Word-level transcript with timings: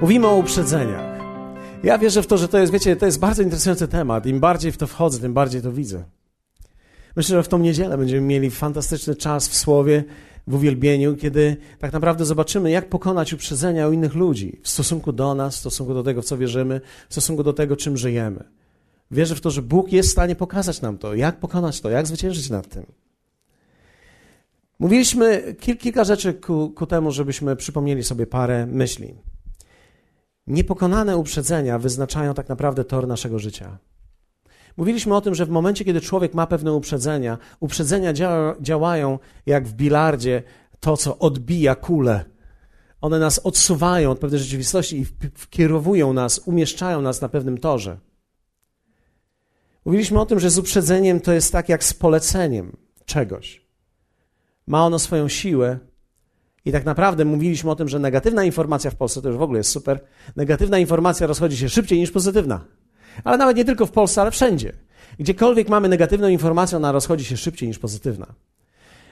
Mówimy 0.00 0.26
o 0.26 0.36
uprzedzeniach. 0.36 1.20
Ja 1.82 1.98
wierzę 1.98 2.22
w 2.22 2.26
to, 2.26 2.38
że 2.38 2.48
to 2.48 2.58
jest, 2.58 2.72
wiecie, 2.72 2.96
to 2.96 3.06
jest 3.06 3.18
bardzo 3.18 3.42
interesujący 3.42 3.88
temat. 3.88 4.26
Im 4.26 4.40
bardziej 4.40 4.72
w 4.72 4.76
to 4.76 4.86
wchodzę, 4.86 5.20
tym 5.20 5.34
bardziej 5.34 5.62
to 5.62 5.72
widzę. 5.72 6.04
Myślę, 7.16 7.36
że 7.36 7.42
w 7.42 7.48
tą 7.48 7.58
niedzielę 7.58 7.98
będziemy 7.98 8.26
mieli 8.26 8.50
fantastyczny 8.50 9.14
czas 9.14 9.48
w 9.48 9.56
Słowie, 9.56 10.04
w 10.46 10.54
uwielbieniu, 10.54 11.16
kiedy 11.16 11.56
tak 11.78 11.92
naprawdę 11.92 12.24
zobaczymy, 12.24 12.70
jak 12.70 12.88
pokonać 12.88 13.32
uprzedzenia 13.32 13.88
u 13.88 13.92
innych 13.92 14.14
ludzi 14.14 14.60
w 14.62 14.68
stosunku 14.68 15.12
do 15.12 15.34
nas, 15.34 15.56
w 15.56 15.58
stosunku 15.58 15.94
do 15.94 16.02
tego, 16.02 16.22
w 16.22 16.24
co 16.24 16.38
wierzymy, 16.38 16.80
w 17.08 17.12
stosunku 17.12 17.42
do 17.42 17.52
tego, 17.52 17.76
czym 17.76 17.96
żyjemy. 17.96 18.44
Wierzę 19.10 19.34
w 19.34 19.40
to, 19.40 19.50
że 19.50 19.62
Bóg 19.62 19.92
jest 19.92 20.08
w 20.08 20.12
stanie 20.12 20.36
pokazać 20.36 20.80
nam 20.80 20.98
to, 20.98 21.14
jak 21.14 21.40
pokonać 21.40 21.80
to, 21.80 21.90
jak 21.90 22.06
zwyciężyć 22.06 22.50
nad 22.50 22.68
tym. 22.68 22.86
Mówiliśmy 24.78 25.54
kilka 25.78 26.04
rzeczy 26.04 26.34
ku, 26.34 26.70
ku 26.70 26.86
temu, 26.86 27.10
żebyśmy 27.10 27.56
przypomnieli 27.56 28.04
sobie 28.04 28.26
parę 28.26 28.66
myśli. 28.66 29.14
Niepokonane 30.48 31.16
uprzedzenia 31.16 31.78
wyznaczają 31.78 32.34
tak 32.34 32.48
naprawdę 32.48 32.84
tor 32.84 33.08
naszego 33.08 33.38
życia. 33.38 33.78
Mówiliśmy 34.76 35.16
o 35.16 35.20
tym, 35.20 35.34
że 35.34 35.46
w 35.46 35.50
momencie, 35.50 35.84
kiedy 35.84 36.00
człowiek 36.00 36.34
ma 36.34 36.46
pewne 36.46 36.72
uprzedzenia, 36.72 37.38
uprzedzenia 37.60 38.12
działa, 38.12 38.54
działają 38.60 39.18
jak 39.46 39.68
w 39.68 39.72
bilardzie 39.72 40.42
to, 40.80 40.96
co 40.96 41.18
odbija 41.18 41.74
kulę. 41.74 42.24
One 43.00 43.18
nas 43.18 43.38
odsuwają 43.38 44.10
od 44.10 44.18
pewnej 44.18 44.40
rzeczywistości 44.40 44.98
i 44.98 45.04
wkierowują 45.34 46.12
nas, 46.12 46.38
umieszczają 46.38 47.02
nas 47.02 47.20
na 47.20 47.28
pewnym 47.28 47.58
torze. 47.58 47.98
Mówiliśmy 49.84 50.20
o 50.20 50.26
tym, 50.26 50.40
że 50.40 50.50
z 50.50 50.58
uprzedzeniem 50.58 51.20
to 51.20 51.32
jest 51.32 51.52
tak 51.52 51.68
jak 51.68 51.84
z 51.84 51.94
poleceniem 51.94 52.76
czegoś. 53.04 53.66
Ma 54.66 54.86
ono 54.86 54.98
swoją 54.98 55.28
siłę, 55.28 55.78
i 56.68 56.72
tak 56.72 56.84
naprawdę 56.84 57.24
mówiliśmy 57.24 57.70
o 57.70 57.76
tym, 57.76 57.88
że 57.88 57.98
negatywna 57.98 58.44
informacja 58.44 58.90
w 58.90 58.94
Polsce 58.94 59.22
to 59.22 59.28
już 59.28 59.38
w 59.38 59.42
ogóle 59.42 59.58
jest 59.58 59.70
super. 59.70 60.00
Negatywna 60.36 60.78
informacja 60.78 61.26
rozchodzi 61.26 61.56
się 61.56 61.68
szybciej 61.68 61.98
niż 61.98 62.10
pozytywna. 62.10 62.64
Ale 63.24 63.38
nawet 63.38 63.56
nie 63.56 63.64
tylko 63.64 63.86
w 63.86 63.90
Polsce, 63.90 64.20
ale 64.20 64.30
wszędzie. 64.30 64.72
Gdziekolwiek 65.18 65.68
mamy 65.68 65.88
negatywną 65.88 66.28
informację, 66.28 66.76
ona 66.76 66.92
rozchodzi 66.92 67.24
się 67.24 67.36
szybciej 67.36 67.68
niż 67.68 67.78
pozytywna. 67.78 68.26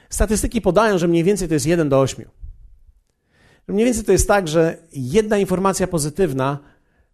Statystyki 0.09 0.61
podają, 0.61 0.97
że 0.97 1.07
mniej 1.07 1.23
więcej 1.23 1.47
to 1.47 1.53
jest 1.53 1.65
1 1.65 1.89
do 1.89 1.99
8. 1.99 2.25
Mniej 3.67 3.85
więcej 3.85 4.03
to 4.03 4.11
jest 4.11 4.27
tak, 4.27 4.47
że 4.47 4.77
jedna 4.93 5.37
informacja 5.37 5.87
pozytywna 5.87 6.59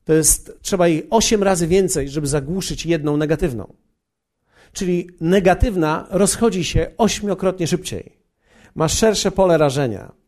to 0.06 0.14
jest, 0.14 0.58
trzeba 0.62 0.88
jej 0.88 1.08
8 1.10 1.44
razy 1.44 1.68
więcej, 1.68 2.10
żeby 2.10 2.28
zagłuszyć 2.28 2.86
jedną 2.86 3.18
negatywną. 3.18 3.74
Czyli 4.74 5.10
negatywna 5.22 6.08
rozchodzi 6.10 6.64
się 6.64 6.92
ośmiokrotnie 6.98 7.68
szybciej. 7.68 8.18
Ma 8.76 8.88
szersze 8.88 9.32
pole 9.32 9.58
rażenia. 9.58 10.23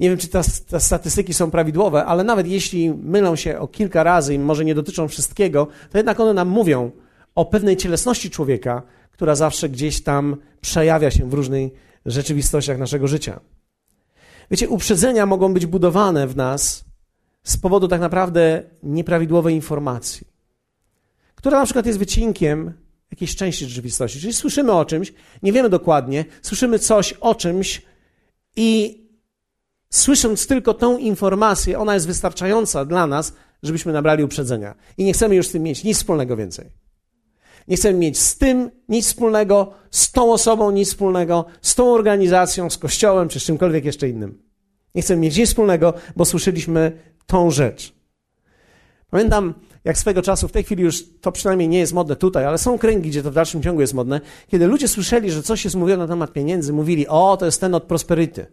Nie 0.00 0.08
wiem, 0.08 0.18
czy 0.18 0.28
te, 0.28 0.42
te, 0.68 0.80
statystyki 0.80 1.34
są 1.34 1.50
prawidłowe, 1.50 2.04
ale 2.04 2.24
nawet 2.24 2.46
jeśli 2.46 2.90
mylą 2.90 3.36
się 3.36 3.58
o 3.58 3.68
kilka 3.68 4.02
razy 4.02 4.34
i 4.34 4.38
może 4.38 4.64
nie 4.64 4.74
dotyczą 4.74 5.08
wszystkiego, 5.08 5.66
to 5.90 5.98
jednak 5.98 6.20
one 6.20 6.34
nam 6.34 6.48
mówią 6.48 6.90
o 7.34 7.44
pewnej 7.44 7.76
cielesności 7.76 8.30
człowieka, 8.30 8.82
która 9.10 9.34
zawsze 9.34 9.68
gdzieś 9.68 10.02
tam 10.02 10.36
przejawia 10.60 11.10
się 11.10 11.30
w 11.30 11.34
różnych 11.34 11.72
rzeczywistościach 12.06 12.78
naszego 12.78 13.08
życia. 13.08 13.40
Wiecie, 14.50 14.68
uprzedzenia 14.68 15.26
mogą 15.26 15.54
być 15.54 15.66
budowane 15.66 16.26
w 16.26 16.36
nas 16.36 16.84
z 17.42 17.56
powodu 17.56 17.88
tak 17.88 18.00
naprawdę 18.00 18.62
nieprawidłowej 18.82 19.54
informacji, 19.54 20.26
która 21.34 21.58
na 21.58 21.64
przykład 21.64 21.86
jest 21.86 21.98
wycinkiem 21.98 22.72
jakiejś 23.10 23.36
części 23.36 23.66
rzeczywistości. 23.66 24.20
Czyli 24.20 24.32
słyszymy 24.32 24.72
o 24.72 24.84
czymś, 24.84 25.12
nie 25.42 25.52
wiemy 25.52 25.68
dokładnie, 25.68 26.24
słyszymy 26.42 26.78
coś 26.78 27.12
o 27.12 27.34
czymś 27.34 27.82
i 28.56 29.00
Słysząc 29.96 30.46
tylko 30.46 30.74
tą 30.74 30.98
informację, 30.98 31.78
ona 31.78 31.94
jest 31.94 32.06
wystarczająca 32.06 32.84
dla 32.84 33.06
nas, 33.06 33.32
żebyśmy 33.62 33.92
nabrali 33.92 34.24
uprzedzenia. 34.24 34.74
I 34.98 35.04
nie 35.04 35.12
chcemy 35.12 35.34
już 35.34 35.46
z 35.46 35.52
tym 35.52 35.62
mieć 35.62 35.84
nic 35.84 35.98
wspólnego 35.98 36.36
więcej. 36.36 36.70
Nie 37.68 37.76
chcemy 37.76 37.98
mieć 37.98 38.18
z 38.18 38.38
tym 38.38 38.70
nic 38.88 39.06
wspólnego, 39.06 39.72
z 39.90 40.12
tą 40.12 40.32
osobą 40.32 40.70
nic 40.70 40.88
wspólnego, 40.88 41.44
z 41.62 41.74
tą 41.74 41.94
organizacją, 41.94 42.70
z 42.70 42.78
kościołem 42.78 43.28
czy 43.28 43.40
z 43.40 43.42
czymkolwiek 43.42 43.84
jeszcze 43.84 44.08
innym. 44.08 44.42
Nie 44.94 45.02
chcemy 45.02 45.20
mieć 45.20 45.36
nic 45.36 45.48
wspólnego, 45.48 45.94
bo 46.16 46.24
słyszeliśmy 46.24 46.92
tą 47.26 47.50
rzecz. 47.50 47.92
Pamiętam, 49.10 49.54
jak 49.84 49.98
swego 49.98 50.22
czasu, 50.22 50.48
w 50.48 50.52
tej 50.52 50.64
chwili 50.64 50.82
już 50.82 51.04
to 51.20 51.32
przynajmniej 51.32 51.68
nie 51.68 51.78
jest 51.78 51.92
modne 51.92 52.16
tutaj, 52.16 52.44
ale 52.44 52.58
są 52.58 52.78
kręgi, 52.78 53.10
gdzie 53.10 53.22
to 53.22 53.30
w 53.30 53.34
dalszym 53.34 53.62
ciągu 53.62 53.80
jest 53.80 53.94
modne, 53.94 54.20
kiedy 54.48 54.66
ludzie 54.66 54.88
słyszeli, 54.88 55.30
że 55.30 55.42
coś 55.42 55.64
jest 55.64 55.76
mówione 55.76 56.02
na 56.02 56.08
temat 56.08 56.32
pieniędzy, 56.32 56.72
mówili, 56.72 57.08
o, 57.08 57.36
to 57.36 57.46
jest 57.46 57.60
ten 57.60 57.74
od 57.74 57.84
prosperity 57.84 58.46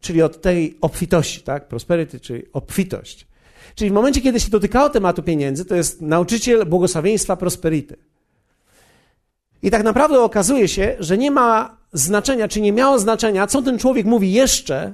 czyli 0.00 0.22
od 0.22 0.40
tej 0.40 0.78
obfitości, 0.80 1.40
tak? 1.40 1.68
Prosperity, 1.68 2.20
czyli 2.20 2.42
obfitość. 2.52 3.26
Czyli 3.74 3.90
w 3.90 3.94
momencie, 3.94 4.20
kiedy 4.20 4.40
się 4.40 4.50
dotykało 4.50 4.90
tematu 4.90 5.22
pieniędzy, 5.22 5.64
to 5.64 5.74
jest 5.74 6.00
nauczyciel 6.00 6.66
błogosławieństwa 6.66 7.36
prosperity. 7.36 7.96
I 9.62 9.70
tak 9.70 9.82
naprawdę 9.82 10.20
okazuje 10.20 10.68
się, 10.68 10.96
że 11.00 11.18
nie 11.18 11.30
ma 11.30 11.76
znaczenia, 11.92 12.48
czy 12.48 12.60
nie 12.60 12.72
miało 12.72 12.98
znaczenia, 12.98 13.46
co 13.46 13.62
ten 13.62 13.78
człowiek 13.78 14.06
mówi 14.06 14.32
jeszcze. 14.32 14.92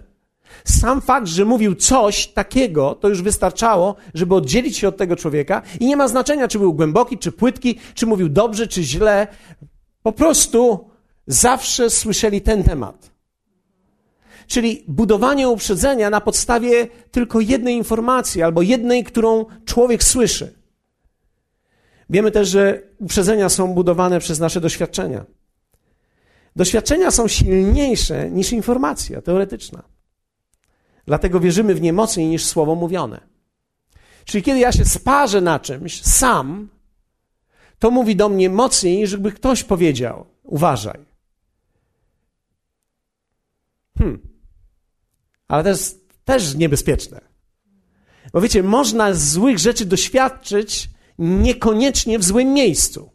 Sam 0.64 1.00
fakt, 1.00 1.26
że 1.26 1.44
mówił 1.44 1.74
coś 1.74 2.26
takiego, 2.26 2.94
to 2.94 3.08
już 3.08 3.22
wystarczało, 3.22 3.96
żeby 4.14 4.34
oddzielić 4.34 4.78
się 4.78 4.88
od 4.88 4.96
tego 4.96 5.16
człowieka. 5.16 5.62
I 5.80 5.86
nie 5.86 5.96
ma 5.96 6.08
znaczenia, 6.08 6.48
czy 6.48 6.58
był 6.58 6.74
głęboki, 6.74 7.18
czy 7.18 7.32
płytki, 7.32 7.78
czy 7.94 8.06
mówił 8.06 8.28
dobrze, 8.28 8.66
czy 8.66 8.82
źle. 8.82 9.26
Po 10.02 10.12
prostu 10.12 10.90
zawsze 11.26 11.90
słyszeli 11.90 12.40
ten 12.40 12.62
temat. 12.62 13.11
Czyli 14.52 14.84
budowanie 14.88 15.48
uprzedzenia 15.48 16.10
na 16.10 16.20
podstawie 16.20 16.86
tylko 17.10 17.40
jednej 17.40 17.76
informacji 17.76 18.42
albo 18.42 18.62
jednej, 18.62 19.04
którą 19.04 19.46
człowiek 19.64 20.04
słyszy. 20.04 20.54
Wiemy 22.10 22.30
też, 22.30 22.48
że 22.48 22.82
uprzedzenia 22.98 23.48
są 23.48 23.74
budowane 23.74 24.20
przez 24.20 24.38
nasze 24.38 24.60
doświadczenia. 24.60 25.24
Doświadczenia 26.56 27.10
są 27.10 27.28
silniejsze 27.28 28.30
niż 28.30 28.52
informacja 28.52 29.22
teoretyczna. 29.22 29.82
Dlatego 31.06 31.40
wierzymy 31.40 31.74
w 31.74 31.80
nie 31.80 31.92
mocniej 31.92 32.28
niż 32.28 32.46
słowo 32.46 32.74
mówione. 32.74 33.20
Czyli 34.24 34.44
kiedy 34.44 34.58
ja 34.58 34.72
się 34.72 34.84
sparzę 34.84 35.40
na 35.40 35.60
czymś 35.60 36.02
sam, 36.02 36.68
to 37.78 37.90
mówi 37.90 38.16
do 38.16 38.28
mnie 38.28 38.50
mocniej, 38.50 38.96
niż 38.96 39.12
gdyby 39.14 39.32
ktoś 39.32 39.64
powiedział: 39.64 40.26
Uważaj. 40.42 41.00
Hmm 43.98 44.31
ale 45.52 45.70
jest 45.70 46.08
też 46.24 46.54
niebezpieczne. 46.54 47.20
Bo 48.32 48.40
wiecie, 48.40 48.62
można 48.62 49.14
złych 49.14 49.58
rzeczy 49.58 49.84
doświadczyć 49.84 50.90
niekoniecznie 51.18 52.18
w 52.18 52.24
złym 52.24 52.52
miejscu. 52.52 53.10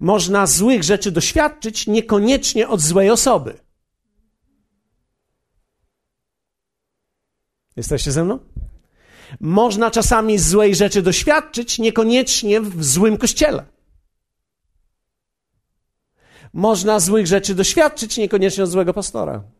Można 0.00 0.46
złych 0.46 0.82
rzeczy 0.82 1.10
doświadczyć 1.10 1.86
niekoniecznie 1.86 2.68
od 2.68 2.80
złej 2.80 3.10
osoby. 3.10 3.60
Jesteście 7.76 8.12
ze 8.12 8.24
mną? 8.24 8.38
Można 9.40 9.90
czasami 9.90 10.38
złej 10.38 10.74
rzeczy 10.74 11.02
doświadczyć 11.02 11.78
niekoniecznie 11.78 12.60
w 12.60 12.84
złym 12.84 13.16
kościele. 13.16 13.66
Można 16.52 17.00
złych 17.00 17.26
rzeczy 17.26 17.54
doświadczyć 17.54 18.16
niekoniecznie 18.16 18.64
od 18.64 18.70
złego 18.70 18.94
pastora. 18.94 19.54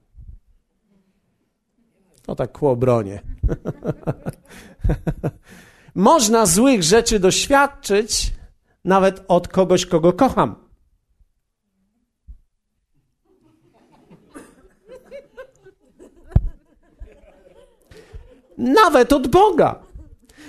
To 2.26 2.34
tak 2.34 2.52
ku 2.52 2.68
obronie. 2.68 3.22
Można 5.94 6.46
złych 6.46 6.82
rzeczy 6.82 7.18
doświadczyć 7.18 8.32
nawet 8.84 9.24
od 9.28 9.48
kogoś, 9.48 9.86
kogo 9.86 10.12
kocham. 10.12 10.54
Nawet 18.58 19.12
od 19.12 19.28
Boga. 19.28 19.82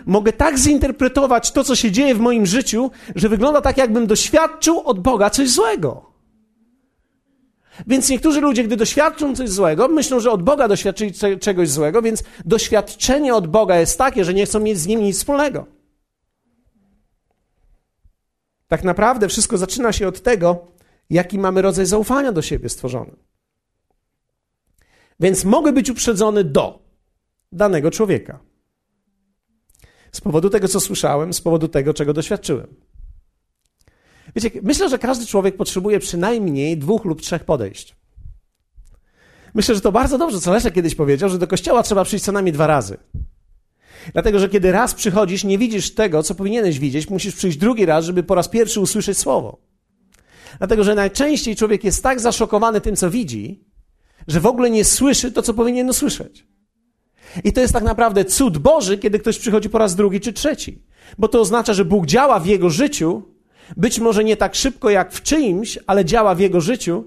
Mogę 0.05 0.33
tak 0.33 0.59
zinterpretować 0.59 1.51
to, 1.51 1.63
co 1.63 1.75
się 1.75 1.91
dzieje 1.91 2.15
w 2.15 2.19
moim 2.19 2.45
życiu, 2.45 2.91
że 3.15 3.29
wygląda 3.29 3.61
tak, 3.61 3.77
jakbym 3.77 4.07
doświadczył 4.07 4.79
od 4.79 4.99
Boga 4.99 5.29
coś 5.29 5.49
złego. 5.49 6.14
Więc 7.87 8.09
niektórzy 8.09 8.41
ludzie, 8.41 8.63
gdy 8.63 8.75
doświadczą 8.75 9.35
coś 9.35 9.49
złego, 9.49 9.87
myślą, 9.87 10.19
że 10.19 10.31
od 10.31 10.43
Boga 10.43 10.67
doświadczyli 10.67 11.13
czegoś 11.39 11.69
złego, 11.69 12.01
więc 12.01 12.23
doświadczenie 12.45 13.35
od 13.35 13.47
Boga 13.47 13.79
jest 13.79 13.97
takie, 13.97 14.25
że 14.25 14.33
nie 14.33 14.45
chcą 14.45 14.59
mieć 14.59 14.77
z 14.77 14.87
nim 14.87 15.03
nic 15.03 15.17
wspólnego. 15.17 15.65
Tak 18.67 18.83
naprawdę 18.83 19.27
wszystko 19.27 19.57
zaczyna 19.57 19.91
się 19.91 20.07
od 20.07 20.21
tego, 20.21 20.67
jaki 21.09 21.39
mamy 21.39 21.61
rodzaj 21.61 21.85
zaufania 21.85 22.31
do 22.31 22.41
siebie 22.41 22.69
stworzony. 22.69 23.15
Więc 25.19 25.45
mogę 25.45 25.73
być 25.73 25.89
uprzedzony 25.89 26.43
do 26.43 26.79
danego 27.51 27.91
człowieka. 27.91 28.39
Z 30.11 30.21
powodu 30.21 30.49
tego, 30.49 30.67
co 30.67 30.79
słyszałem, 30.79 31.33
z 31.33 31.41
powodu 31.41 31.67
tego, 31.67 31.93
czego 31.93 32.13
doświadczyłem. 32.13 32.84
Wiecie, 34.35 34.51
myślę, 34.63 34.89
że 34.89 34.99
każdy 34.99 35.25
człowiek 35.25 35.57
potrzebuje 35.57 35.99
przynajmniej 35.99 36.77
dwóch 36.77 37.05
lub 37.05 37.21
trzech 37.21 37.43
podejść. 37.43 37.95
Myślę, 39.53 39.75
że 39.75 39.81
to 39.81 39.91
bardzo 39.91 40.17
dobrze, 40.17 40.39
co 40.39 40.53
Leszek 40.53 40.73
kiedyś 40.73 40.95
powiedział, 40.95 41.29
że 41.29 41.39
do 41.39 41.47
kościoła 41.47 41.83
trzeba 41.83 42.03
przyjść 42.03 42.25
co 42.25 42.31
najmniej 42.31 42.53
dwa 42.53 42.67
razy. 42.67 42.97
Dlatego, 44.13 44.39
że 44.39 44.49
kiedy 44.49 44.71
raz 44.71 44.93
przychodzisz, 44.93 45.43
nie 45.43 45.57
widzisz 45.57 45.93
tego, 45.93 46.23
co 46.23 46.35
powinieneś 46.35 46.79
widzieć, 46.79 47.09
musisz 47.09 47.35
przyjść 47.35 47.57
drugi 47.57 47.85
raz, 47.85 48.05
żeby 48.05 48.23
po 48.23 48.35
raz 48.35 48.47
pierwszy 48.47 48.79
usłyszeć 48.79 49.17
słowo. 49.17 49.57
Dlatego, 50.57 50.83
że 50.83 50.95
najczęściej 50.95 51.55
człowiek 51.55 51.83
jest 51.83 52.03
tak 52.03 52.19
zaszokowany 52.19 52.81
tym, 52.81 52.95
co 52.95 53.09
widzi, 53.09 53.63
że 54.27 54.39
w 54.39 54.45
ogóle 54.45 54.69
nie 54.69 54.85
słyszy 54.85 55.31
to, 55.31 55.41
co 55.41 55.53
powinien 55.53 55.89
usłyszeć. 55.89 56.47
I 57.43 57.53
to 57.53 57.61
jest 57.61 57.73
tak 57.73 57.83
naprawdę 57.83 58.25
cud 58.25 58.57
Boży, 58.57 58.97
kiedy 58.97 59.19
ktoś 59.19 59.37
przychodzi 59.37 59.69
po 59.69 59.77
raz 59.77 59.95
drugi 59.95 60.19
czy 60.19 60.33
trzeci. 60.33 60.83
Bo 61.17 61.27
to 61.27 61.41
oznacza, 61.41 61.73
że 61.73 61.85
Bóg 61.85 62.05
działa 62.05 62.39
w 62.39 62.45
jego 62.45 62.69
życiu, 62.69 63.34
być 63.77 63.99
może 63.99 64.23
nie 64.23 64.37
tak 64.37 64.55
szybko 64.55 64.89
jak 64.89 65.13
w 65.13 65.21
czyimś, 65.21 65.79
ale 65.87 66.05
działa 66.05 66.35
w 66.35 66.39
jego 66.39 66.61
życiu. 66.61 67.03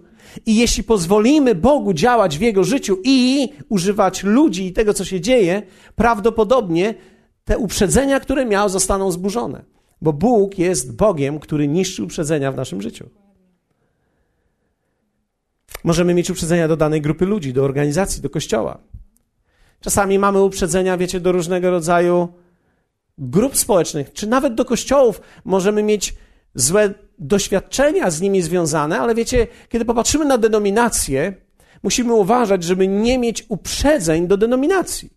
I 0.47 0.57
jeśli 0.57 0.85
pozwolimy 0.85 1.55
Bogu 1.55 1.93
działać 1.93 2.39
w 2.39 2.41
jego 2.41 2.65
życiu 2.65 2.99
i 3.05 3.49
używać 3.69 4.23
ludzi 4.23 4.67
i 4.67 4.73
tego, 4.73 4.95
co 4.95 5.05
się 5.05 5.21
dzieje, 5.21 5.63
prawdopodobnie 5.97 6.95
te 7.45 7.59
uprzedzenia, 7.59 8.21
które 8.21 8.47
miał, 8.47 8.69
zostaną 8.69 9.11
zburzone. 9.11 9.65
Bo 10.03 10.13
Bóg 10.13 10.59
jest 10.59 10.97
Bogiem, 10.97 11.39
który 11.39 11.69
niszczy 11.69 12.05
uprzedzenia 12.05 12.53
w 12.53 12.57
naszym 12.57 12.83
życiu. 12.83 13.09
Możemy 15.85 16.15
mieć 16.15 16.31
uprzedzenia 16.31 16.69
do 16.69 16.77
danej 16.77 17.01
grupy 17.01 17.27
ludzi, 17.27 17.53
do 17.53 17.65
organizacji, 17.65 18.23
do 18.23 18.31
kościoła. 18.31 18.79
Czasami 19.81 20.19
mamy 20.19 20.43
uprzedzenia, 20.43 20.97
wiecie, 20.97 21.21
do 21.21 21.33
różnego 21.33 21.71
rodzaju 21.71 22.29
grup 23.19 23.57
społecznych, 23.57 24.13
czy 24.13 24.27
nawet 24.27 24.55
do 24.55 24.65
kościołów 24.65 25.21
możemy 25.45 25.83
mieć 25.83 26.15
złe 26.55 26.95
doświadczenia 27.19 28.11
z 28.11 28.21
nimi 28.21 28.43
związane, 28.43 29.01
ale 29.01 29.15
wiecie, 29.15 29.47
kiedy 29.69 29.85
popatrzymy 29.85 30.25
na 30.25 30.39
denominację, 30.39 31.35
musimy 31.83 32.15
uważać, 32.15 32.65
żeby 32.65 32.89
nie 32.89 33.19
mieć 33.19 33.45
uprzedzeń 33.49 34.27
do 34.27 34.37
denominacji. 34.37 35.11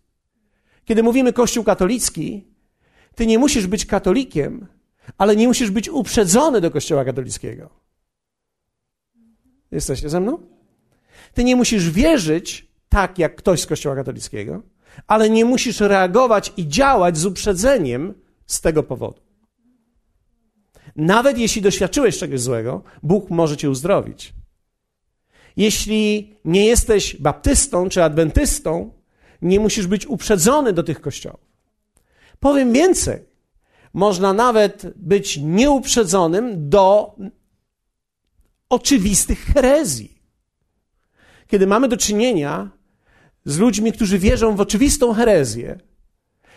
Kiedy 0.84 1.02
mówimy 1.02 1.32
Kościół 1.32 1.64
katolicki, 1.64 2.46
ty 3.14 3.26
nie 3.26 3.38
musisz 3.38 3.66
być 3.66 3.86
katolikiem, 3.86 4.66
ale 5.18 5.36
nie 5.36 5.48
musisz 5.48 5.70
być 5.70 5.88
uprzedzony 5.88 6.60
do 6.60 6.70
Kościoła 6.70 7.04
katolickiego. 7.04 7.70
Jesteście 9.70 10.08
ze 10.08 10.20
mną? 10.20 10.38
Ty 11.34 11.44
nie 11.44 11.56
musisz 11.56 11.90
wierzyć 11.90 12.72
tak 12.88 13.18
jak 13.18 13.36
ktoś 13.36 13.60
z 13.60 13.66
Kościoła 13.66 13.96
katolickiego, 13.96 14.62
ale 15.06 15.30
nie 15.30 15.44
musisz 15.44 15.80
reagować 15.80 16.52
i 16.56 16.68
działać 16.68 17.18
z 17.18 17.26
uprzedzeniem 17.26 18.14
z 18.46 18.60
tego 18.60 18.82
powodu. 18.82 19.21
Nawet 20.96 21.38
jeśli 21.38 21.62
doświadczyłeś 21.62 22.18
czegoś 22.18 22.40
złego, 22.40 22.82
Bóg 23.02 23.30
może 23.30 23.56
cię 23.56 23.70
uzdrowić. 23.70 24.32
Jeśli 25.56 26.36
nie 26.44 26.66
jesteś 26.66 27.16
baptystą 27.16 27.88
czy 27.88 28.02
adwentystą, 28.02 28.92
nie 29.42 29.60
musisz 29.60 29.86
być 29.86 30.06
uprzedzony 30.06 30.72
do 30.72 30.82
tych 30.82 31.00
kościołów. 31.00 31.40
Powiem 32.40 32.72
więcej. 32.72 33.24
Można 33.94 34.32
nawet 34.32 34.92
być 34.96 35.36
nieuprzedzonym 35.36 36.68
do 36.68 37.16
oczywistych 38.68 39.38
herezji. 39.44 40.22
Kiedy 41.46 41.66
mamy 41.66 41.88
do 41.88 41.96
czynienia 41.96 42.70
z 43.44 43.58
ludźmi, 43.58 43.92
którzy 43.92 44.18
wierzą 44.18 44.56
w 44.56 44.60
oczywistą 44.60 45.12
herezję, 45.12 45.78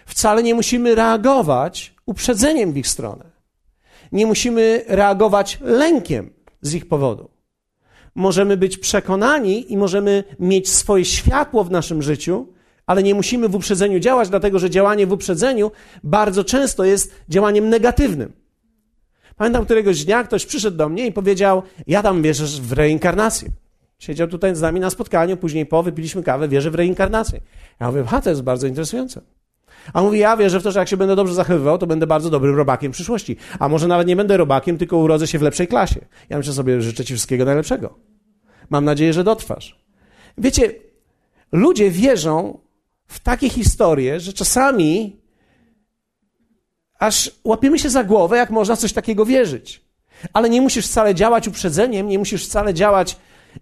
wcale 0.06 0.44
nie 0.44 0.56
musimy 0.56 0.96
reagować 0.96 1.96
uprzedzeniem 2.06 2.74
w 2.74 2.78
ich 2.78 2.88
stronę. 2.88 3.35
Nie 4.12 4.26
musimy 4.26 4.84
reagować 4.88 5.60
lękiem 5.62 6.30
z 6.62 6.74
ich 6.74 6.88
powodu. 6.88 7.30
Możemy 8.16 8.58
być 8.58 8.78
przekonani 8.78 9.74
i 9.74 9.78
możemy 9.78 10.24
mieć 10.40 10.70
swoje 10.70 11.06
światło 11.06 11.64
w 11.64 11.72
naszym 11.72 12.02
życiu, 12.02 12.48
ale 12.86 13.04
nie 13.04 13.16
musimy 13.16 13.50
w 13.50 13.56
uprzedzeniu 13.56 14.00
działać, 14.00 14.30
dlatego 14.30 14.60
że 14.60 14.70
działanie 14.70 15.08
w 15.08 15.12
uprzedzeniu 15.12 15.72
bardzo 16.04 16.44
często 16.44 16.86
jest 16.86 17.16
działaniem 17.30 17.70
negatywnym. 17.70 18.34
Pamiętam 19.36 19.66
któregoś 19.66 20.06
dnia 20.06 20.24
ktoś 20.24 20.46
przyszedł 20.46 20.78
do 20.78 20.90
mnie 20.90 21.08
i 21.08 21.12
powiedział: 21.12 21.64
Ja 21.88 22.04
tam 22.04 22.22
wierzę 22.22 22.62
w 22.62 22.72
reinkarnację. 22.72 23.50
Siedział 24.00 24.28
tutaj 24.28 24.56
z 24.56 24.62
nami 24.62 24.80
na 24.80 24.90
spotkaniu, 24.90 25.38
później 25.38 25.66
po, 25.66 25.84
wypiliśmy 25.84 26.24
kawę, 26.24 26.48
wierzę 26.48 26.72
w 26.72 26.76
reinkarnację. 26.76 27.42
Ja 27.80 27.88
mówię, 27.88 28.04
ha, 28.08 28.22
to 28.22 28.30
jest 28.30 28.42
bardzo 28.42 28.68
interesujące. 28.68 29.22
A 29.94 30.02
mówi, 30.02 30.20
ja 30.20 30.38
wierzę 30.38 30.60
w 30.60 30.64
to, 30.64 30.72
że 30.72 30.80
jak 30.80 30.88
się 30.88 30.98
będę 30.98 31.16
dobrze 31.16 31.34
zachowywał, 31.34 31.78
to 31.78 31.88
będę 31.88 32.08
bardzo 32.08 32.30
dobrym 32.30 32.56
robakiem 32.56 32.92
w 32.92 32.96
przyszłości. 32.96 33.38
A 33.60 33.70
może 33.70 33.88
nawet 33.88 34.08
nie 34.08 34.16
będę 34.16 34.38
robakiem, 34.38 34.78
tylko 34.78 34.98
urodzę 34.98 35.28
się 35.28 35.40
w 35.40 35.42
lepszej 35.42 35.68
klasie. 35.68 36.06
Ja 36.30 36.38
myślę 36.38 36.54
sobie, 36.54 36.82
życzę 36.82 37.06
ci 37.06 37.14
wszystkiego 37.14 37.46
najlepszego. 37.46 38.00
Mam 38.70 38.86
nadzieję, 38.86 39.14
że 39.14 39.24
dotrwasz. 39.24 39.80
Wiecie, 40.38 40.76
ludzie 41.52 41.92
wierzą 41.92 42.60
w 43.08 43.20
takie 43.20 43.50
historie, 43.50 44.20
że 44.20 44.34
czasami 44.34 45.20
aż 47.00 47.32
łapiemy 47.44 47.80
się 47.80 47.90
za 47.90 48.04
głowę, 48.04 48.38
jak 48.38 48.50
można 48.50 48.76
coś 48.76 48.94
takiego 48.94 49.26
wierzyć. 49.26 49.86
Ale 50.34 50.50
nie 50.50 50.62
musisz 50.62 50.88
wcale 50.88 51.16
działać 51.16 51.48
uprzedzeniem, 51.48 52.08
nie 52.08 52.20
musisz 52.20 52.46
wcale 52.46 52.74
działać 52.74 53.18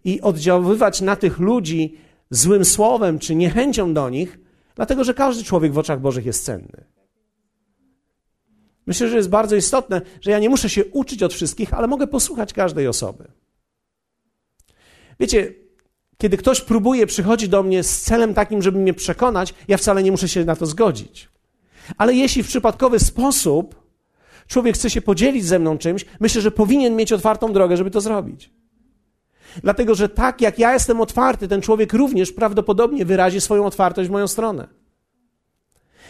i 0.06 0.22
oddziaływać 0.22 1.02
na 1.02 1.16
tych 1.16 1.40
ludzi 1.40 1.98
złym 2.30 2.66
słowem 2.66 3.20
czy 3.20 3.36
niechęcią 3.36 3.94
do 3.94 4.10
nich, 4.10 4.40
dlatego 4.76 5.04
że 5.04 5.14
każdy 5.14 5.44
człowiek 5.44 5.74
w 5.74 5.78
oczach 5.78 6.02
Bożych 6.02 6.26
jest 6.26 6.46
cenny. 6.46 6.86
Myślę, 8.86 9.10
że 9.10 9.18
jest 9.18 9.30
bardzo 9.30 9.56
istotne, 9.56 10.02
że 10.22 10.32
ja 10.32 10.40
nie 10.40 10.50
muszę 10.50 10.70
się 10.70 10.86
uczyć 10.86 11.24
od 11.24 11.34
wszystkich, 11.34 11.74
ale 11.74 11.88
mogę 11.88 12.08
posłuchać 12.08 12.54
każdej 12.54 12.88
osoby. 12.88 13.32
Wiecie, 15.20 15.54
kiedy 16.18 16.38
ktoś 16.38 16.62
próbuje 16.62 17.08
przychodzić 17.08 17.50
do 17.50 17.64
mnie 17.64 17.84
z 17.84 18.02
celem 18.02 18.34
takim, 18.34 18.62
żeby 18.62 18.80
mnie 18.80 18.94
przekonać, 18.94 19.54
ja 19.68 19.78
wcale 19.78 20.04
nie 20.04 20.12
muszę 20.12 20.30
się 20.30 20.46
na 20.46 20.56
to 20.56 20.66
zgodzić. 20.66 21.30
Ale 21.98 22.14
jeśli 22.14 22.44
w 22.44 22.48
przypadkowy 22.48 23.00
sposób 23.00 23.84
człowiek 24.48 24.76
chce 24.76 24.90
się 24.90 25.02
podzielić 25.02 25.46
ze 25.46 25.60
mną 25.60 25.78
czymś, 25.78 26.06
myślę, 26.20 26.42
że 26.42 26.52
powinien 26.52 26.96
mieć 26.96 27.12
otwartą 27.12 27.54
drogę, 27.54 27.78
żeby 27.78 27.92
to 27.92 28.02
zrobić. 28.02 28.52
Dlatego, 29.62 29.96
że 29.96 30.10
tak 30.10 30.42
jak 30.42 30.60
ja 30.60 30.74
jestem 30.74 31.02
otwarty, 31.02 31.48
ten 31.48 31.62
człowiek 31.62 31.94
również 31.94 32.32
prawdopodobnie 32.32 33.06
wyrazi 33.06 33.42
swoją 33.42 33.66
otwartość 33.66 34.10
w 34.10 34.12
moją 34.12 34.28
stronę. 34.28 34.68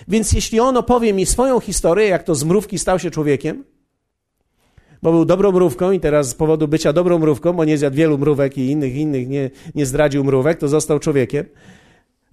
Więc 0.07 0.33
jeśli 0.33 0.59
on 0.59 0.77
opowie 0.77 1.13
mi 1.13 1.25
swoją 1.25 1.59
historię, 1.59 2.07
jak 2.07 2.23
to 2.23 2.35
z 2.35 2.43
mrówki 2.43 2.79
stał 2.79 2.99
się 2.99 3.11
człowiekiem, 3.11 3.63
bo 5.01 5.11
był 5.11 5.25
dobrą 5.25 5.51
mrówką 5.51 5.91
i 5.91 5.99
teraz 5.99 6.29
z 6.29 6.35
powodu 6.35 6.67
bycia 6.67 6.93
dobrą 6.93 7.19
mrówką, 7.19 7.53
bo 7.53 7.65
nie 7.65 7.77
zjadł 7.77 7.95
wielu 7.95 8.17
mrówek 8.17 8.57
i 8.57 8.69
innych, 8.69 8.95
innych 8.95 9.27
nie, 9.27 9.49
nie 9.75 9.85
zdradził 9.85 10.23
mrówek, 10.23 10.59
to 10.59 10.67
został 10.67 10.99
człowiekiem, 10.99 11.45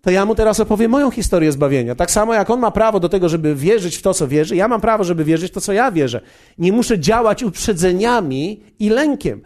to 0.03 0.11
ja 0.11 0.27
mu 0.27 0.35
teraz 0.35 0.61
opowiem 0.61 0.91
moją 0.91 1.11
historię 1.11 1.53
zbawienia. 1.53 1.95
Tak 1.95 2.11
samo 2.11 2.35
jak 2.35 2.51
on 2.51 2.61
ma 2.61 2.71
prawo 2.71 3.01
do 3.01 3.09
tego, 3.09 3.29
żeby 3.29 3.55
wierzyć 3.55 3.97
w 3.97 4.03
to, 4.03 4.15
co 4.15 4.29
wierzy, 4.29 4.57
ja 4.57 4.69
mam 4.69 4.81
prawo, 4.81 5.05
żeby 5.05 5.25
wierzyć 5.25 5.51
w 5.51 5.55
to, 5.55 5.61
co 5.61 5.73
ja 5.73 5.93
wierzę. 5.93 6.21
Nie 6.59 6.73
muszę 6.73 6.99
działać 6.99 7.43
uprzedzeniami 7.43 8.63
i 8.79 8.89
lękiem. 8.89 9.43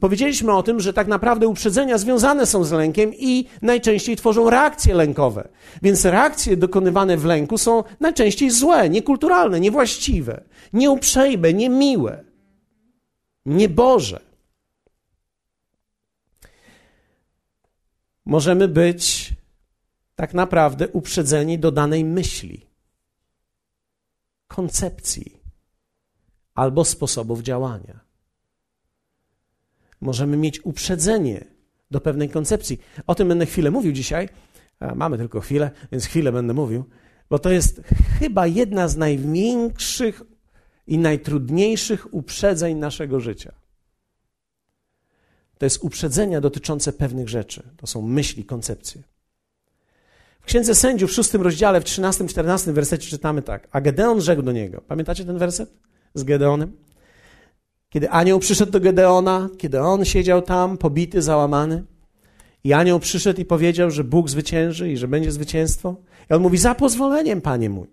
Powiedzieliśmy 0.00 0.52
o 0.52 0.62
tym, 0.62 0.80
że 0.80 0.92
tak 0.92 1.06
naprawdę 1.06 1.48
uprzedzenia 1.48 1.98
związane 1.98 2.46
są 2.46 2.64
z 2.64 2.72
lękiem 2.72 3.12
i 3.14 3.46
najczęściej 3.62 4.16
tworzą 4.16 4.50
reakcje 4.50 4.94
lękowe. 4.94 5.48
Więc 5.82 6.04
reakcje 6.04 6.56
dokonywane 6.56 7.16
w 7.16 7.24
lęku 7.24 7.58
są 7.58 7.84
najczęściej 8.00 8.50
złe, 8.50 8.90
niekulturalne, 8.90 9.60
niewłaściwe, 9.60 10.44
nieuprzejme, 10.72 11.52
niemiłe, 11.52 12.24
nieboże. 13.46 14.20
Możemy 18.26 18.68
być 18.68 19.32
tak 20.18 20.34
naprawdę 20.34 20.88
uprzedzeni 20.88 21.58
do 21.58 21.72
danej 21.72 22.04
myśli, 22.04 22.66
koncepcji 24.48 25.40
albo 26.54 26.84
sposobów 26.84 27.42
działania. 27.42 28.00
Możemy 30.00 30.36
mieć 30.36 30.64
uprzedzenie 30.64 31.44
do 31.90 32.00
pewnej 32.00 32.28
koncepcji. 32.28 32.80
O 33.06 33.14
tym 33.14 33.28
będę 33.28 33.46
chwilę 33.46 33.70
mówił 33.70 33.92
dzisiaj. 33.92 34.28
mamy 34.94 35.18
tylko 35.18 35.40
chwilę, 35.40 35.70
więc 35.92 36.04
chwilę 36.04 36.32
będę 36.32 36.54
mówił, 36.54 36.84
bo 37.30 37.38
to 37.38 37.50
jest 37.50 37.82
chyba 38.18 38.46
jedna 38.46 38.88
z 38.88 38.96
największych 38.96 40.22
i 40.86 40.98
najtrudniejszych 40.98 42.14
uprzedzeń 42.14 42.76
naszego 42.76 43.20
życia. 43.20 43.52
To 45.58 45.66
jest 45.66 45.84
uprzedzenia 45.84 46.40
dotyczące 46.40 46.92
pewnych 46.92 47.28
rzeczy. 47.28 47.62
To 47.76 47.86
są 47.86 48.02
myśli, 48.02 48.44
koncepcje. 48.44 49.02
Księdze 50.48 50.74
Sędziów 50.74 51.10
w 51.10 51.14
szóstym 51.14 51.42
rozdziale, 51.42 51.80
w 51.80 51.84
13-14 51.84 52.72
wersecie 52.72 53.10
czytamy 53.10 53.42
tak. 53.42 53.68
A 53.72 53.80
Gedeon 53.80 54.20
rzekł 54.20 54.42
do 54.42 54.52
niego. 54.52 54.80
Pamiętacie 54.88 55.24
ten 55.24 55.38
werset 55.38 55.72
z 56.14 56.24
Gedeonem? 56.24 56.72
Kiedy 57.88 58.10
anioł 58.10 58.38
przyszedł 58.38 58.72
do 58.72 58.80
Gedeona, 58.80 59.48
kiedy 59.58 59.80
on 59.80 60.04
siedział 60.04 60.42
tam, 60.42 60.78
pobity, 60.78 61.22
załamany, 61.22 61.84
i 62.64 62.72
anioł 62.72 63.00
przyszedł 63.00 63.40
i 63.40 63.44
powiedział, 63.44 63.90
że 63.90 64.04
Bóg 64.04 64.30
zwycięży 64.30 64.92
i 64.92 64.96
że 64.96 65.08
będzie 65.08 65.32
zwycięstwo. 65.32 65.96
I 66.30 66.34
on 66.34 66.42
mówi, 66.42 66.58
za 66.58 66.74
pozwoleniem, 66.74 67.40
panie 67.40 67.70
mój. 67.70 67.86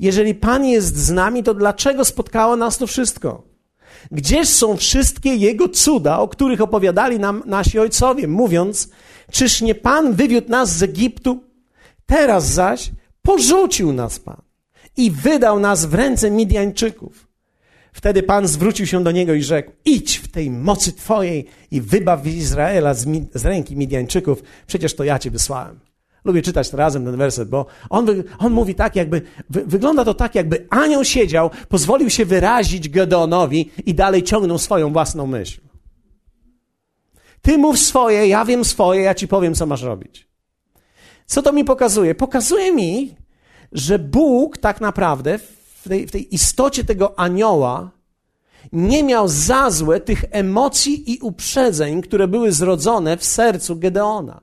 Jeżeli 0.00 0.34
Pan 0.34 0.64
jest 0.64 0.96
z 0.96 1.10
nami, 1.10 1.42
to 1.42 1.54
dlaczego 1.54 2.04
spotkało 2.04 2.56
nas 2.56 2.78
to 2.78 2.86
wszystko? 2.86 3.42
Gdzież 4.10 4.48
są 4.48 4.76
wszystkie 4.76 5.34
Jego 5.34 5.68
cuda, 5.68 6.18
o 6.18 6.28
których 6.28 6.60
opowiadali 6.60 7.18
nam 7.18 7.42
nasi 7.46 7.78
ojcowie, 7.78 8.28
mówiąc, 8.28 8.90
czyż 9.30 9.62
nie 9.62 9.74
Pan 9.74 10.14
wywiódł 10.14 10.50
nas 10.50 10.76
z 10.76 10.82
Egiptu? 10.82 11.49
Teraz 12.10 12.46
zaś 12.46 12.90
porzucił 13.22 13.92
nas 13.92 14.18
Pan 14.18 14.42
i 14.96 15.10
wydał 15.10 15.60
nas 15.60 15.86
w 15.86 15.94
ręce 15.94 16.30
Midianczyków. 16.30 17.28
Wtedy 17.92 18.22
Pan 18.22 18.48
zwrócił 18.48 18.86
się 18.86 19.04
do 19.04 19.10
niego 19.10 19.34
i 19.34 19.42
rzekł: 19.42 19.72
Idź 19.84 20.16
w 20.16 20.28
tej 20.28 20.50
mocy 20.50 20.92
Twojej 20.92 21.46
i 21.70 21.80
wybaw 21.80 22.26
Izraela 22.26 22.94
z, 22.94 23.06
z 23.34 23.44
ręki 23.44 23.76
Midianczyków, 23.76 24.42
przecież 24.66 24.94
to 24.94 25.04
ja 25.04 25.18
Cię 25.18 25.30
wysłałem. 25.30 25.80
Lubię 26.24 26.42
czytać 26.42 26.72
razem 26.72 27.04
ten 27.04 27.16
werset, 27.16 27.48
bo 27.48 27.66
on, 27.90 28.06
on 28.38 28.52
mówi 28.52 28.74
tak, 28.74 28.96
jakby, 28.96 29.22
wy, 29.50 29.64
wygląda 29.66 30.04
to 30.04 30.14
tak, 30.14 30.34
jakby 30.34 30.66
anioł 30.70 31.04
siedział, 31.04 31.50
pozwolił 31.68 32.10
się 32.10 32.24
wyrazić 32.24 32.88
Gedeonowi 32.88 33.70
i 33.86 33.94
dalej 33.94 34.22
ciągnął 34.22 34.58
swoją 34.58 34.92
własną 34.92 35.26
myśl. 35.26 35.60
Ty 37.42 37.58
mów 37.58 37.78
swoje, 37.78 38.26
ja 38.26 38.44
wiem 38.44 38.64
swoje, 38.64 39.00
ja 39.00 39.14
ci 39.14 39.28
powiem, 39.28 39.54
co 39.54 39.66
masz 39.66 39.82
robić. 39.82 40.29
Co 41.30 41.42
to 41.42 41.52
mi 41.52 41.64
pokazuje? 41.64 42.14
Pokazuje 42.14 42.72
mi, 42.72 43.14
że 43.72 43.98
Bóg 43.98 44.58
tak 44.58 44.80
naprawdę 44.80 45.38
w 45.38 45.88
tej, 45.88 46.06
w 46.06 46.10
tej 46.10 46.34
istocie 46.34 46.84
tego 46.84 47.18
anioła 47.18 47.90
nie 48.72 49.02
miał 49.02 49.28
za 49.28 49.70
złe 49.70 50.00
tych 50.00 50.24
emocji 50.30 51.12
i 51.12 51.18
uprzedzeń, 51.18 52.02
które 52.02 52.28
były 52.28 52.52
zrodzone 52.52 53.16
w 53.16 53.24
sercu 53.24 53.76
Gedeona. 53.76 54.40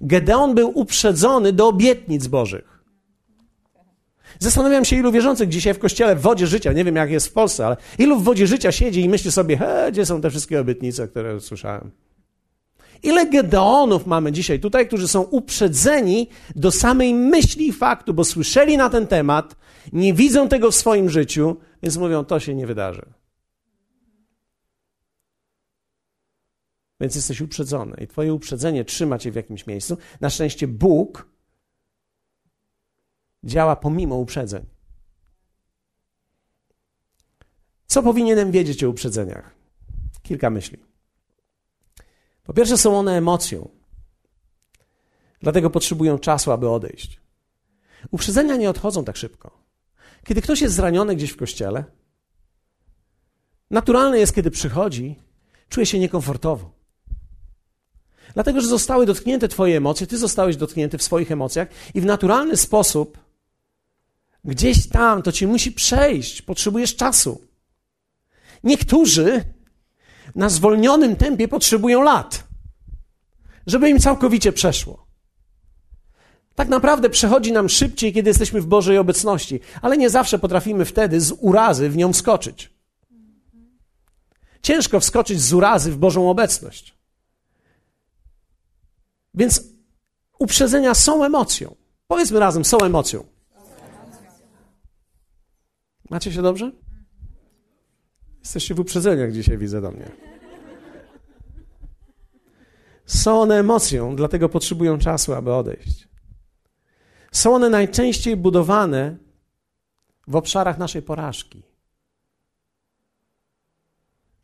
Gedeon 0.00 0.54
był 0.54 0.78
uprzedzony 0.78 1.52
do 1.52 1.68
obietnic 1.68 2.26
Bożych. 2.26 2.84
Zastanawiam 4.38 4.84
się, 4.84 4.96
ilu 4.96 5.12
wierzących 5.12 5.48
dzisiaj 5.48 5.74
w 5.74 5.78
kościele 5.78 6.16
w 6.16 6.20
wodzie 6.20 6.46
życia, 6.46 6.72
nie 6.72 6.84
wiem 6.84 6.96
jak 6.96 7.10
jest 7.10 7.26
w 7.26 7.32
Polsce, 7.32 7.66
ale 7.66 7.76
ilu 7.98 8.18
w 8.18 8.24
wodzie 8.24 8.46
życia 8.46 8.72
siedzi 8.72 9.00
i 9.00 9.08
myśli 9.08 9.32
sobie, 9.32 9.56
he, 9.56 9.88
gdzie 9.92 10.06
są 10.06 10.20
te 10.20 10.30
wszystkie 10.30 10.60
obietnice, 10.60 11.08
które 11.08 11.40
słyszałem. 11.40 11.90
Ile 13.04 13.26
Gedeonów 13.26 14.06
mamy 14.06 14.32
dzisiaj 14.32 14.60
tutaj, 14.60 14.86
którzy 14.86 15.08
są 15.08 15.22
uprzedzeni 15.22 16.28
do 16.56 16.70
samej 16.70 17.14
myśli 17.14 17.68
i 17.68 17.72
faktu, 17.72 18.14
bo 18.14 18.24
słyszeli 18.24 18.76
na 18.76 18.90
ten 18.90 19.06
temat, 19.06 19.56
nie 19.92 20.14
widzą 20.14 20.48
tego 20.48 20.70
w 20.70 20.74
swoim 20.74 21.10
życiu, 21.10 21.56
więc 21.82 21.96
mówią, 21.96 22.24
to 22.24 22.40
się 22.40 22.54
nie 22.54 22.66
wydarzy. 22.66 23.06
Więc 27.00 27.14
jesteś 27.14 27.40
uprzedzony 27.40 27.96
i 28.00 28.06
twoje 28.06 28.34
uprzedzenie 28.34 28.84
trzyma 28.84 29.18
cię 29.18 29.32
w 29.32 29.34
jakimś 29.34 29.66
miejscu. 29.66 29.96
Na 30.20 30.30
szczęście 30.30 30.68
Bóg 30.68 31.28
działa 33.44 33.76
pomimo 33.76 34.16
uprzedzeń. 34.16 34.66
Co 37.86 38.02
powinienem 38.02 38.50
wiedzieć 38.50 38.84
o 38.84 38.90
uprzedzeniach? 38.90 39.54
Kilka 40.22 40.50
myśli. 40.50 40.93
Po 42.44 42.54
pierwsze, 42.54 42.78
są 42.78 42.98
one 42.98 43.16
emocją. 43.16 43.68
Dlatego 45.40 45.70
potrzebują 45.70 46.18
czasu, 46.18 46.52
aby 46.52 46.68
odejść. 46.68 47.20
Uprzedzenia 48.10 48.56
nie 48.56 48.70
odchodzą 48.70 49.04
tak 49.04 49.16
szybko. 49.16 49.50
Kiedy 50.26 50.42
ktoś 50.42 50.60
jest 50.60 50.74
zraniony 50.74 51.16
gdzieś 51.16 51.30
w 51.30 51.36
kościele, 51.36 51.84
naturalne 53.70 54.18
jest, 54.18 54.34
kiedy 54.34 54.50
przychodzi, 54.50 55.18
czuje 55.68 55.86
się 55.86 55.98
niekomfortowo. 55.98 56.70
Dlatego, 58.34 58.60
że 58.60 58.66
zostały 58.66 59.06
dotknięte 59.06 59.48
Twoje 59.48 59.76
emocje, 59.76 60.06
Ty 60.06 60.18
zostałeś 60.18 60.56
dotknięty 60.56 60.98
w 60.98 61.02
swoich 61.02 61.32
emocjach 61.32 61.68
i 61.94 62.00
w 62.00 62.04
naturalny 62.04 62.56
sposób 62.56 63.18
gdzieś 64.44 64.88
tam 64.88 65.22
to 65.22 65.32
Ci 65.32 65.46
musi 65.46 65.72
przejść. 65.72 66.42
Potrzebujesz 66.42 66.96
czasu. 66.96 67.40
Niektórzy 68.64 69.44
na 70.34 70.48
zwolnionym 70.48 71.16
tempie 71.16 71.48
potrzebują 71.48 72.02
lat, 72.02 72.44
żeby 73.66 73.90
im 73.90 73.98
całkowicie 73.98 74.52
przeszło. 74.52 75.06
Tak 76.54 76.68
naprawdę 76.68 77.10
przechodzi 77.10 77.52
nam 77.52 77.68
szybciej, 77.68 78.12
kiedy 78.12 78.30
jesteśmy 78.30 78.60
w 78.60 78.66
Bożej 78.66 78.98
obecności, 78.98 79.60
ale 79.82 79.96
nie 79.96 80.10
zawsze 80.10 80.38
potrafimy 80.38 80.84
wtedy 80.84 81.20
z 81.20 81.32
urazy 81.40 81.90
w 81.90 81.96
nią 81.96 82.12
wskoczyć. 82.12 82.70
Ciężko 84.62 85.00
wskoczyć 85.00 85.40
z 85.40 85.52
urazy 85.52 85.92
w 85.92 85.96
Bożą 85.96 86.30
obecność. 86.30 86.94
Więc 89.34 89.62
uprzedzenia 90.38 90.94
są 90.94 91.24
emocją. 91.24 91.74
Powiedzmy 92.06 92.38
razem, 92.38 92.64
są 92.64 92.78
emocją. 92.78 93.24
Macie 96.10 96.32
się 96.32 96.42
dobrze? 96.42 96.72
Jesteście 98.44 98.74
w 98.74 98.80
uprzedzeniach 98.80 99.32
dzisiaj, 99.32 99.58
widzę 99.58 99.80
do 99.80 99.90
mnie. 99.90 100.10
Są 103.06 103.40
one 103.40 103.58
emocją, 103.58 104.16
dlatego 104.16 104.48
potrzebują 104.48 104.98
czasu, 104.98 105.34
aby 105.34 105.52
odejść. 105.52 106.08
Są 107.32 107.54
one 107.54 107.70
najczęściej 107.70 108.36
budowane 108.36 109.16
w 110.28 110.36
obszarach 110.36 110.78
naszej 110.78 111.02
porażki. 111.02 111.62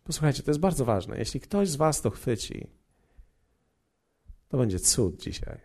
Posłuchajcie, 0.05 0.43
to 0.43 0.51
jest 0.51 0.61
bardzo 0.61 0.85
ważne. 0.85 1.19
Jeśli 1.19 1.41
ktoś 1.41 1.69
z 1.69 1.77
Was 1.77 2.01
to 2.01 2.11
chwyci, 2.11 2.67
to 4.49 4.59
będzie 4.59 4.79
cud 4.79 5.23
dzisiaj. 5.23 5.61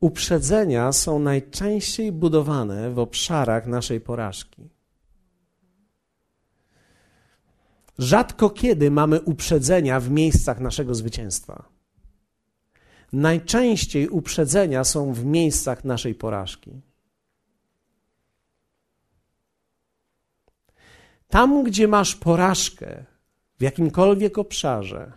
Uprzedzenia 0.00 0.92
są 0.92 1.18
najczęściej 1.18 2.12
budowane 2.12 2.90
w 2.90 2.98
obszarach 2.98 3.66
naszej 3.66 4.00
porażki. 4.00 4.73
Rzadko 7.98 8.50
kiedy 8.50 8.90
mamy 8.90 9.20
uprzedzenia 9.20 10.00
w 10.00 10.10
miejscach 10.10 10.60
naszego 10.60 10.94
zwycięstwa. 10.94 11.68
Najczęściej 13.12 14.08
uprzedzenia 14.08 14.84
są 14.84 15.12
w 15.12 15.24
miejscach 15.24 15.84
naszej 15.84 16.14
porażki. 16.14 16.80
Tam, 21.28 21.64
gdzie 21.64 21.88
masz 21.88 22.16
porażkę 22.16 23.04
w 23.58 23.62
jakimkolwiek 23.62 24.38
obszarze, 24.38 25.12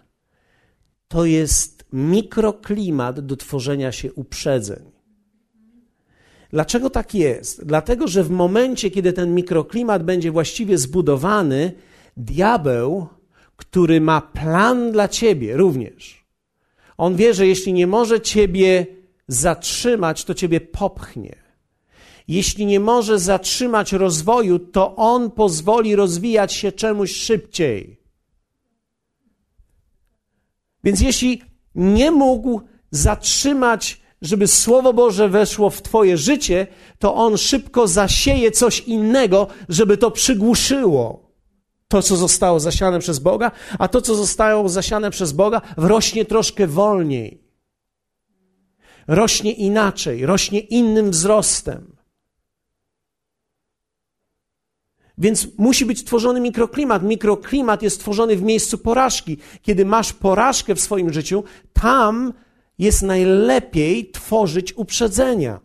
to 1.07 1.25
jest 1.25 1.85
mikroklimat 1.93 3.19
do 3.19 3.35
tworzenia 3.35 3.91
się 3.91 4.13
uprzedzeń. 4.13 4.91
Dlaczego 6.49 6.89
tak 6.89 7.15
jest? 7.15 7.65
Dlatego, 7.65 8.07
że 8.07 8.23
w 8.23 8.29
momencie, 8.29 8.91
kiedy 8.91 9.13
ten 9.13 9.35
mikroklimat 9.35 10.03
będzie 10.03 10.31
właściwie 10.31 10.77
zbudowany, 10.77 11.73
diabeł, 12.17 13.07
który 13.55 14.01
ma 14.01 14.21
plan 14.21 14.91
dla 14.91 15.07
ciebie 15.07 15.57
również, 15.57 16.25
on 16.97 17.15
wie, 17.15 17.33
że 17.33 17.47
jeśli 17.47 17.73
nie 17.73 17.87
może 17.87 18.21
ciebie 18.21 18.85
zatrzymać, 19.27 20.23
to 20.23 20.33
ciebie 20.33 20.61
popchnie. 20.61 21.35
Jeśli 22.27 22.65
nie 22.65 22.79
może 22.79 23.19
zatrzymać 23.19 23.93
rozwoju, 23.93 24.59
to 24.59 24.95
on 24.95 25.31
pozwoli 25.31 25.95
rozwijać 25.95 26.53
się 26.53 26.71
czemuś 26.71 27.15
szybciej. 27.15 27.99
Więc 30.83 31.01
jeśli 31.01 31.41
nie 31.75 32.11
mógł 32.11 32.61
zatrzymać, 32.91 34.01
żeby 34.21 34.47
Słowo 34.47 34.93
Boże 34.93 35.29
weszło 35.29 35.69
w 35.69 35.81
Twoje 35.81 36.17
życie, 36.17 36.67
to 36.99 37.15
on 37.15 37.37
szybko 37.37 37.87
zasieje 37.87 38.51
coś 38.51 38.79
innego, 38.79 39.47
żeby 39.69 39.97
to 39.97 40.11
przygłuszyło 40.11 41.26
to, 41.87 42.01
co 42.01 42.15
zostało 42.15 42.59
zasiane 42.59 42.99
przez 42.99 43.19
Boga, 43.19 43.51
a 43.79 43.87
to, 43.87 44.01
co 44.01 44.15
zostało 44.15 44.69
zasiane 44.69 45.11
przez 45.11 45.31
Boga, 45.31 45.61
wrośnie 45.77 46.25
troszkę 46.25 46.67
wolniej. 46.67 47.43
Rośnie 49.07 49.51
inaczej, 49.51 50.25
rośnie 50.25 50.59
innym 50.59 51.11
wzrostem. 51.11 51.97
Więc 55.17 55.47
musi 55.57 55.85
być 55.85 56.03
tworzony 56.03 56.39
mikroklimat. 56.39 57.03
Mikroklimat 57.03 57.81
jest 57.81 57.99
tworzony 57.99 58.35
w 58.35 58.41
miejscu 58.41 58.77
porażki. 58.77 59.37
Kiedy 59.61 59.85
masz 59.85 60.13
porażkę 60.13 60.75
w 60.75 60.81
swoim 60.81 61.13
życiu, 61.13 61.43
tam 61.73 62.33
jest 62.77 63.01
najlepiej 63.01 64.11
tworzyć 64.11 64.73
uprzedzenia. 64.77 65.59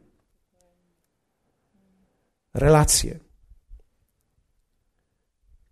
Relacje. 2.54 3.21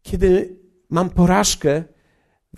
Kiedy 0.02 0.56
mam 0.90 1.10
porażkę, 1.10 1.84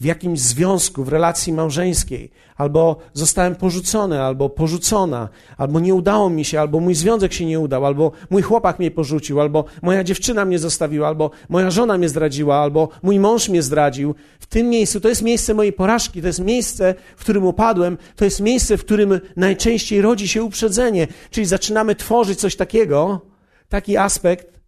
w 0.00 0.04
jakimś 0.04 0.40
związku, 0.40 1.04
w 1.04 1.08
relacji 1.08 1.52
małżeńskiej, 1.52 2.30
albo 2.56 2.96
zostałem 3.12 3.54
porzucony, 3.54 4.22
albo 4.22 4.48
porzucona, 4.50 5.28
albo 5.56 5.80
nie 5.80 5.94
udało 5.94 6.30
mi 6.30 6.44
się, 6.44 6.60
albo 6.60 6.80
mój 6.80 6.94
związek 6.94 7.32
się 7.32 7.46
nie 7.46 7.60
udał, 7.60 7.86
albo 7.86 8.12
mój 8.30 8.42
chłopak 8.42 8.78
mnie 8.78 8.90
porzucił, 8.90 9.40
albo 9.40 9.64
moja 9.82 10.04
dziewczyna 10.04 10.44
mnie 10.44 10.58
zostawiła, 10.58 11.08
albo 11.08 11.30
moja 11.48 11.70
żona 11.70 11.98
mnie 11.98 12.08
zdradziła, 12.08 12.56
albo 12.56 12.88
mój 13.02 13.18
mąż 13.18 13.48
mnie 13.48 13.62
zdradził. 13.62 14.14
W 14.40 14.46
tym 14.46 14.68
miejscu 14.68 15.00
to 15.00 15.08
jest 15.08 15.22
miejsce 15.22 15.54
mojej 15.54 15.72
porażki, 15.72 16.20
to 16.20 16.26
jest 16.26 16.40
miejsce, 16.40 16.94
w 17.16 17.20
którym 17.20 17.44
upadłem, 17.46 17.98
to 18.16 18.24
jest 18.24 18.40
miejsce, 18.40 18.76
w 18.76 18.84
którym 18.84 19.20
najczęściej 19.36 20.02
rodzi 20.02 20.28
się 20.28 20.42
uprzedzenie, 20.42 21.06
czyli 21.30 21.46
zaczynamy 21.46 21.94
tworzyć 21.94 22.40
coś 22.40 22.56
takiego, 22.56 23.20
taki 23.68 23.96
aspekt, 23.96 24.61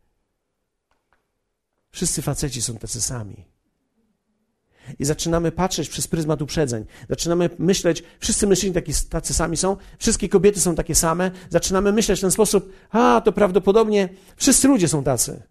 Wszyscy 1.95 2.23
faceci 2.23 2.63
są 2.63 2.77
tacy 2.77 3.01
sami. 3.01 3.45
I 4.99 5.05
zaczynamy 5.05 5.53
patrzeć 5.53 5.89
przez 5.89 6.09
pryzmat 6.09 6.43
uprzedzeń. 6.43 6.85
Zaczynamy 7.11 7.51
myśleć, 7.59 8.03
wszyscy 8.21 8.47
mężczyźni 8.47 8.83
tacy 9.11 9.35
sami 9.35 9.57
są, 9.57 9.77
wszystkie 9.99 10.29
kobiety 10.29 10.61
są 10.61 10.75
takie 10.75 10.95
same. 10.95 11.31
Zaczynamy 11.51 11.93
myśleć 11.93 12.19
w 12.19 12.21
ten 12.21 12.31
sposób, 12.31 12.73
a 12.91 13.23
to 13.25 13.33
prawdopodobnie 13.33 14.09
wszyscy 14.37 14.69
ludzie 14.69 14.89
są 14.89 15.05
tacy. 15.05 15.43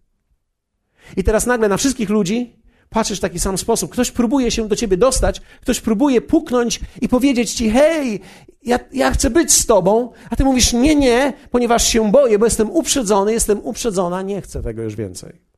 I 1.17 1.23
teraz 1.23 1.45
nagle 1.45 1.67
na 1.67 1.77
wszystkich 1.77 2.09
ludzi 2.09 2.55
patrzysz 2.89 3.17
w 3.17 3.21
taki 3.21 3.39
sam 3.39 3.57
sposób. 3.57 3.91
Ktoś 3.91 4.11
próbuje 4.11 4.51
się 4.51 4.67
do 4.67 4.75
ciebie 4.75 4.97
dostać, 4.97 5.41
ktoś 5.61 5.79
próbuje 5.79 6.21
puknąć 6.21 6.79
i 7.01 7.09
powiedzieć 7.09 7.53
ci, 7.53 7.69
hej, 7.69 8.19
ja, 8.63 8.79
ja 8.93 9.11
chcę 9.11 9.29
być 9.29 9.53
z 9.53 9.65
tobą, 9.65 10.11
a 10.29 10.35
ty 10.35 10.43
mówisz, 10.43 10.73
nie, 10.73 10.95
nie, 10.95 11.33
ponieważ 11.51 11.87
się 11.87 12.11
boję, 12.11 12.39
bo 12.39 12.45
jestem 12.45 12.71
uprzedzony, 12.71 13.33
jestem 13.33 13.59
uprzedzona, 13.59 14.21
nie 14.21 14.41
chcę 14.41 14.63
tego 14.63 14.81
już 14.81 14.95
więcej. 14.95 15.52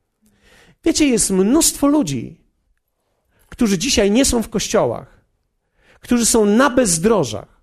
Wiecie, 0.86 1.08
jest 1.08 1.32
mnóstwo 1.32 1.88
ludzi, 1.88 2.42
którzy 3.50 3.78
dzisiaj 3.78 4.12
nie 4.12 4.26
są 4.26 4.44
w 4.44 4.50
kościołach, 4.50 5.26
którzy 6.00 6.26
są 6.26 6.46
na 6.46 6.70
bezdrożach, 6.70 7.62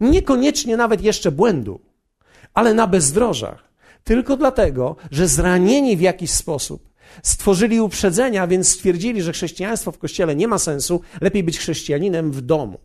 niekoniecznie 0.00 0.76
nawet 0.76 1.02
jeszcze 1.02 1.32
błędu, 1.32 1.80
ale 2.54 2.74
na 2.74 2.86
bezdrożach, 2.86 3.70
tylko 4.04 4.36
dlatego, 4.36 4.96
że 5.10 5.28
zranieni 5.28 5.96
w 5.96 6.00
jakiś 6.00 6.30
sposób 6.30 6.90
stworzyli 7.22 7.80
uprzedzenia, 7.80 8.46
więc 8.46 8.68
stwierdzili, 8.68 9.22
że 9.22 9.32
chrześcijaństwo 9.32 9.92
w 9.92 9.98
kościele 9.98 10.36
nie 10.36 10.48
ma 10.48 10.58
sensu, 10.58 11.00
lepiej 11.20 11.44
być 11.44 11.58
chrześcijaninem 11.58 12.32
w 12.32 12.40
domu. 12.40 12.78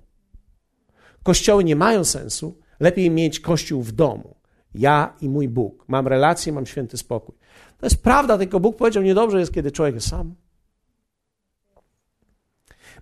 Kościoły 1.24 1.64
nie 1.64 1.76
mają 1.76 2.04
sensu, 2.04 2.60
lepiej 2.80 3.10
mieć 3.10 3.40
kościół 3.40 3.82
w 3.82 3.92
domu. 3.92 4.36
Ja 4.76 5.14
i 5.22 5.30
mój 5.30 5.50
Bóg. 5.50 5.86
Mam 5.88 6.08
relację, 6.08 6.54
mam 6.54 6.66
święty 6.66 6.98
spokój. 6.98 7.36
To 7.80 7.86
jest 7.86 8.04
prawda, 8.04 8.38
tylko 8.38 8.60
Bóg 8.60 8.78
powiedział, 8.78 9.04
niedobrze 9.04 9.40
jest, 9.40 9.54
kiedy 9.54 9.72
człowiek 9.72 9.96
jest 9.96 10.08
sam. 10.08 10.36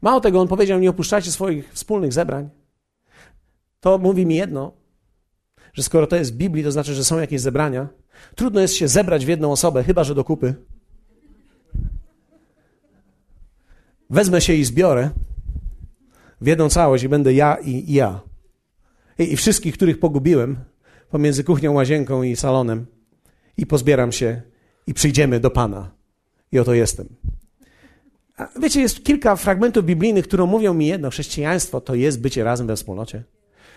Mało 0.01 0.22
tego, 0.22 0.42
on 0.42 0.48
powiedział, 0.48 0.80
nie 0.80 0.89
opuszczajcie 0.89 1.32
swoich 1.32 1.74
wspólnych 1.74 2.13
zebrań. 2.13 2.50
To 3.80 3.98
mówi 3.98 4.25
mi 4.25 4.36
jedno, 4.36 4.72
że 5.74 5.84
skoro 5.84 6.08
to 6.08 6.15
jest 6.15 6.34
w 6.34 6.38
Biblii, 6.38 6.63
to 6.63 6.72
znaczy, 6.72 6.94
że 6.94 7.03
są 7.03 7.20
jakieś 7.20 7.42
zebrania. 7.42 7.88
Trudno 8.36 8.62
jest 8.62 8.74
się 8.74 8.88
zebrać 8.88 9.25
w 9.25 9.30
jedną 9.30 9.51
osobę, 9.51 9.84
chyba 9.84 10.03
że 10.03 10.15
do 10.15 10.24
kupy. 10.24 10.56
Wezmę 14.10 14.42
się 14.42 14.53
i 14.53 14.65
zbiorę 14.65 15.10
w 16.42 16.48
jedną 16.48 16.70
całość 16.70 17.03
i 17.03 17.10
będę 17.10 17.34
ja 17.34 17.58
i 17.63 17.94
ja. 17.94 18.20
I, 19.20 19.34
I 19.34 19.38
wszystkich, 19.38 19.74
których 19.74 20.00
pogubiłem 20.00 20.58
pomiędzy 21.10 21.44
kuchnią, 21.44 21.74
łazienką 21.74 22.24
i 22.24 22.36
salonem 22.36 22.86
i 23.58 23.65
pozbieram 23.65 24.12
się 24.12 24.42
i 24.87 24.93
przyjdziemy 24.93 25.39
do 25.39 25.49
Pana. 25.49 25.91
I 26.51 26.59
oto 26.59 26.73
jestem. 26.73 27.07
A 28.37 28.47
wiecie, 28.59 28.81
jest 28.81 29.03
kilka 29.03 29.35
fragmentów 29.35 29.85
biblijnych, 29.85 30.27
które 30.27 30.45
mówią 30.45 30.73
mi 30.73 30.87
jedno: 30.87 31.09
chrześcijaństwo 31.09 31.81
to 31.81 31.95
jest 31.95 32.21
bycie 32.21 32.43
razem 32.43 32.67
we 32.67 32.75
wspólnocie. 32.75 33.23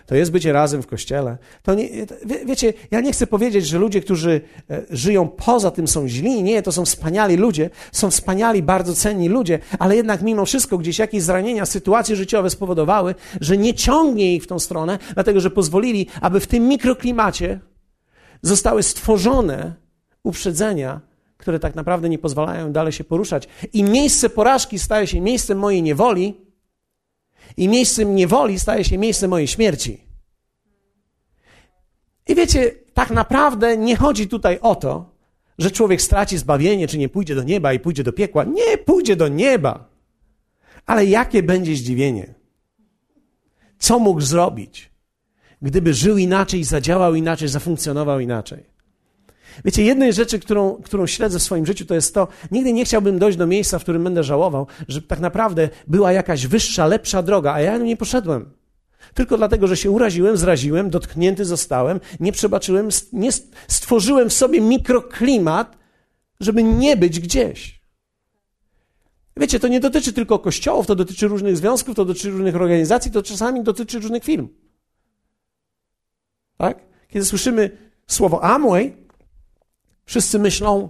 To 0.06 0.14
jest 0.14 0.30
bycie 0.30 0.52
razem 0.52 0.82
w 0.82 0.86
kościele. 0.86 1.38
To 1.62 1.74
nie, 1.74 1.88
wie, 2.26 2.44
wiecie, 2.46 2.72
ja 2.90 3.00
nie 3.00 3.12
chcę 3.12 3.26
powiedzieć, 3.26 3.66
że 3.66 3.78
ludzie, 3.78 4.00
którzy 4.00 4.40
e, 4.70 4.82
żyją 4.90 5.28
poza 5.28 5.70
tym 5.70 5.88
są 5.88 6.08
źli. 6.08 6.42
Nie, 6.42 6.62
to 6.62 6.72
są 6.72 6.84
wspaniali 6.84 7.36
ludzie, 7.36 7.70
są 7.92 8.10
wspaniali, 8.10 8.62
bardzo 8.62 8.94
cenni 8.94 9.28
ludzie, 9.28 9.58
ale 9.78 9.96
jednak 9.96 10.22
mimo 10.22 10.46
wszystko 10.46 10.78
gdzieś 10.78 10.98
jakieś 10.98 11.22
zranienia, 11.22 11.66
sytuacje 11.66 12.16
życiowe 12.16 12.50
spowodowały, 12.50 13.14
że 13.40 13.56
nie 13.56 13.74
ciągnie 13.74 14.34
ich 14.34 14.42
w 14.42 14.46
tą 14.46 14.58
stronę, 14.58 14.98
dlatego 15.14 15.40
że 15.40 15.50
pozwolili, 15.50 16.06
aby 16.20 16.40
w 16.40 16.46
tym 16.46 16.68
mikroklimacie 16.68 17.60
zostały 18.42 18.82
stworzone 18.82 19.85
uprzedzenia, 20.26 21.00
które 21.36 21.58
tak 21.58 21.74
naprawdę 21.74 22.08
nie 22.08 22.18
pozwalają 22.18 22.72
dalej 22.72 22.92
się 22.92 23.04
poruszać. 23.04 23.48
I 23.72 23.82
miejsce 23.82 24.30
porażki 24.30 24.78
staje 24.78 25.06
się 25.06 25.20
miejscem 25.20 25.58
mojej 25.58 25.82
niewoli, 25.82 26.46
i 27.56 27.68
miejscem 27.68 28.14
niewoli 28.14 28.60
staje 28.60 28.84
się 28.84 28.98
miejscem 28.98 29.30
mojej 29.30 29.48
śmierci. 29.48 30.00
I 32.28 32.34
wiecie, 32.34 32.72
tak 32.94 33.10
naprawdę 33.10 33.76
nie 33.76 33.96
chodzi 33.96 34.28
tutaj 34.28 34.58
o 34.60 34.74
to, 34.74 35.16
że 35.58 35.70
człowiek 35.70 36.02
straci 36.02 36.38
zbawienie, 36.38 36.88
czy 36.88 36.98
nie 36.98 37.08
pójdzie 37.08 37.34
do 37.34 37.42
nieba 37.42 37.72
i 37.72 37.80
pójdzie 37.80 38.04
do 38.04 38.12
piekła. 38.12 38.44
Nie 38.44 38.78
pójdzie 38.78 39.16
do 39.16 39.28
nieba. 39.28 39.88
Ale 40.86 41.06
jakie 41.06 41.42
będzie 41.42 41.76
zdziwienie? 41.76 42.34
Co 43.78 43.98
mógł 43.98 44.20
zrobić, 44.20 44.90
gdyby 45.62 45.94
żył 45.94 46.18
inaczej, 46.18 46.64
zadziałał 46.64 47.14
inaczej, 47.14 47.48
zafunkcjonował 47.48 48.20
inaczej? 48.20 48.75
Wiecie, 49.64 49.82
jednej 49.82 50.12
rzeczy, 50.12 50.38
którą, 50.38 50.74
którą 50.74 51.06
śledzę 51.06 51.38
w 51.38 51.42
swoim 51.42 51.66
życiu, 51.66 51.86
to 51.86 51.94
jest 51.94 52.14
to, 52.14 52.28
nigdy 52.50 52.72
nie 52.72 52.84
chciałbym 52.84 53.18
dojść 53.18 53.38
do 53.38 53.46
miejsca, 53.46 53.78
w 53.78 53.82
którym 53.82 54.04
będę 54.04 54.24
żałował, 54.24 54.66
że 54.88 55.02
tak 55.02 55.20
naprawdę 55.20 55.68
była 55.86 56.12
jakaś 56.12 56.46
wyższa, 56.46 56.86
lepsza 56.86 57.22
droga, 57.22 57.52
a 57.52 57.60
ja 57.60 57.78
nie 57.78 57.96
poszedłem. 57.96 58.50
Tylko 59.14 59.36
dlatego, 59.36 59.66
że 59.66 59.76
się 59.76 59.90
uraziłem, 59.90 60.36
zraziłem, 60.36 60.90
dotknięty 60.90 61.44
zostałem, 61.44 62.00
nie 62.20 62.32
przebaczyłem, 62.32 62.88
nie 63.12 63.32
stworzyłem 63.68 64.30
w 64.30 64.32
sobie 64.32 64.60
mikroklimat, 64.60 65.76
żeby 66.40 66.62
nie 66.62 66.96
być 66.96 67.20
gdzieś. 67.20 67.80
Wiecie, 69.36 69.60
to 69.60 69.68
nie 69.68 69.80
dotyczy 69.80 70.12
tylko 70.12 70.38
kościołów, 70.38 70.86
to 70.86 70.94
dotyczy 70.94 71.28
różnych 71.28 71.56
związków, 71.56 71.96
to 71.96 72.04
dotyczy 72.04 72.30
różnych 72.30 72.56
organizacji, 72.56 73.10
to 73.10 73.22
czasami 73.22 73.62
dotyczy 73.62 73.98
różnych 73.98 74.24
firm. 74.24 74.48
Tak? 76.58 76.78
Kiedy 77.08 77.24
słyszymy 77.24 77.70
słowo 78.06 78.44
Amway, 78.44 79.05
Wszyscy 80.06 80.38
myślą, 80.38 80.88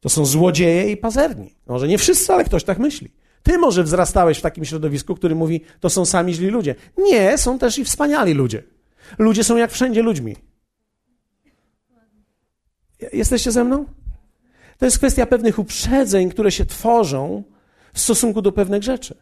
to 0.00 0.08
są 0.08 0.24
złodzieje 0.24 0.90
i 0.90 0.96
pazerni. 0.96 1.54
Może 1.66 1.88
nie 1.88 1.98
wszyscy, 1.98 2.32
ale 2.32 2.44
ktoś 2.44 2.64
tak 2.64 2.78
myśli. 2.78 3.10
Ty 3.42 3.58
może 3.58 3.82
wzrastałeś 3.82 4.38
w 4.38 4.40
takim 4.40 4.64
środowisku, 4.64 5.14
który 5.14 5.34
mówi, 5.34 5.60
to 5.80 5.90
są 5.90 6.04
sami 6.04 6.34
źli 6.34 6.48
ludzie. 6.48 6.74
Nie, 6.98 7.38
są 7.38 7.58
też 7.58 7.78
i 7.78 7.84
wspaniali 7.84 8.34
ludzie. 8.34 8.62
Ludzie 9.18 9.44
są 9.44 9.56
jak 9.56 9.72
wszędzie 9.72 10.02
ludźmi. 10.02 10.36
Jesteście 13.12 13.52
ze 13.52 13.64
mną? 13.64 13.86
To 14.78 14.84
jest 14.84 14.98
kwestia 14.98 15.26
pewnych 15.26 15.58
uprzedzeń, 15.58 16.30
które 16.30 16.52
się 16.52 16.66
tworzą 16.66 17.42
w 17.92 18.00
stosunku 18.00 18.42
do 18.42 18.52
pewnych 18.52 18.82
rzeczy. 18.82 19.14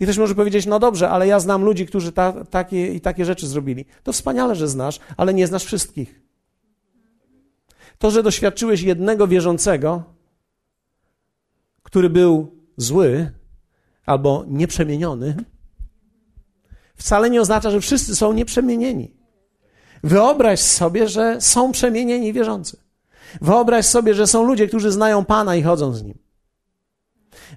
I 0.00 0.04
ktoś 0.04 0.18
może 0.18 0.34
powiedzieć, 0.34 0.66
no 0.66 0.78
dobrze, 0.78 1.10
ale 1.10 1.26
ja 1.26 1.40
znam 1.40 1.64
ludzi, 1.64 1.86
którzy 1.86 2.12
ta, 2.12 2.44
takie 2.44 2.94
i 2.94 3.00
takie 3.00 3.24
rzeczy 3.24 3.46
zrobili. 3.46 3.84
To 4.02 4.12
wspaniale, 4.12 4.54
że 4.54 4.68
znasz, 4.68 5.00
ale 5.16 5.34
nie 5.34 5.46
znasz 5.46 5.64
wszystkich. 5.64 6.20
To, 7.98 8.10
że 8.10 8.22
doświadczyłeś 8.22 8.82
jednego 8.82 9.28
wierzącego, 9.28 10.02
który 11.82 12.10
był 12.10 12.58
zły 12.76 13.30
albo 14.06 14.44
nieprzemieniony, 14.48 15.36
wcale 16.96 17.30
nie 17.30 17.40
oznacza, 17.40 17.70
że 17.70 17.80
wszyscy 17.80 18.16
są 18.16 18.32
nieprzemienieni. 18.32 19.16
Wyobraź 20.02 20.60
sobie, 20.60 21.08
że 21.08 21.40
są 21.40 21.72
przemienieni 21.72 22.32
wierzący. 22.32 22.76
Wyobraź 23.40 23.86
sobie, 23.86 24.14
że 24.14 24.26
są 24.26 24.42
ludzie, 24.46 24.68
którzy 24.68 24.90
znają 24.90 25.24
Pana 25.24 25.56
i 25.56 25.62
chodzą 25.62 25.92
z 25.92 26.02
Nim. 26.02 26.18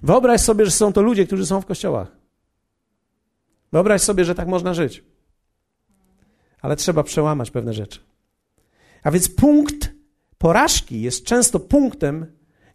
Wyobraź 0.02 0.40
sobie, 0.40 0.64
że 0.64 0.70
są 0.70 0.92
to 0.92 1.02
ludzie, 1.02 1.26
którzy 1.26 1.46
są 1.46 1.60
w 1.60 1.66
kościołach. 1.66 2.16
Wyobraź 3.72 4.02
sobie, 4.02 4.24
że 4.24 4.34
tak 4.34 4.48
można 4.48 4.74
żyć. 4.74 5.04
Ale 6.62 6.76
trzeba 6.76 7.02
przełamać 7.02 7.50
pewne 7.50 7.72
rzeczy. 7.72 8.00
A 9.02 9.10
więc 9.10 9.28
punkt 9.28 9.97
porażki 10.38 11.02
jest 11.02 11.24
często 11.24 11.60
punktem, 11.60 12.26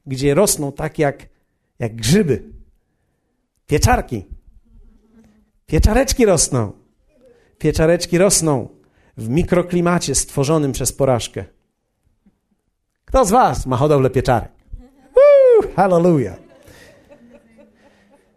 gdzie 0.06 0.34
rosną 0.34 0.72
tak 0.72 1.00
jak, 1.00 1.30
jak 1.80 1.96
grzyby. 1.96 2.44
Pieczarki. 3.68 4.26
Pieczareczki 5.66 6.26
rosną. 6.26 6.72
Pieczareczki 7.58 8.18
rosną 8.18 8.70
w 9.18 9.30
mikroklimacie 9.30 10.16
stworzonym 10.16 10.72
przez 10.72 10.92
porażkę. 10.92 11.46
Kto 13.06 13.26
z 13.26 13.32
Was 13.32 13.66
ma 13.66 13.78
hodowlę 13.78 14.10
pieczarek? 14.10 14.52
Hallelujah. 15.76 16.38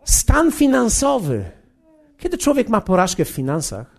Stan 0.04 0.52
finansowy. 0.52 1.44
Kiedy 2.18 2.38
człowiek 2.38 2.68
ma 2.68 2.80
porażkę 2.80 3.24
w 3.24 3.28
finansach, 3.28 3.95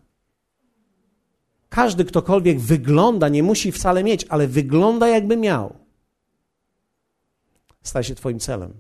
każdy, 1.70 2.06
ktokolwiek 2.06 2.60
wygląda, 2.60 3.30
nie 3.30 3.44
musi 3.44 3.72
wcale 3.72 4.04
mieć, 4.04 4.26
ale 4.30 4.48
wygląda 4.48 5.08
jakby 5.08 5.38
miał, 5.38 5.76
staje 7.84 8.04
się 8.04 8.16
Twoim 8.16 8.40
celem, 8.40 8.74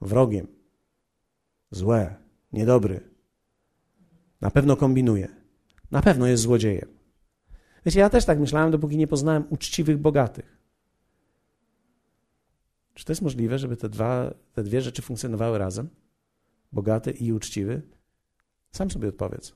wrogiem, 0.00 0.46
złe, 1.70 2.16
niedobry. 2.52 3.10
Na 4.40 4.50
pewno 4.50 4.76
kombinuje, 4.76 5.28
na 5.90 6.02
pewno 6.02 6.26
jest 6.26 6.42
złodziejem. 6.42 6.88
Wiecie, 7.86 8.00
ja 8.00 8.10
też 8.10 8.24
tak 8.24 8.38
myślałem, 8.38 8.70
dopóki 8.70 8.96
nie 8.96 9.06
poznałem 9.06 9.44
uczciwych, 9.50 9.98
bogatych. 9.98 10.60
Czy 12.94 13.04
to 13.04 13.12
jest 13.12 13.22
możliwe, 13.22 13.58
żeby 13.58 13.76
te, 13.76 13.88
dwa, 13.88 14.34
te 14.52 14.62
dwie 14.62 14.82
rzeczy 14.82 15.02
funkcjonowały 15.02 15.58
razem? 15.58 15.88
Bogaty 16.72 17.10
i 17.10 17.32
uczciwy? 17.32 17.82
Sam 18.72 18.90
sobie 18.90 19.08
odpowiedz. 19.08 19.54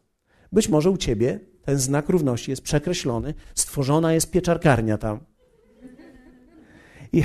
Być 0.53 0.69
może 0.69 0.91
u 0.91 0.97
ciebie 0.97 1.41
ten 1.65 1.79
znak 1.79 2.09
równości 2.09 2.51
jest 2.51 2.63
przekreślony, 2.63 3.35
stworzona 3.55 4.13
jest 4.13 4.31
pieczarkarnia 4.31 4.99
tam. 4.99 5.21
I, 7.13 7.23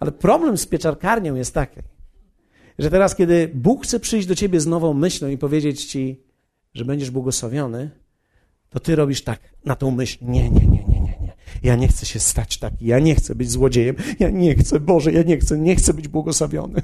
ale 0.00 0.12
problem 0.12 0.58
z 0.58 0.66
pieczarkarnią 0.66 1.34
jest 1.34 1.54
taki, 1.54 1.80
że 2.78 2.90
teraz, 2.90 3.16
kiedy 3.16 3.50
Bóg 3.54 3.84
chce 3.84 4.00
przyjść 4.00 4.28
do 4.28 4.34
ciebie 4.34 4.60
z 4.60 4.66
nową 4.66 4.94
myślą 4.94 5.28
i 5.28 5.38
powiedzieć 5.38 5.84
ci, 5.84 6.20
że 6.74 6.84
będziesz 6.84 7.10
błogosławiony, 7.10 7.90
to 8.70 8.80
ty 8.80 8.96
robisz 8.96 9.22
tak 9.22 9.40
na 9.64 9.76
tą 9.76 9.90
myśl. 9.90 10.18
Nie, 10.22 10.50
nie, 10.50 10.66
nie, 10.66 10.84
nie, 10.84 11.00
nie, 11.00 11.16
nie. 11.20 11.32
Ja 11.62 11.76
nie 11.76 11.88
chcę 11.88 12.06
się 12.06 12.20
stać 12.20 12.58
taki, 12.58 12.86
ja 12.86 12.98
nie 12.98 13.14
chcę 13.14 13.34
być 13.34 13.50
złodziejem, 13.50 13.96
ja 14.18 14.30
nie 14.30 14.54
chcę, 14.54 14.80
Boże, 14.80 15.12
ja 15.12 15.22
nie 15.22 15.38
chcę, 15.38 15.58
nie 15.58 15.76
chcę 15.76 15.94
być 15.94 16.08
błogosławiony. 16.08 16.82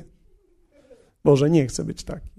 Boże, 1.24 1.50
nie 1.50 1.66
chcę 1.66 1.84
być 1.84 2.04
taki. 2.04 2.30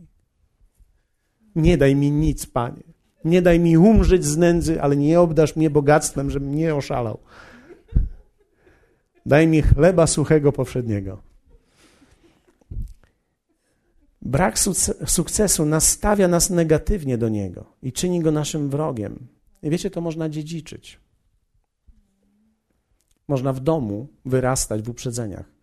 Nie 1.56 1.78
daj 1.78 1.96
mi 1.96 2.12
nic, 2.12 2.46
Panie. 2.46 2.89
Nie 3.26 3.42
daj 3.42 3.60
mi 3.60 3.78
umrzeć 3.78 4.26
z 4.26 4.38
nędzy, 4.38 4.82
ale 4.82 4.96
nie 4.96 5.20
obdasz 5.20 5.56
mnie 5.56 5.70
bogactwem, 5.70 6.32
żebym 6.32 6.56
nie 6.56 6.76
oszalał. 6.76 7.20
Daj 9.26 9.48
mi 9.48 9.62
chleba 9.62 10.08
suchego 10.08 10.52
powszedniego. 10.52 11.22
Brak 14.22 14.60
sukcesu 15.06 15.66
nastawia 15.66 16.28
nas 16.28 16.50
negatywnie 16.50 17.18
do 17.18 17.30
niego 17.30 17.66
i 17.84 17.94
czyni 17.94 18.20
go 18.20 18.32
naszym 18.32 18.70
wrogiem. 18.70 19.28
I 19.64 19.70
wiecie, 19.70 19.90
to 19.90 20.02
można 20.02 20.30
dziedziczyć. 20.30 21.00
Można 23.28 23.54
w 23.54 23.60
domu 23.60 24.08
wyrastać 24.26 24.82
w 24.82 24.90
uprzedzeniach. 24.90 25.59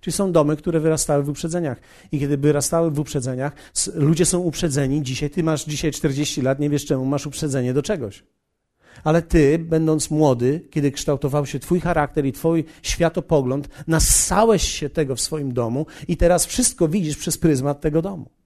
Czyli 0.00 0.14
są 0.14 0.32
domy, 0.32 0.56
które 0.56 0.80
wyrastały 0.80 1.22
w 1.22 1.28
uprzedzeniach. 1.28 1.80
I 2.12 2.20
kiedy 2.20 2.36
wyrastały 2.36 2.90
w 2.90 2.98
uprzedzeniach, 2.98 3.52
ludzie 3.94 4.26
są 4.26 4.38
uprzedzeni. 4.38 5.02
Dzisiaj, 5.02 5.30
ty 5.30 5.42
masz 5.42 5.64
dzisiaj 5.64 5.90
40 5.90 6.42
lat, 6.42 6.60
nie 6.60 6.70
wiesz 6.70 6.86
czemu, 6.86 7.04
masz 7.04 7.26
uprzedzenie 7.26 7.74
do 7.74 7.82
czegoś. 7.82 8.24
Ale 9.04 9.22
ty, 9.22 9.58
będąc 9.58 10.10
młody, 10.10 10.68
kiedy 10.70 10.92
kształtował 10.92 11.46
się 11.46 11.58
twój 11.58 11.80
charakter 11.80 12.26
i 12.26 12.32
twój 12.32 12.64
światopogląd, 12.82 13.68
nassałeś 13.86 14.62
się 14.62 14.90
tego 14.90 15.16
w 15.16 15.20
swoim 15.20 15.52
domu 15.54 15.86
i 16.08 16.16
teraz 16.16 16.46
wszystko 16.46 16.88
widzisz 16.88 17.16
przez 17.16 17.38
pryzmat 17.38 17.80
tego 17.80 18.02
domu. 18.02 18.37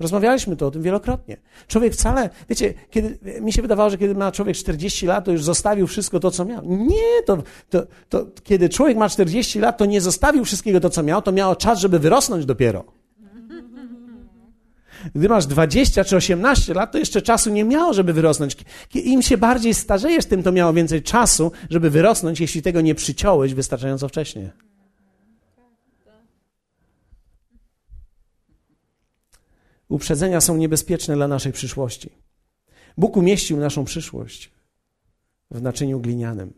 Rozmawialiśmy 0.00 0.56
to 0.56 0.66
o 0.66 0.70
tym 0.70 0.82
wielokrotnie. 0.82 1.36
Człowiek 1.68 1.92
wcale, 1.92 2.30
wiecie, 2.48 2.74
kiedy, 2.90 3.18
mi 3.40 3.52
się 3.52 3.62
wydawało, 3.62 3.90
że 3.90 3.98
kiedy 3.98 4.14
ma 4.14 4.32
człowiek 4.32 4.56
40 4.56 5.06
lat, 5.06 5.24
to 5.24 5.32
już 5.32 5.44
zostawił 5.44 5.86
wszystko 5.86 6.20
to, 6.20 6.30
co 6.30 6.44
miał. 6.44 6.62
Nie, 6.64 7.22
to, 7.26 7.38
to, 7.70 7.82
to 8.08 8.26
kiedy 8.44 8.68
człowiek 8.68 8.96
ma 8.96 9.08
40 9.08 9.58
lat, 9.58 9.78
to 9.78 9.86
nie 9.86 10.00
zostawił 10.00 10.44
wszystkiego 10.44 10.80
to, 10.80 10.90
co 10.90 11.02
miał, 11.02 11.22
to 11.22 11.32
miał 11.32 11.56
czas, 11.56 11.78
żeby 11.78 11.98
wyrosnąć 11.98 12.46
dopiero. 12.46 12.84
Gdy 15.14 15.28
masz 15.28 15.46
20 15.46 16.04
czy 16.04 16.16
18 16.16 16.74
lat, 16.74 16.92
to 16.92 16.98
jeszcze 16.98 17.22
czasu 17.22 17.50
nie 17.50 17.64
miało, 17.64 17.92
żeby 17.92 18.12
wyrosnąć. 18.12 18.56
Im 18.94 19.22
się 19.22 19.38
bardziej 19.38 19.74
starzejesz, 19.74 20.26
tym 20.26 20.42
to 20.42 20.52
miało 20.52 20.72
więcej 20.72 21.02
czasu, 21.02 21.52
żeby 21.70 21.90
wyrosnąć, 21.90 22.40
jeśli 22.40 22.62
tego 22.62 22.80
nie 22.80 22.94
przyciąłeś 22.94 23.54
wystarczająco 23.54 24.08
wcześnie. 24.08 24.50
Uprzedzenia 29.88 30.40
są 30.40 30.56
niebezpieczne 30.56 31.14
dla 31.14 31.28
naszej 31.28 31.52
przyszłości. 31.52 32.10
Bóg 32.96 33.16
umieścił 33.16 33.56
naszą 33.56 33.84
przyszłość 33.84 34.52
w 35.50 35.62
naczyniu 35.62 36.00
glinianym. 36.00 36.54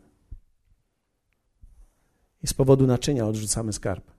I 2.43 2.47
z 2.47 2.53
powodu 2.53 2.87
naczynia 2.87 3.27
odrzucamy 3.27 3.73
skarb. 3.73 4.11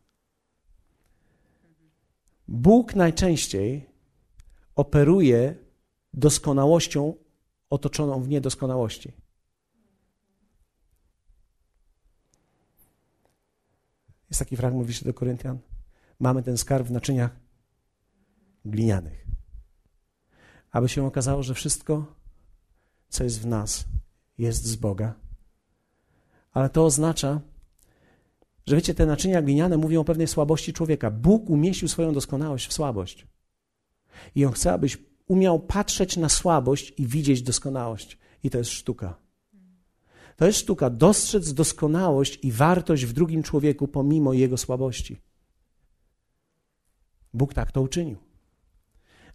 Bóg 2.48 2.94
najczęściej 2.94 3.86
operuje 4.74 5.54
doskonałością 6.14 7.14
otoczoną 7.70 8.22
w 8.22 8.28
niedoskonałości. 8.28 9.12
Jest 14.30 14.38
taki 14.38 14.56
fragment 14.56 14.90
w 14.90 15.04
do 15.04 15.14
Koryntian. 15.14 15.58
Mamy 16.20 16.42
ten 16.42 16.58
skarb 16.58 16.86
w 16.86 16.90
naczyniach 16.90 17.41
glinianych. 18.64 19.26
Aby 20.70 20.88
się 20.88 21.06
okazało, 21.06 21.42
że 21.42 21.54
wszystko, 21.54 22.14
co 23.08 23.24
jest 23.24 23.40
w 23.40 23.46
nas, 23.46 23.84
jest 24.38 24.64
z 24.64 24.76
Boga. 24.76 25.14
Ale 26.52 26.70
to 26.70 26.84
oznacza, 26.84 27.40
że 28.66 28.76
wiecie, 28.76 28.94
te 28.94 29.06
naczynia 29.06 29.42
gliniane 29.42 29.76
mówią 29.76 30.00
o 30.00 30.04
pewnej 30.04 30.26
słabości 30.26 30.72
człowieka. 30.72 31.10
Bóg 31.10 31.50
umieścił 31.50 31.88
swoją 31.88 32.12
doskonałość 32.12 32.68
w 32.68 32.72
słabość. 32.72 33.26
I 34.34 34.44
On 34.44 34.52
chce, 34.52 34.72
abyś 34.72 34.98
umiał 35.26 35.60
patrzeć 35.60 36.16
na 36.16 36.28
słabość 36.28 36.92
i 36.98 37.06
widzieć 37.06 37.42
doskonałość. 37.42 38.18
I 38.42 38.50
to 38.50 38.58
jest 38.58 38.70
sztuka. 38.70 39.22
To 40.36 40.46
jest 40.46 40.58
sztuka 40.58 40.90
dostrzec 40.90 41.54
doskonałość 41.54 42.38
i 42.42 42.52
wartość 42.52 43.04
w 43.06 43.12
drugim 43.12 43.42
człowieku 43.42 43.88
pomimo 43.88 44.32
jego 44.32 44.58
słabości. 44.58 45.20
Bóg 47.34 47.54
tak 47.54 47.72
to 47.72 47.82
uczynił. 47.82 48.31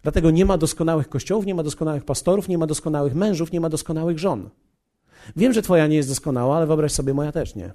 Dlatego 0.02 0.30
nie 0.30 0.44
ma 0.44 0.58
doskonałych 0.58 1.08
kościołów, 1.08 1.46
nie 1.46 1.54
ma 1.54 1.62
doskonałych 1.62 2.04
pastorów, 2.04 2.48
nie 2.48 2.58
ma 2.58 2.66
doskonałych 2.66 3.14
mężów, 3.14 3.52
nie 3.52 3.60
ma 3.60 3.68
doskonałych 3.68 4.18
żon. 4.18 4.50
Wiem, 5.36 5.52
że 5.52 5.62
twoja 5.62 5.86
nie 5.86 5.96
jest 5.96 6.08
doskonała, 6.08 6.56
ale 6.56 6.66
wyobraź 6.66 6.92
sobie, 6.92 7.14
moja 7.14 7.32
też 7.32 7.54
nie. 7.54 7.72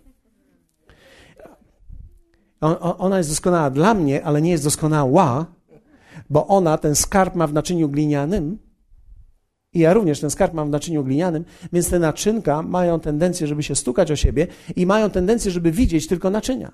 Ona 2.79 3.17
jest 3.17 3.29
doskonała 3.29 3.69
dla 3.69 3.93
mnie, 3.93 4.23
ale 4.23 4.41
nie 4.41 4.51
jest 4.51 4.63
doskonała, 4.63 5.45
bo 6.29 6.47
ona 6.47 6.77
ten 6.77 6.95
skarb 6.95 7.35
ma 7.35 7.47
w 7.47 7.53
naczyniu 7.53 7.89
glinianym 7.89 8.59
i 9.73 9.79
ja 9.79 9.93
również 9.93 10.19
ten 10.19 10.29
skarb 10.29 10.53
mam 10.53 10.67
w 10.67 10.71
naczyniu 10.71 11.03
glinianym, 11.03 11.45
więc 11.73 11.89
te 11.89 11.99
naczynka 11.99 12.61
mają 12.61 12.99
tendencję, 12.99 13.47
żeby 13.47 13.63
się 13.63 13.75
stukać 13.75 14.11
o 14.11 14.15
siebie 14.15 14.47
i 14.75 14.85
mają 14.85 15.09
tendencję, 15.09 15.51
żeby 15.51 15.71
widzieć 15.71 16.07
tylko 16.07 16.29
naczynia. 16.29 16.71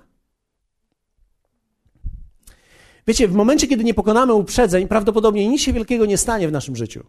Wiecie, 3.10 3.28
w 3.28 3.34
momencie, 3.34 3.66
kiedy 3.66 3.84
nie 3.84 3.94
pokonamy 3.94 4.34
uprzedzeń, 4.34 4.88
prawdopodobnie 4.88 5.48
nic 5.48 5.62
się 5.62 5.72
wielkiego 5.72 6.06
nie 6.06 6.18
stanie 6.18 6.48
w 6.48 6.52
naszym 6.52 6.76
życiu. 6.76 7.06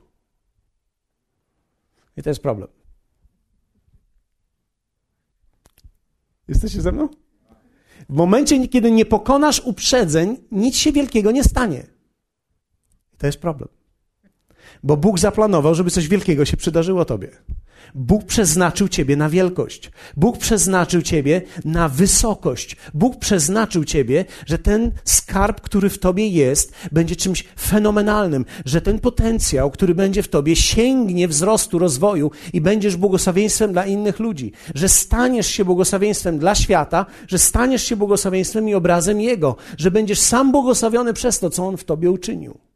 I 2.17 2.23
to 2.23 2.29
jest 2.29 2.41
problem. 2.41 2.67
Jesteście 6.47 6.81
ze 6.81 6.91
mną? 6.91 7.09
W 8.09 8.13
momencie, 8.13 8.67
kiedy 8.67 8.91
nie 8.91 9.05
pokonasz 9.05 9.59
uprzedzeń, 9.59 10.37
nic 10.51 10.75
się 10.75 10.91
wielkiego 10.91 11.31
nie 11.31 11.43
stanie. 11.43 11.87
I 13.13 13.17
to 13.17 13.25
jest 13.25 13.39
problem. 13.39 13.69
Bo 14.83 14.97
Bóg 14.97 15.19
zaplanował, 15.19 15.75
żeby 15.75 15.91
coś 15.91 16.07
wielkiego 16.07 16.45
się 16.45 16.57
przydarzyło 16.57 17.05
tobie. 17.05 17.29
Bóg 17.95 18.23
przeznaczył 18.23 18.87
ciebie 18.87 19.15
na 19.15 19.29
wielkość. 19.29 19.91
Bóg 20.17 20.37
przeznaczył 20.37 21.01
ciebie 21.01 21.41
na 21.65 21.89
wysokość. 21.89 22.77
Bóg 22.93 23.19
przeznaczył 23.19 23.85
ciebie, 23.85 24.25
że 24.45 24.57
ten 24.57 24.91
skarb, 25.05 25.61
który 25.61 25.89
w 25.89 25.99
tobie 25.99 26.27
jest, 26.27 26.73
będzie 26.91 27.15
czymś 27.15 27.43
fenomenalnym, 27.59 28.45
że 28.65 28.81
ten 28.81 28.99
potencjał, 28.99 29.71
który 29.71 29.95
będzie 29.95 30.23
w 30.23 30.27
tobie, 30.27 30.55
sięgnie 30.55 31.27
wzrostu, 31.27 31.79
rozwoju 31.79 32.31
i 32.53 32.61
będziesz 32.61 32.95
błogosławieństwem 32.95 33.71
dla 33.71 33.85
innych 33.85 34.19
ludzi, 34.19 34.51
że 34.75 34.89
staniesz 34.89 35.47
się 35.47 35.65
błogosławieństwem 35.65 36.39
dla 36.39 36.55
świata, 36.55 37.05
że 37.27 37.39
staniesz 37.39 37.83
się 37.83 37.95
błogosławieństwem 37.95 38.69
i 38.69 38.73
obrazem 38.73 39.21
Jego, 39.21 39.55
że 39.77 39.91
będziesz 39.91 40.19
sam 40.19 40.51
błogosławiony 40.51 41.13
przez 41.13 41.39
to, 41.39 41.49
co 41.49 41.67
On 41.67 41.77
w 41.77 41.83
tobie 41.83 42.11
uczynił. 42.11 42.70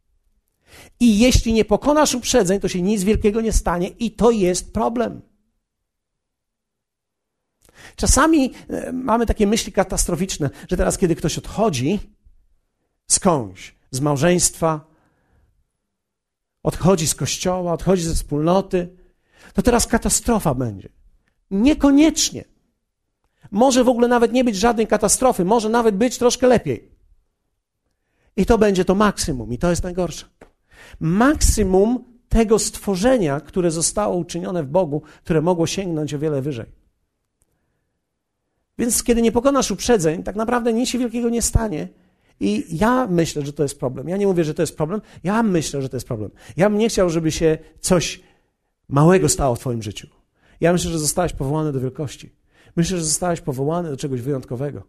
I 1.00 1.20
jeśli 1.20 1.54
nie 1.54 1.66
pokonasz 1.66 2.16
uprzedzeń, 2.16 2.60
to 2.60 2.68
się 2.68 2.82
nic 2.82 3.04
wielkiego 3.04 3.42
nie 3.42 3.54
stanie 3.54 3.88
i 3.88 4.12
to 4.12 4.32
jest 4.32 4.74
problem. 4.74 5.22
Czasami 7.96 8.54
e, 8.70 8.92
mamy 8.92 9.26
takie 9.26 9.48
myśli 9.48 9.72
katastroficzne, 9.72 10.50
że 10.70 10.78
teraz, 10.78 10.98
kiedy 10.98 11.16
ktoś 11.16 11.38
odchodzi 11.38 12.00
skądś, 13.08 13.76
z 13.92 14.02
małżeństwa, 14.02 14.86
odchodzi 16.64 17.08
z 17.08 17.16
kościoła, 17.16 17.74
odchodzi 17.74 18.04
ze 18.04 18.16
wspólnoty, 18.16 18.98
to 19.54 19.62
teraz 19.62 19.88
katastrofa 19.88 20.54
będzie. 20.54 20.90
Niekoniecznie. 21.52 22.44
Może 23.52 23.84
w 23.84 23.90
ogóle 23.90 24.08
nawet 24.08 24.34
nie 24.34 24.44
być 24.44 24.56
żadnej 24.56 24.88
katastrofy, 24.88 25.46
może 25.46 25.70
nawet 25.70 25.96
być 25.96 26.18
troszkę 26.18 26.48
lepiej. 26.48 26.92
I 28.38 28.46
to 28.46 28.58
będzie 28.58 28.86
to 28.86 28.96
maksimum, 28.96 29.54
i 29.54 29.58
to 29.58 29.70
jest 29.70 29.84
najgorsze 29.84 30.26
maksimum 31.00 32.04
tego 32.30 32.60
stworzenia, 32.60 33.40
które 33.40 33.72
zostało 33.72 34.18
uczynione 34.18 34.64
w 34.64 34.68
Bogu, 34.68 35.02
które 35.24 35.42
mogło 35.42 35.68
sięgnąć 35.68 36.14
o 36.14 36.20
wiele 36.20 36.42
wyżej. 36.42 36.66
Więc 38.78 39.04
kiedy 39.04 39.22
nie 39.22 39.32
pokonasz 39.32 39.72
uprzedzeń, 39.72 40.24
tak 40.24 40.36
naprawdę 40.36 40.74
nic 40.74 40.90
się 40.90 41.00
wielkiego 41.00 41.30
nie 41.30 41.42
stanie. 41.42 41.88
I 42.40 42.66
ja 42.70 43.08
myślę, 43.08 43.46
że 43.46 43.54
to 43.54 43.64
jest 43.64 43.80
problem. 43.80 44.10
Ja 44.10 44.18
nie 44.18 44.28
mówię, 44.28 44.44
że 44.44 44.54
to 44.54 44.62
jest 44.62 44.78
problem. 44.78 45.02
Ja 45.24 45.44
myślę, 45.44 45.82
że 45.82 45.90
to 45.90 45.98
jest 45.98 46.08
problem. 46.08 46.32
Ja 46.58 46.70
bym 46.70 46.80
nie 46.80 46.90
chciał, 46.90 47.10
żeby 47.10 47.32
się 47.32 47.58
coś 47.80 48.22
małego 48.90 49.30
stało 49.30 49.56
w 49.56 49.60
Twoim 49.60 49.84
życiu. 49.84 50.08
Ja 50.60 50.74
myślę, 50.74 50.92
że 50.92 51.00
zostałeś 51.00 51.34
powołany 51.34 51.72
do 51.72 51.80
wielkości. 51.80 52.36
Myślę, 52.76 52.98
że 52.98 53.04
zostałeś 53.04 53.42
powołany 53.42 53.90
do 53.90 53.98
czegoś 53.98 54.22
wyjątkowego. 54.22 54.84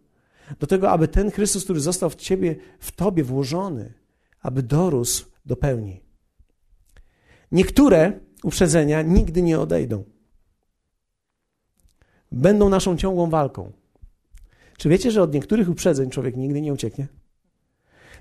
Do 0.59 0.67
tego, 0.67 0.91
aby 0.91 1.07
ten 1.07 1.31
Chrystus, 1.31 1.63
który 1.63 1.79
został 1.79 2.09
w 2.09 2.15
Ciebie, 2.15 2.55
w 2.79 2.91
Tobie 2.91 3.23
włożony, 3.23 3.93
aby 4.41 4.63
dorósł 4.63 5.25
do 5.47 5.55
pełni. 5.55 6.01
Niektóre 7.51 8.19
uprzedzenia 8.43 9.01
nigdy 9.01 9.41
nie 9.41 9.59
odejdą. 9.59 10.03
Będą 12.31 12.69
naszą 12.69 12.97
ciągłą 12.97 13.29
walką. 13.29 13.71
Czy 14.77 14.89
wiecie, 14.89 15.11
że 15.11 15.23
od 15.23 15.33
niektórych 15.33 15.69
uprzedzeń 15.69 16.09
człowiek 16.09 16.35
nigdy 16.35 16.61
nie 16.61 16.73
ucieknie? 16.73 17.07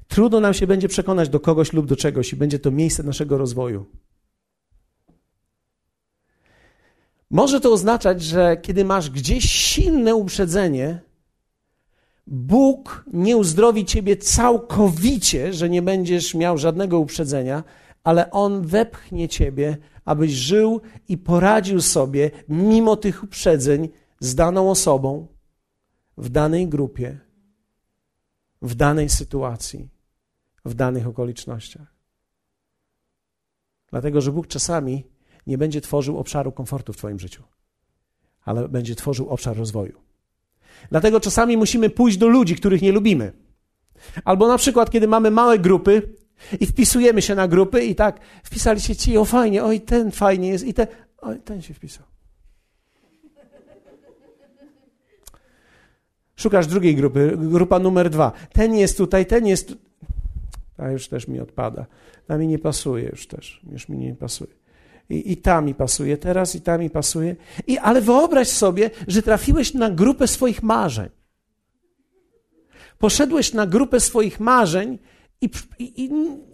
Trudno 0.09 0.41
nam 0.41 0.55
się 0.55 0.67
będzie 0.67 0.89
przekonać 0.89 1.29
do 1.29 1.41
kogoś 1.41 1.73
lub 1.73 1.87
do 1.87 1.97
czegoś 1.97 2.33
i 2.33 2.37
będzie 2.37 2.59
to 2.59 2.71
miejsce 2.71 3.03
naszego 3.03 3.39
rozwoju. 3.39 3.87
Może 7.31 7.61
to 7.61 7.73
oznaczać, 7.73 8.23
że 8.23 8.57
kiedy 8.63 8.85
masz 8.85 9.11
gdzieś 9.11 9.51
silne 9.51 10.15
uprzedzenie, 10.15 11.01
Bóg 12.27 13.05
nie 13.13 13.37
uzdrowi 13.37 13.85
ciebie 13.85 14.17
całkowicie, 14.17 15.53
że 15.53 15.69
nie 15.69 15.83
będziesz 15.83 16.35
miał 16.35 16.59
żadnego 16.59 16.99
uprzedzenia, 16.99 17.65
ale 18.05 18.31
On 18.31 18.67
wepchnie 18.67 19.29
ciebie, 19.29 19.77
abyś 20.05 20.33
żył 20.33 20.81
i 21.09 21.19
poradził 21.19 21.81
sobie, 21.81 22.31
mimo 22.49 22.97
tych 22.97 23.25
uprzedzeń, 23.25 23.89
z 24.21 24.35
daną 24.35 24.71
osobą, 24.71 25.27
w 26.17 26.29
danej 26.29 26.69
grupie, 26.69 27.21
w 28.63 28.75
danej 28.75 29.09
sytuacji, 29.09 29.89
w 30.65 30.75
danych 30.75 31.07
okolicznościach. 31.07 31.95
Dlatego, 33.91 34.21
że 34.21 34.33
Bóg 34.33 34.47
czasami 34.47 35.05
nie 35.47 35.59
będzie 35.59 35.81
tworzył 35.81 36.19
obszaru 36.19 36.53
komfortu 36.53 36.93
w 36.93 36.97
Twoim 36.97 37.19
życiu, 37.19 37.43
ale 38.45 38.69
będzie 38.69 38.95
tworzył 38.95 39.29
obszar 39.29 39.57
rozwoju. 39.57 40.06
Dlatego 40.91 41.21
czasami 41.21 41.57
musimy 41.57 41.91
pójść 41.91 42.17
do 42.19 42.29
ludzi, 42.29 42.55
których 42.55 42.83
nie 42.83 42.93
lubimy. 42.93 43.33
Albo 44.25 44.49
na 44.49 44.59
przykład, 44.59 44.91
kiedy 44.91 45.09
mamy 45.09 45.31
małe 45.31 45.59
grupy 45.59 46.03
i 46.61 46.67
wpisujemy 46.67 47.23
się 47.23 47.35
na 47.35 47.49
grupy 47.49 47.85
i 47.85 47.95
tak 47.95 48.21
wpisali 48.45 48.81
się 48.81 48.97
ci, 48.97 49.19
o 49.19 49.25
fajnie, 49.25 49.65
oj 49.65 49.81
ten 49.81 50.11
fajnie 50.11 50.49
jest 50.49 50.65
i 50.65 50.75
ten, 50.75 50.87
oj 51.19 51.41
ten 51.41 51.63
się 51.63 51.75
wpisał. 51.75 52.05
Szukasz 56.37 56.67
drugiej 56.67 56.97
grupy, 56.97 57.37
grupa 57.37 57.79
numer 57.79 58.11
dwa. 58.11 58.33
Ten 58.53 58.75
jest 58.75 58.97
tutaj, 58.97 59.27
ten 59.27 59.47
jest. 59.47 59.75
A 60.79 60.91
już 60.91 61.09
też 61.09 61.29
mi 61.29 61.41
odpada. 61.41 61.87
Ta 62.27 62.39
mi 62.39 62.47
nie 62.47 62.59
pasuje 62.59 63.09
już 63.09 63.27
też. 63.27 63.61
Już 63.73 63.89
mi 63.89 63.99
nie 63.99 64.15
pasuje. 64.15 64.56
I, 65.11 65.33
I 65.33 65.37
ta 65.37 65.61
mi 65.61 65.75
pasuje 65.75 66.17
teraz, 66.17 66.55
i 66.55 66.61
ta 66.61 66.79
mi 66.79 66.91
pasuje. 66.91 67.37
I, 67.67 67.79
ale 67.79 68.01
wyobraź 68.01 68.49
sobie, 68.49 68.91
że 69.09 69.23
trafiłeś 69.23 69.75
na 69.75 69.91
grupę 69.91 70.27
swoich 70.27 70.63
marzeń. 70.63 71.09
Poszedłeś 72.99 73.53
na 73.53 73.67
grupę 73.67 74.01
swoich 74.01 74.41
marzeń 74.41 74.99
i, 75.41 75.51
i, 75.79 76.05
i 76.05 76.11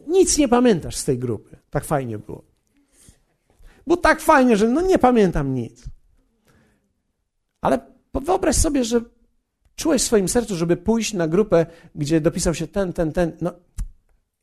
nic 0.09 0.38
nie 0.38 0.49
pamiętasz 0.49 0.97
z 0.97 1.05
tej 1.05 1.19
grupy. 1.19 1.57
Tak 1.71 1.85
fajnie 1.85 2.19
było. 2.19 2.45
Było 3.87 3.97
tak 3.97 4.21
fajnie, 4.21 4.57
że 4.57 4.69
no 4.69 4.81
nie 4.81 4.99
pamiętam 4.99 5.55
nic. 5.55 5.85
Ale 7.61 7.79
wyobraź 8.15 8.57
sobie, 8.57 8.85
że 8.85 9.01
czułeś 9.77 10.03
w 10.03 10.07
swoim 10.07 10.29
sercu, 10.29 10.57
żeby 10.57 10.77
pójść 10.77 11.12
na 11.12 11.29
grupę, 11.29 11.67
gdzie 11.95 12.21
dopisał 12.21 12.55
się 12.55 12.67
ten, 12.67 12.93
ten, 12.93 13.12
ten, 13.12 13.33
no 13.41 13.53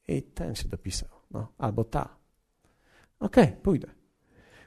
i 0.08 0.22
ten 0.24 0.56
się 0.56 0.68
dopisał, 0.68 1.10
no, 1.32 1.48
albo 1.58 1.84
ta. 1.84 2.18
Okej, 3.20 3.44
okay, 3.44 3.58
pójdę. 3.62 3.99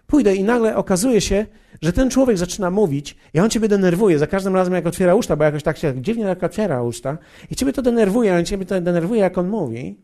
Pójdę 0.06 0.36
i 0.36 0.44
nagle 0.44 0.76
okazuje 0.76 1.20
się, 1.20 1.46
że 1.82 1.92
ten 1.92 2.10
człowiek 2.10 2.38
zaczyna 2.38 2.70
mówić 2.70 3.16
i 3.34 3.40
on 3.40 3.50
ciebie 3.50 3.68
denerwuje 3.68 4.18
za 4.18 4.26
każdym 4.26 4.54
razem, 4.54 4.74
jak 4.74 4.86
otwiera 4.86 5.14
usta, 5.14 5.36
bo 5.36 5.44
jakoś 5.44 5.62
tak 5.62 5.78
się 5.78 6.02
dziwnie 6.02 6.24
tak 6.24 6.42
otwiera 6.42 6.82
usta 6.82 7.18
i 7.50 7.56
ciebie 7.56 7.72
to 7.72 7.82
denerwuje, 7.82 8.36
on 8.36 8.44
ciebie 8.44 8.66
to 8.66 8.80
denerwuje, 8.80 9.20
jak 9.20 9.38
on 9.38 9.48
mówi. 9.48 9.96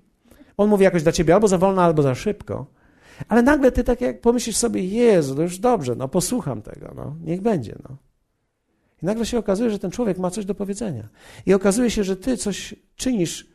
On 0.56 0.68
mówi 0.68 0.84
jakoś 0.84 1.02
dla 1.02 1.12
ciebie 1.12 1.34
albo 1.34 1.48
za 1.48 1.58
wolno, 1.58 1.82
albo 1.82 2.02
za 2.02 2.14
szybko. 2.14 2.66
Ale 3.28 3.42
nagle 3.42 3.72
ty 3.72 3.84
tak 3.84 4.00
jak 4.00 4.20
pomyślisz 4.20 4.56
sobie, 4.56 4.84
Jezu, 4.84 5.34
to 5.34 5.42
już 5.42 5.58
dobrze, 5.58 5.94
no 5.94 6.08
posłucham 6.08 6.62
tego, 6.62 6.92
no, 6.96 7.16
niech 7.24 7.40
będzie, 7.40 7.78
no. 7.88 7.96
I 9.02 9.06
nagle 9.06 9.26
się 9.26 9.38
okazuje, 9.38 9.70
że 9.70 9.78
ten 9.78 9.90
człowiek 9.90 10.18
ma 10.18 10.30
coś 10.30 10.44
do 10.44 10.54
powiedzenia. 10.54 11.08
I 11.46 11.54
okazuje 11.54 11.90
się, 11.90 12.04
że 12.04 12.16
ty 12.16 12.36
coś 12.36 12.74
czynisz 12.96 13.46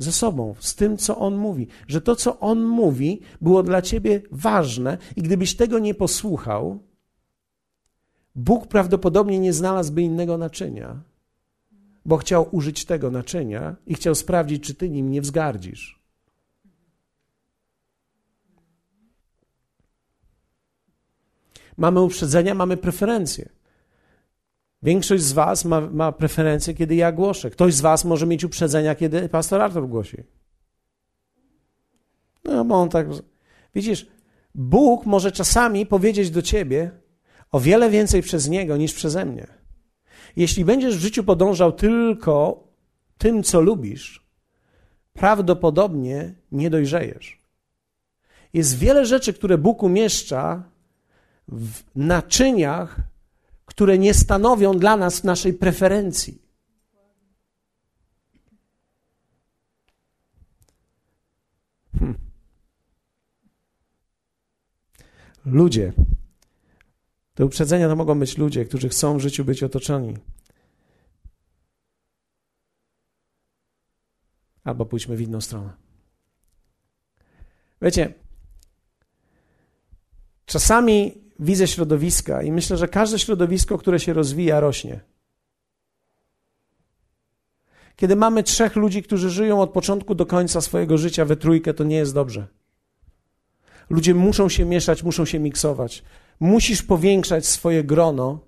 ze 0.00 0.12
sobą, 0.12 0.54
z 0.58 0.74
tym, 0.74 0.96
co 0.96 1.18
on 1.18 1.36
mówi. 1.36 1.66
Że 1.88 2.00
to, 2.00 2.16
co 2.16 2.38
on 2.38 2.64
mówi, 2.64 3.20
było 3.40 3.62
dla 3.62 3.82
ciebie 3.82 4.22
ważne 4.30 4.98
i 5.16 5.22
gdybyś 5.22 5.56
tego 5.56 5.78
nie 5.78 5.94
posłuchał, 5.94 6.78
Bóg 8.34 8.66
prawdopodobnie 8.66 9.38
nie 9.38 9.52
znalazłby 9.52 10.02
innego 10.02 10.38
naczynia, 10.38 11.02
bo 12.04 12.16
chciał 12.16 12.48
użyć 12.50 12.84
tego 12.84 13.10
naczynia 13.10 13.76
i 13.86 13.94
chciał 13.94 14.14
sprawdzić, 14.14 14.64
czy 14.64 14.74
ty 14.74 14.90
nim 14.90 15.10
nie 15.10 15.20
wzgardzisz. 15.20 16.00
Mamy 21.76 22.00
uprzedzenia, 22.00 22.54
mamy 22.54 22.76
preferencje. 22.76 23.48
Większość 24.82 25.22
z 25.22 25.32
Was 25.32 25.64
ma, 25.64 25.80
ma 25.80 26.12
preferencje, 26.12 26.74
kiedy 26.74 26.94
ja 26.94 27.12
głoszę. 27.12 27.50
Ktoś 27.50 27.74
z 27.74 27.80
Was 27.80 28.04
może 28.04 28.26
mieć 28.26 28.44
uprzedzenia, 28.44 28.94
kiedy 28.94 29.28
pastor 29.28 29.62
Artur 29.62 29.88
głosi. 29.88 30.16
No, 32.44 32.64
bo 32.64 32.74
on 32.74 32.88
tak. 32.88 33.06
Widzisz, 33.74 34.06
Bóg 34.54 35.06
może 35.06 35.32
czasami 35.32 35.86
powiedzieć 35.86 36.30
do 36.30 36.42
ciebie 36.42 36.90
o 37.52 37.60
wiele 37.60 37.90
więcej 37.90 38.22
przez 38.22 38.48
niego 38.48 38.76
niż 38.76 38.92
przeze 38.92 39.24
mnie. 39.24 39.46
Jeśli 40.36 40.64
będziesz 40.64 40.96
w 40.96 41.00
życiu 41.00 41.24
podążał 41.24 41.72
tylko 41.72 42.64
tym, 43.18 43.42
co 43.42 43.60
lubisz, 43.60 44.26
prawdopodobnie 45.12 46.34
nie 46.52 46.70
dojrzejesz. 46.70 47.40
Jest 48.52 48.78
wiele 48.78 49.06
rzeczy, 49.06 49.32
które 49.32 49.58
Bóg 49.58 49.82
umieszcza 49.82 50.62
w 51.48 51.82
naczyniach, 51.96 53.00
które 53.70 53.98
nie 53.98 54.14
stanowią 54.14 54.78
dla 54.78 54.96
nas 54.96 55.24
naszej 55.24 55.54
preferencji. 55.54 56.42
Hmm. 61.98 62.18
Ludzie. 65.44 65.92
Te 67.34 67.44
uprzedzenia 67.44 67.88
to 67.88 67.96
mogą 67.96 68.18
być 68.18 68.38
ludzie, 68.38 68.64
którzy 68.64 68.88
chcą 68.88 69.18
w 69.18 69.20
życiu 69.20 69.44
być 69.44 69.62
otoczeni. 69.62 70.16
Albo 74.64 74.86
pójdźmy 74.86 75.16
w 75.16 75.20
inną 75.20 75.40
stronę. 75.40 75.72
Wiecie, 77.82 78.14
czasami 80.46 81.29
widzę 81.40 81.66
środowiska 81.66 82.42
i 82.42 82.52
myślę, 82.52 82.76
że 82.76 82.88
każde 82.88 83.18
środowisko, 83.18 83.78
które 83.78 84.00
się 84.00 84.12
rozwija, 84.12 84.60
rośnie. 84.60 85.00
Kiedy 87.96 88.16
mamy 88.16 88.42
trzech 88.42 88.76
ludzi, 88.76 89.02
którzy 89.02 89.30
żyją 89.30 89.60
od 89.60 89.70
początku 89.70 90.14
do 90.14 90.26
końca 90.26 90.60
swojego 90.60 90.98
życia 90.98 91.24
we 91.24 91.36
trójkę, 91.36 91.74
to 91.74 91.84
nie 91.84 91.96
jest 91.96 92.14
dobrze. 92.14 92.46
Ludzie 93.90 94.14
muszą 94.14 94.48
się 94.48 94.64
mieszać, 94.64 95.02
muszą 95.02 95.24
się 95.24 95.38
miksować. 95.38 96.02
Musisz 96.40 96.82
powiększać 96.82 97.46
swoje 97.46 97.84
grono. 97.84 98.38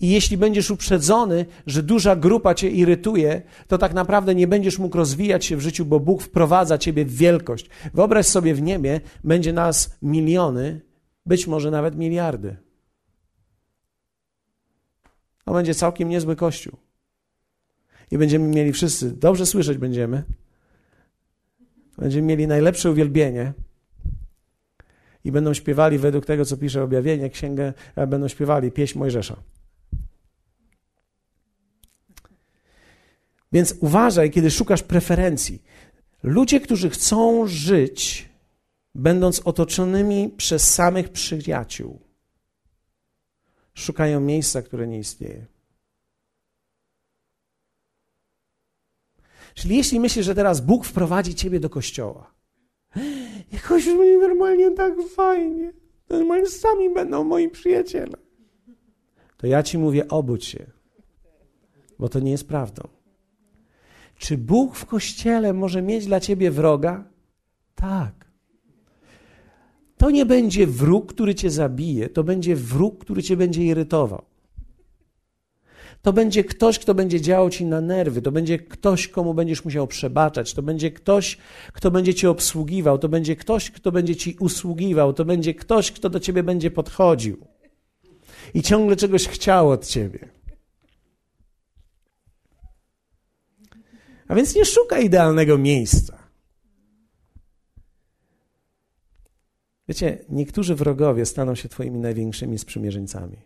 I 0.00 0.08
jeśli 0.08 0.36
będziesz 0.36 0.70
uprzedzony, 0.70 1.46
że 1.66 1.82
duża 1.82 2.16
grupa 2.16 2.54
cię 2.54 2.70
irytuje, 2.70 3.42
to 3.68 3.78
tak 3.78 3.94
naprawdę 3.94 4.34
nie 4.34 4.46
będziesz 4.46 4.78
mógł 4.78 4.96
rozwijać 4.96 5.44
się 5.44 5.56
w 5.56 5.60
życiu, 5.60 5.84
bo 5.84 6.00
Bóg 6.00 6.22
wprowadza 6.22 6.78
ciebie 6.78 7.04
w 7.04 7.16
wielkość. 7.16 7.68
Wyobraź 7.94 8.26
sobie 8.26 8.54
w 8.54 8.62
niebie, 8.62 9.00
będzie 9.24 9.52
nas 9.52 9.96
miliony, 10.02 10.80
być 11.28 11.46
może 11.46 11.70
nawet 11.70 11.96
miliardy. 11.96 12.56
To 15.44 15.52
będzie 15.52 15.74
całkiem 15.74 16.08
niezły 16.08 16.36
kościół. 16.36 16.76
I 18.10 18.18
będziemy 18.18 18.48
mieli 18.48 18.72
wszyscy, 18.72 19.10
dobrze 19.10 19.46
słyszeć 19.46 19.78
będziemy, 19.78 20.24
będziemy 21.98 22.26
mieli 22.26 22.46
najlepsze 22.46 22.90
uwielbienie 22.90 23.52
i 25.24 25.32
będą 25.32 25.54
śpiewali 25.54 25.98
według 25.98 26.26
tego, 26.26 26.44
co 26.44 26.56
pisze 26.56 26.82
objawienie, 26.82 27.30
księgę, 27.30 27.72
będą 28.08 28.28
śpiewali 28.28 28.72
pieśń 28.72 28.98
Mojżesza. 28.98 29.36
Więc 33.52 33.74
uważaj, 33.80 34.30
kiedy 34.30 34.50
szukasz 34.50 34.82
preferencji. 34.82 35.62
Ludzie, 36.22 36.60
którzy 36.60 36.90
chcą 36.90 37.46
żyć 37.46 38.28
będąc 38.98 39.40
otoczonymi 39.40 40.34
przez 40.36 40.74
samych 40.74 41.08
przyjaciół, 41.08 42.00
szukają 43.74 44.20
miejsca, 44.20 44.62
które 44.62 44.86
nie 44.86 44.98
istnieje. 44.98 45.46
Czyli 49.54 49.76
jeśli 49.76 50.00
myślisz, 50.00 50.26
że 50.26 50.34
teraz 50.34 50.60
Bóg 50.60 50.84
wprowadzi 50.84 51.34
ciebie 51.34 51.60
do 51.60 51.70
kościoła, 51.70 52.34
jakoś 53.52 53.84
będzie 53.84 54.18
normalnie 54.18 54.70
tak 54.70 54.94
fajnie, 55.14 55.72
normalnie 56.08 56.46
sami 56.46 56.94
będą 56.94 57.24
moi 57.24 57.48
przyjaciele, 57.48 58.16
to 59.36 59.46
ja 59.46 59.62
ci 59.62 59.78
mówię, 59.78 60.08
obudź 60.08 60.44
się, 60.44 60.66
bo 61.98 62.08
to 62.08 62.20
nie 62.20 62.30
jest 62.30 62.48
prawdą. 62.48 62.88
Czy 64.16 64.38
Bóg 64.38 64.76
w 64.76 64.86
kościele 64.86 65.52
może 65.52 65.82
mieć 65.82 66.06
dla 66.06 66.20
ciebie 66.20 66.50
wroga? 66.50 67.04
Tak. 67.74 68.17
To 69.98 70.10
nie 70.10 70.26
będzie 70.26 70.66
wróg, 70.66 71.12
który 71.12 71.34
cię 71.34 71.50
zabije, 71.50 72.08
to 72.08 72.24
będzie 72.24 72.56
wróg, 72.56 72.98
który 72.98 73.22
cię 73.22 73.36
będzie 73.36 73.64
irytował. 73.64 74.24
To 76.02 76.12
będzie 76.12 76.44
ktoś, 76.44 76.78
kto 76.78 76.94
będzie 76.94 77.20
działał 77.20 77.50
ci 77.50 77.64
na 77.64 77.80
nerwy, 77.80 78.22
to 78.22 78.32
będzie 78.32 78.58
ktoś, 78.58 79.08
komu 79.08 79.34
będziesz 79.34 79.64
musiał 79.64 79.86
przebaczać, 79.86 80.54
to 80.54 80.62
będzie 80.62 80.90
ktoś, 80.90 81.38
kto 81.72 81.90
będzie 81.90 82.14
cię 82.14 82.30
obsługiwał, 82.30 82.98
to 82.98 83.08
będzie 83.08 83.36
ktoś, 83.36 83.70
kto 83.70 83.92
będzie 83.92 84.16
ci 84.16 84.36
usługiwał, 84.40 85.12
to 85.12 85.24
będzie 85.24 85.54
ktoś, 85.54 85.92
kto 85.92 86.10
do 86.10 86.20
ciebie 86.20 86.42
będzie 86.42 86.70
podchodził 86.70 87.36
i 88.54 88.62
ciągle 88.62 88.96
czegoś 88.96 89.28
chciał 89.28 89.70
od 89.70 89.86
ciebie. 89.86 90.28
A 94.28 94.34
więc 94.34 94.54
nie 94.54 94.64
szukaj 94.64 95.04
idealnego 95.04 95.58
miejsca. 95.58 96.17
Wiecie, 99.88 100.24
niektórzy 100.28 100.74
wrogowie 100.74 101.26
staną 101.26 101.54
się 101.54 101.68
Twoimi 101.68 101.98
największymi 101.98 102.58
sprzymierzeńcami. 102.58 103.36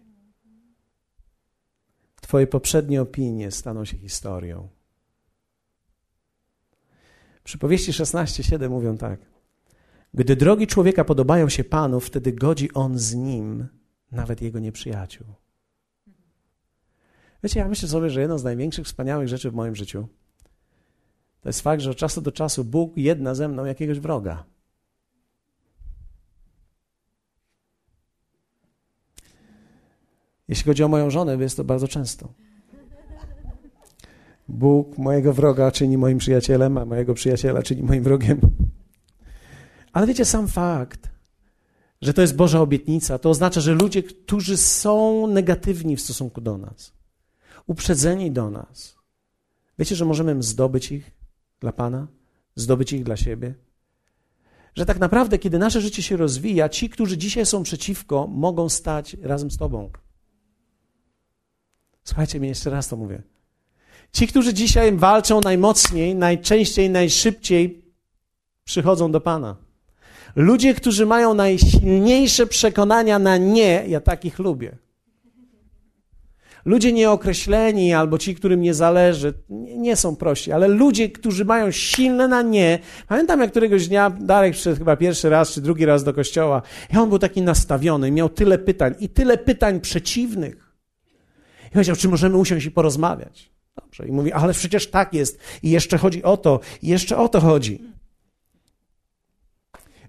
Twoje 2.20 2.46
poprzednie 2.46 3.02
opinie 3.02 3.50
staną 3.50 3.84
się 3.84 3.98
historią. 3.98 4.68
Przypowieści 7.44 7.92
16:7 7.92 8.70
mówią 8.70 8.96
tak. 8.96 9.20
Gdy 10.14 10.36
drogi 10.36 10.66
człowieka 10.66 11.04
podobają 11.04 11.48
się 11.48 11.64
Panu, 11.64 12.00
wtedy 12.00 12.32
godzi 12.32 12.72
on 12.72 12.98
z 12.98 13.14
nim, 13.14 13.68
nawet 14.10 14.42
jego 14.42 14.58
nieprzyjaciół. 14.58 15.26
Wiecie, 17.42 17.60
ja 17.60 17.68
myślę 17.68 17.88
sobie, 17.88 18.10
że 18.10 18.20
jedną 18.20 18.38
z 18.38 18.44
największych, 18.44 18.86
wspaniałych 18.86 19.28
rzeczy 19.28 19.50
w 19.50 19.54
moim 19.54 19.74
życiu 19.74 20.08
to 21.40 21.48
jest 21.48 21.60
fakt, 21.60 21.82
że 21.82 21.90
od 21.90 21.96
czasu 21.96 22.20
do 22.20 22.32
czasu 22.32 22.64
Bóg 22.64 22.96
jedna 22.96 23.34
ze 23.34 23.48
mną 23.48 23.64
jakiegoś 23.64 24.00
wroga. 24.00 24.44
Jeśli 30.48 30.64
chodzi 30.64 30.84
o 30.84 30.88
moją 30.88 31.10
żonę, 31.10 31.36
jest 31.36 31.56
to 31.56 31.64
bardzo 31.64 31.88
często. 31.88 32.32
Bóg 34.48 34.98
mojego 34.98 35.32
wroga 35.32 35.70
czyni 35.70 35.98
moim 35.98 36.18
przyjacielem, 36.18 36.78
a 36.78 36.84
mojego 36.84 37.14
przyjaciela 37.14 37.62
czyni 37.62 37.82
moim 37.82 38.02
wrogiem. 38.02 38.40
Ale 39.92 40.06
wiecie, 40.06 40.24
sam 40.24 40.48
fakt, 40.48 41.10
że 42.02 42.14
to 42.14 42.22
jest 42.22 42.36
Boża 42.36 42.60
obietnica, 42.60 43.18
to 43.18 43.30
oznacza, 43.30 43.60
że 43.60 43.74
ludzie, 43.74 44.02
którzy 44.02 44.56
są 44.56 45.26
negatywni 45.26 45.96
w 45.96 46.00
stosunku 46.00 46.40
do 46.40 46.58
nas, 46.58 46.92
uprzedzeni 47.66 48.30
do 48.30 48.50
nas, 48.50 48.96
wiecie, 49.78 49.96
że 49.96 50.04
możemy 50.04 50.42
zdobyć 50.42 50.92
ich 50.92 51.10
dla 51.60 51.72
Pana, 51.72 52.06
zdobyć 52.56 52.92
ich 52.92 53.04
dla 53.04 53.16
siebie? 53.16 53.54
Że 54.74 54.86
tak 54.86 54.98
naprawdę, 54.98 55.38
kiedy 55.38 55.58
nasze 55.58 55.80
życie 55.80 56.02
się 56.02 56.16
rozwija, 56.16 56.68
ci, 56.68 56.88
którzy 56.88 57.18
dzisiaj 57.18 57.46
są 57.46 57.62
przeciwko, 57.62 58.26
mogą 58.26 58.68
stać 58.68 59.16
razem 59.22 59.50
z 59.50 59.56
Tobą. 59.56 59.90
Słuchajcie 62.04 62.40
mnie, 62.40 62.48
jeszcze 62.48 62.70
raz 62.70 62.88
to 62.88 62.96
mówię. 62.96 63.22
Ci, 64.12 64.26
którzy 64.26 64.54
dzisiaj 64.54 64.92
walczą 64.92 65.40
najmocniej, 65.40 66.14
najczęściej, 66.14 66.90
najszybciej, 66.90 67.84
przychodzą 68.64 69.12
do 69.12 69.20
Pana. 69.20 69.56
Ludzie, 70.36 70.74
którzy 70.74 71.06
mają 71.06 71.34
najsilniejsze 71.34 72.46
przekonania 72.46 73.18
na 73.18 73.36
nie, 73.36 73.84
ja 73.88 74.00
takich 74.00 74.38
lubię. 74.38 74.76
Ludzie 76.64 76.92
nieokreśleni 76.92 77.94
albo 77.94 78.18
ci, 78.18 78.34
którym 78.34 78.60
nie 78.60 78.74
zależy, 78.74 79.32
nie, 79.76 79.96
są 79.96 80.16
prości, 80.16 80.52
ale 80.52 80.68
ludzie, 80.68 81.08
którzy 81.08 81.44
mają 81.44 81.70
silne 81.70 82.28
na 82.28 82.42
nie. 82.42 82.78
Pamiętam, 83.08 83.40
jak 83.40 83.50
któregoś 83.50 83.88
dnia 83.88 84.10
Darek 84.10 84.52
przyszedł 84.52 84.78
chyba 84.78 84.96
pierwszy 84.96 85.30
raz 85.30 85.52
czy 85.52 85.60
drugi 85.60 85.86
raz 85.86 86.04
do 86.04 86.14
kościoła 86.14 86.62
i 86.94 86.96
on 86.96 87.08
był 87.08 87.18
taki 87.18 87.42
nastawiony, 87.42 88.10
miał 88.10 88.28
tyle 88.28 88.58
pytań 88.58 88.94
i 89.00 89.08
tyle 89.08 89.38
pytań 89.38 89.80
przeciwnych. 89.80 90.71
I 91.72 91.74
powiedział, 91.74 91.96
czy 91.96 92.08
możemy 92.08 92.36
usiąść 92.36 92.66
i 92.66 92.70
porozmawiać. 92.70 93.50
Dobrze. 93.76 94.08
I 94.08 94.12
mówi, 94.12 94.32
ale 94.32 94.52
przecież 94.52 94.90
tak 94.90 95.14
jest. 95.14 95.38
I 95.62 95.70
jeszcze 95.70 95.98
chodzi 95.98 96.22
o 96.22 96.36
to, 96.36 96.60
i 96.82 96.88
jeszcze 96.88 97.16
o 97.16 97.28
to 97.28 97.40
chodzi. 97.40 97.82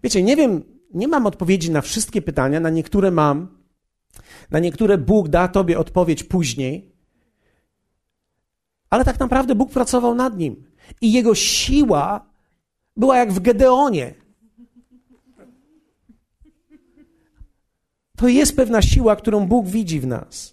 Wiecie, 0.04 0.24
nie 0.24 0.36
wiem, 0.36 0.64
nie 0.94 1.08
mam 1.08 1.26
odpowiedzi 1.26 1.72
na 1.72 1.82
wszystkie 1.82 2.22
pytania, 2.22 2.60
na 2.60 2.70
niektóre 2.70 3.12
mam. 3.12 3.58
Na 4.52 4.60
niektóre 4.60 4.98
Bóg 4.98 5.28
da 5.30 5.48
tobie 5.48 5.80
odpowiedź 5.80 6.24
później. 6.24 6.92
Ale 8.90 9.06
tak 9.06 9.20
naprawdę 9.20 9.56
Bóg 9.56 9.72
pracował 9.72 10.16
nad 10.16 10.38
nim. 10.38 10.64
I 11.02 11.12
jego 11.12 11.36
siła 11.36 12.26
była 12.98 13.18
jak 13.18 13.34
w 13.34 13.40
Gedeonie. 13.40 14.14
To 18.18 18.28
jest 18.28 18.56
pewna 18.56 18.82
siła, 18.82 19.16
którą 19.16 19.48
Bóg 19.48 19.68
widzi 19.68 20.00
w 20.00 20.08
nas. 20.08 20.53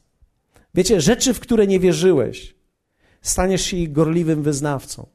Wiecie, 0.74 1.00
rzeczy, 1.00 1.34
w 1.34 1.40
które 1.40 1.66
nie 1.66 1.80
wierzyłeś, 1.80 2.54
staniesz 3.22 3.62
się 3.62 3.76
ich 3.76 3.92
gorliwym 3.92 4.42
wyznawcą. 4.42 5.06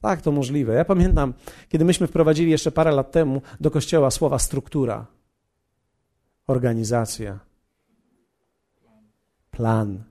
Tak, 0.00 0.22
to 0.22 0.32
możliwe. 0.32 0.74
Ja 0.74 0.84
pamiętam, 0.84 1.34
kiedy 1.68 1.84
myśmy 1.84 2.06
wprowadzili 2.06 2.50
jeszcze 2.50 2.72
parę 2.72 2.90
lat 2.90 3.12
temu 3.12 3.42
do 3.60 3.70
kościoła 3.70 4.10
słowa 4.10 4.38
struktura, 4.38 5.06
organizacja, 6.46 7.38
plan, 9.50 10.04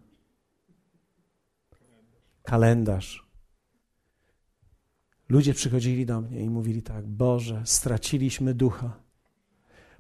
kalendarz. 2.44 3.26
Ludzie 5.30 5.54
przychodzili 5.54 6.06
do 6.06 6.22
mnie 6.22 6.42
i 6.42 6.50
mówili 6.50 6.82
tak: 6.82 7.08
Boże, 7.08 7.62
straciliśmy 7.66 8.54
ducha. 8.54 9.00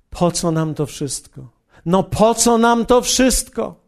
Po 0.09 0.31
co 0.31 0.51
nam 0.51 0.73
to 0.73 0.85
wszystko? 0.85 1.49
No 1.85 2.03
po 2.03 2.35
co 2.35 2.57
nam 2.57 2.85
to 2.85 3.01
wszystko? 3.01 3.84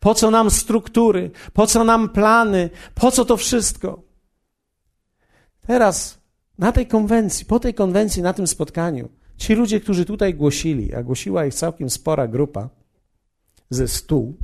Po 0.00 0.14
co 0.14 0.30
nam 0.30 0.50
struktury? 0.50 1.30
Po 1.52 1.66
co 1.66 1.84
nam 1.84 2.08
plany? 2.08 2.70
Po 2.94 3.10
co 3.10 3.24
to 3.24 3.36
wszystko? 3.36 4.02
Teraz, 5.66 6.18
na 6.58 6.72
tej 6.72 6.86
konwencji, 6.86 7.46
po 7.46 7.60
tej 7.60 7.74
konwencji, 7.74 8.22
na 8.22 8.32
tym 8.32 8.46
spotkaniu, 8.46 9.08
ci 9.36 9.54
ludzie, 9.54 9.80
którzy 9.80 10.04
tutaj 10.04 10.34
głosili, 10.34 10.94
a 10.94 11.02
głosiła 11.02 11.46
ich 11.46 11.54
całkiem 11.54 11.90
spora 11.90 12.28
grupa 12.28 12.68
ze 13.70 13.88
stu, 13.88 14.34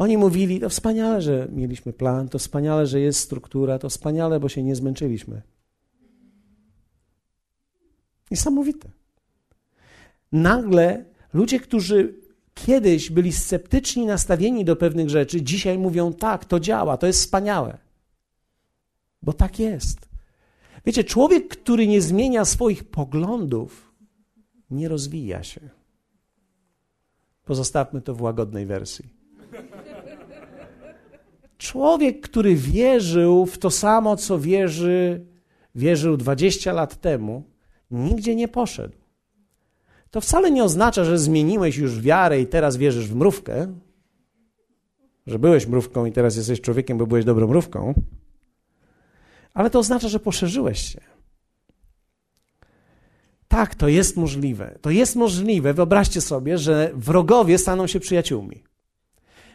oni 0.00 0.18
mówili, 0.18 0.60
to 0.60 0.68
wspaniale, 0.68 1.22
że 1.22 1.48
mieliśmy 1.52 1.92
plan, 1.92 2.28
to 2.28 2.38
wspaniale, 2.38 2.86
że 2.86 3.00
jest 3.00 3.20
struktura, 3.20 3.78
to 3.78 3.88
wspaniale, 3.88 4.40
bo 4.40 4.48
się 4.48 4.62
nie 4.62 4.76
zmęczyliśmy. 4.76 5.42
Niesamowite. 8.30 8.90
Nagle 10.32 11.04
ludzie, 11.32 11.60
którzy 11.60 12.14
kiedyś 12.54 13.10
byli 13.10 13.32
sceptyczni 13.32 14.06
nastawieni 14.06 14.64
do 14.64 14.76
pewnych 14.76 15.10
rzeczy, 15.10 15.42
dzisiaj 15.42 15.78
mówią 15.78 16.12
tak, 16.12 16.44
to 16.44 16.60
działa, 16.60 16.96
to 16.96 17.06
jest 17.06 17.20
wspaniałe. 17.20 17.78
Bo 19.22 19.32
tak 19.32 19.58
jest. 19.58 20.08
Wiecie, 20.86 21.04
człowiek, 21.04 21.48
który 21.48 21.86
nie 21.86 22.00
zmienia 22.00 22.44
swoich 22.44 22.84
poglądów, 22.84 23.92
nie 24.70 24.88
rozwija 24.88 25.42
się. 25.42 25.60
Pozostawmy 27.44 28.00
to 28.00 28.14
w 28.14 28.22
łagodnej 28.22 28.66
wersji. 28.66 29.20
Człowiek, 31.58 32.20
który 32.20 32.54
wierzył 32.54 33.46
w 33.46 33.58
to 33.58 33.70
samo, 33.70 34.16
co 34.16 34.38
wierzy, 34.38 35.26
wierzył 35.74 36.16
20 36.16 36.72
lat 36.72 37.00
temu, 37.00 37.42
nigdzie 37.90 38.34
nie 38.34 38.48
poszedł 38.48 38.99
to 40.10 40.20
wcale 40.20 40.50
nie 40.50 40.64
oznacza, 40.64 41.04
że 41.04 41.18
zmieniłeś 41.18 41.76
już 41.76 42.00
wiarę 42.00 42.40
i 42.40 42.46
teraz 42.46 42.76
wierzysz 42.76 43.08
w 43.08 43.16
mrówkę, 43.16 43.74
że 45.26 45.38
byłeś 45.38 45.66
mrówką 45.66 46.04
i 46.04 46.12
teraz 46.12 46.36
jesteś 46.36 46.60
człowiekiem, 46.60 46.98
bo 46.98 47.06
byłeś 47.06 47.24
dobrą 47.24 47.46
mrówką, 47.46 47.94
ale 49.54 49.70
to 49.70 49.78
oznacza, 49.78 50.08
że 50.08 50.20
poszerzyłeś 50.20 50.92
się. 50.92 51.00
Tak, 53.48 53.74
to 53.74 53.88
jest 53.88 54.16
możliwe. 54.16 54.78
To 54.80 54.90
jest 54.90 55.16
możliwe. 55.16 55.74
Wyobraźcie 55.74 56.20
sobie, 56.20 56.58
że 56.58 56.90
wrogowie 56.94 57.58
staną 57.58 57.86
się 57.86 58.00
przyjaciółmi. 58.00 58.64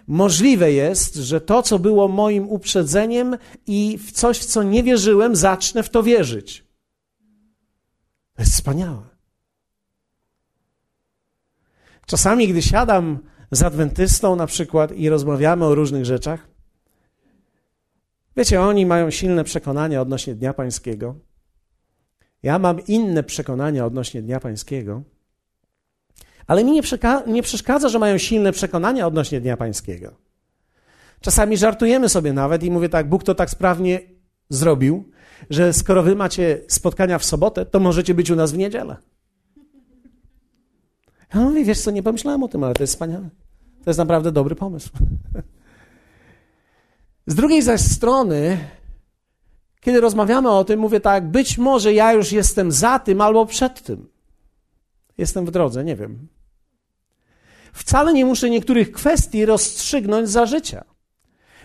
Możliwe 0.07 0.71
jest, 0.71 1.15
że 1.15 1.41
to, 1.41 1.63
co 1.63 1.80
było 1.80 2.07
moim 2.07 2.49
uprzedzeniem 2.49 3.38
i 3.67 3.97
w 3.97 4.11
coś, 4.11 4.39
w 4.39 4.45
co 4.45 4.63
nie 4.63 4.84
wierzyłem, 4.84 5.36
zacznę 5.36 5.84
w 5.84 5.89
to 5.89 6.03
wierzyć. 6.03 6.65
To 8.36 8.41
jest 8.41 8.53
wspaniałe. 8.53 9.14
Czasami, 12.06 12.47
gdy 12.47 12.62
siadam 12.62 13.20
z 13.51 13.64
adwentystą 13.64 14.36
na 14.36 14.47
przykład 14.47 14.91
i 14.91 15.10
rozmawiamy 15.10 15.66
o 15.66 15.76
różnych 15.76 16.06
rzeczach, 16.06 16.47
wiecie, 18.38 18.62
oni 18.62 18.86
mają 18.86 19.12
silne 19.12 19.43
przekonania 19.43 20.01
odnośnie 20.01 20.36
Dnia 20.36 20.53
Pańskiego. 20.53 21.16
Ja 22.43 22.60
mam 22.60 22.86
inne 22.88 23.24
przekonania 23.24 23.86
odnośnie 23.86 24.22
Dnia 24.22 24.39
Pańskiego, 24.39 25.03
ale 26.47 26.64
mi 26.64 26.72
nie, 26.72 26.82
nie 27.28 27.43
przeszkadza, 27.43 27.89
że 27.89 27.99
mają 27.99 28.18
silne 28.18 28.51
przekonania 28.51 29.08
odnośnie 29.08 29.41
Dnia 29.41 29.58
Pańskiego. 29.58 30.16
Czasami 31.22 31.58
żartujemy 31.58 32.10
sobie 32.10 32.34
nawet 32.34 32.64
i 32.64 32.72
mówię 32.72 32.89
tak, 32.89 33.10
Bóg 33.10 33.24
to 33.24 33.36
tak 33.36 33.49
sprawnie 33.49 34.01
zrobił, 34.49 35.12
że 35.49 35.74
skoro 35.74 36.03
wy 36.03 36.16
macie 36.16 36.62
spotkania 36.68 37.20
w 37.20 37.26
sobotę, 37.26 37.66
to 37.66 37.80
możecie 37.80 38.14
być 38.14 38.30
u 38.30 38.36
nas 38.36 38.51
w 38.51 38.58
niedzielę. 38.58 38.97
A 41.36 41.39
on 41.39 41.45
mówi, 41.45 41.65
wiesz 41.65 41.81
co, 41.81 41.91
nie 41.91 42.03
pomyślałem 42.03 42.43
o 42.43 42.47
tym, 42.47 42.63
ale 42.63 42.73
to 42.73 42.83
jest 42.83 42.93
wspaniale. 42.93 43.29
To 43.83 43.89
jest 43.89 43.97
naprawdę 43.97 44.31
dobry 44.31 44.55
pomysł. 44.55 44.89
Z 47.27 47.36
drugiej 47.36 47.61
zaś 47.61 47.81
strony, 47.81 48.57
kiedy 49.81 50.01
rozmawiamy 50.01 50.51
o 50.51 50.63
tym, 50.63 50.79
mówię 50.79 50.99
tak, 50.99 51.27
być 51.27 51.57
może 51.57 51.93
ja 51.93 52.13
już 52.13 52.31
jestem 52.31 52.71
za 52.71 52.99
tym 52.99 53.21
albo 53.21 53.45
przed 53.45 53.81
tym. 53.81 54.07
Jestem 55.17 55.45
w 55.45 55.51
drodze, 55.51 55.83
nie 55.83 55.95
wiem. 55.95 56.27
Wcale 57.73 58.13
nie 58.13 58.25
muszę 58.25 58.49
niektórych 58.49 58.91
kwestii 58.91 59.45
rozstrzygnąć 59.45 60.29
za 60.29 60.45
życia. 60.45 60.83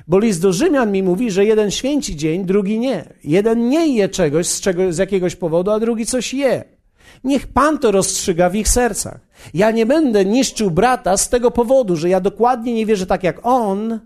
Bo 0.08 0.18
list 0.18 0.42
do 0.42 0.52
Rzymian 0.52 0.92
mi 0.92 1.02
mówi, 1.02 1.30
że 1.30 1.44
jeden 1.44 1.70
święci 1.70 2.16
dzień, 2.16 2.44
drugi 2.44 2.78
nie. 2.78 3.14
Jeden 3.24 3.68
nie 3.68 3.96
je 3.96 4.08
czegoś 4.08 4.46
z, 4.46 4.60
czego, 4.60 4.92
z 4.92 4.98
jakiegoś 4.98 5.36
powodu, 5.36 5.70
a 5.70 5.80
drugi 5.80 6.06
coś 6.06 6.34
je. 6.34 6.79
Niech 7.24 7.46
Pan 7.46 7.78
to 7.78 7.90
rozstrzyga 7.90 8.50
w 8.50 8.54
ich 8.54 8.68
sercach. 8.68 9.20
Ja 9.54 9.70
nie 9.70 9.86
będę 9.86 10.24
niszczył 10.24 10.70
brata 10.70 11.16
z 11.16 11.28
tego 11.28 11.50
powodu, 11.50 11.96
że 11.96 12.08
ja 12.08 12.20
dokładnie 12.20 12.74
nie 12.74 12.86
wierzę 12.86 13.06
tak 13.06 13.22
jak 13.22 13.46
on 13.46 14.00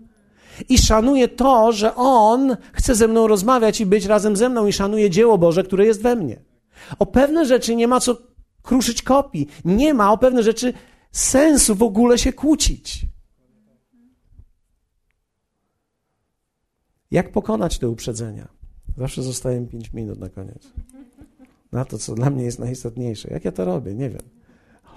i 0.69 0.77
szanuję 0.77 1.27
to, 1.27 1.71
że 1.71 1.95
on 1.95 2.57
chce 2.73 2.95
ze 2.95 3.07
mną 3.07 3.27
rozmawiać 3.27 3.81
i 3.81 3.85
być 3.85 4.05
razem 4.05 4.35
ze 4.35 4.49
mną 4.49 4.67
i 4.67 4.73
szanuje 4.73 5.09
dzieło 5.09 5.37
Boże, 5.37 5.63
które 5.63 5.85
jest 5.85 6.01
we 6.01 6.15
mnie. 6.15 6.41
O 6.99 7.05
pewne 7.05 7.45
rzeczy 7.45 7.75
nie 7.75 7.87
ma 7.87 7.99
co 7.99 8.17
kruszyć 8.61 9.01
kopii. 9.01 9.47
Nie 9.65 9.93
ma 9.93 10.11
o 10.11 10.17
pewne 10.17 10.43
rzeczy 10.43 10.73
sensu 11.11 11.75
w 11.75 11.83
ogóle 11.83 12.17
się 12.17 12.33
kłócić. 12.33 13.05
Jak 17.11 17.31
pokonać 17.31 17.79
te 17.79 17.89
uprzedzenia? 17.89 18.47
Zawsze 18.97 19.23
zostaje 19.23 19.67
5 19.67 19.93
minut 19.93 20.19
na 20.19 20.29
koniec. 20.29 20.67
Na 21.75 21.85
to, 21.85 21.97
co 21.97 22.15
dla 22.15 22.29
mnie 22.29 22.43
jest 22.43 22.59
najistotniejsze. 22.59 23.29
Jak 23.31 23.45
ja 23.45 23.51
to 23.51 23.65
robię? 23.65 23.93
Nie 23.93 24.09
wiem. 24.09 24.21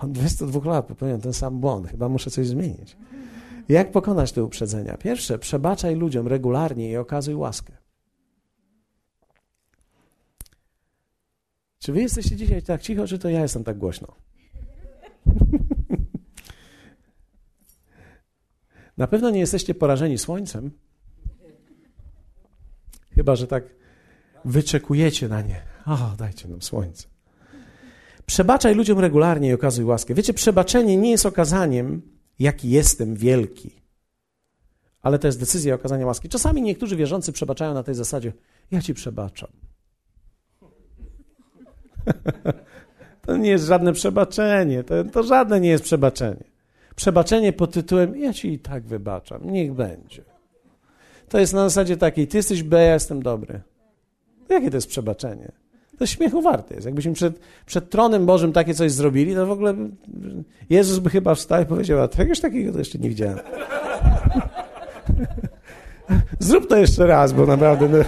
Od 0.00 0.12
22 0.12 0.70
lat 0.70 0.86
popełniam 0.86 1.20
ten 1.20 1.32
sam 1.32 1.60
błąd. 1.60 1.88
Chyba 1.88 2.08
muszę 2.08 2.30
coś 2.30 2.46
zmienić. 2.46 2.96
Jak 3.68 3.92
pokonać 3.92 4.32
te 4.32 4.44
uprzedzenia? 4.44 4.96
Pierwsze, 4.96 5.38
przebaczaj 5.38 5.96
ludziom 5.96 6.28
regularnie 6.28 6.90
i 6.90 6.96
okazuj 6.96 7.34
łaskę. 7.34 7.72
Czy 11.78 11.92
wy 11.92 12.00
jesteście 12.00 12.36
dzisiaj 12.36 12.62
tak 12.62 12.82
cicho, 12.82 13.06
czy 13.06 13.18
to 13.18 13.28
ja 13.28 13.42
jestem 13.42 13.64
tak 13.64 13.78
głośno? 13.78 14.08
Na 18.96 19.06
pewno 19.06 19.30
nie 19.30 19.40
jesteście 19.40 19.74
porażeni 19.74 20.18
słońcem, 20.18 20.70
chyba 23.14 23.36
że 23.36 23.46
tak 23.46 23.64
wyczekujecie 24.44 25.28
na 25.28 25.42
nie. 25.42 25.77
O, 25.88 26.16
dajcie 26.18 26.48
nam 26.48 26.62
słońce. 26.62 27.08
Przebaczaj 28.26 28.74
ludziom 28.74 28.98
regularnie 28.98 29.48
i 29.48 29.52
okazuj 29.52 29.84
łaskę. 29.84 30.14
Wiecie, 30.14 30.34
przebaczenie 30.34 30.96
nie 30.96 31.10
jest 31.10 31.26
okazaniem, 31.26 32.02
jaki 32.38 32.70
jestem 32.70 33.14
wielki, 33.14 33.82
ale 35.02 35.18
to 35.18 35.26
jest 35.26 35.40
decyzja 35.40 35.74
okazania 35.74 36.06
łaski. 36.06 36.28
Czasami 36.28 36.62
niektórzy 36.62 36.96
wierzący 36.96 37.32
przebaczają 37.32 37.74
na 37.74 37.82
tej 37.82 37.94
zasadzie: 37.94 38.32
Ja 38.70 38.82
ci 38.82 38.94
przebaczam. 38.94 39.50
to 43.26 43.36
nie 43.36 43.50
jest 43.50 43.64
żadne 43.64 43.92
przebaczenie, 43.92 44.84
to, 44.84 45.04
to 45.04 45.22
żadne 45.22 45.60
nie 45.60 45.68
jest 45.68 45.84
przebaczenie. 45.84 46.44
Przebaczenie 46.96 47.52
pod 47.52 47.72
tytułem: 47.72 48.16
Ja 48.16 48.32
ci 48.32 48.52
i 48.52 48.58
tak 48.58 48.82
wybaczam, 48.82 49.50
niech 49.50 49.72
będzie. 49.72 50.24
To 51.28 51.38
jest 51.38 51.52
na 51.52 51.68
zasadzie 51.68 51.96
takiej: 51.96 52.28
Ty 52.28 52.36
jesteś 52.36 52.62
B, 52.62 52.84
ja 52.84 52.94
jestem 52.94 53.22
dobry. 53.22 53.60
Jakie 54.48 54.70
to 54.70 54.76
jest 54.76 54.88
przebaczenie? 54.88 55.52
To 55.98 56.06
śmiechu 56.06 56.42
warte 56.42 56.74
jest. 56.74 56.86
Jakbyśmy 56.86 57.12
przed, 57.12 57.40
przed 57.66 57.90
tronem 57.90 58.26
Bożym 58.26 58.52
takie 58.52 58.74
coś 58.74 58.92
zrobili, 58.92 59.34
to 59.34 59.46
w 59.46 59.50
ogóle 59.50 59.74
Jezus 60.70 60.98
by 60.98 61.10
chyba 61.10 61.34
wstał 61.34 61.62
i 61.62 61.66
powiedział, 61.66 62.00
a 62.00 62.08
czegoś 62.08 62.40
takiego 62.40 62.72
to 62.72 62.78
jeszcze 62.78 62.98
nie 62.98 63.08
widziałem. 63.08 63.38
Zrób 66.38 66.68
to 66.68 66.76
jeszcze 66.76 67.06
raz, 67.06 67.32
bo 67.32 67.46
naprawdę... 67.46 67.88
No, 67.88 67.98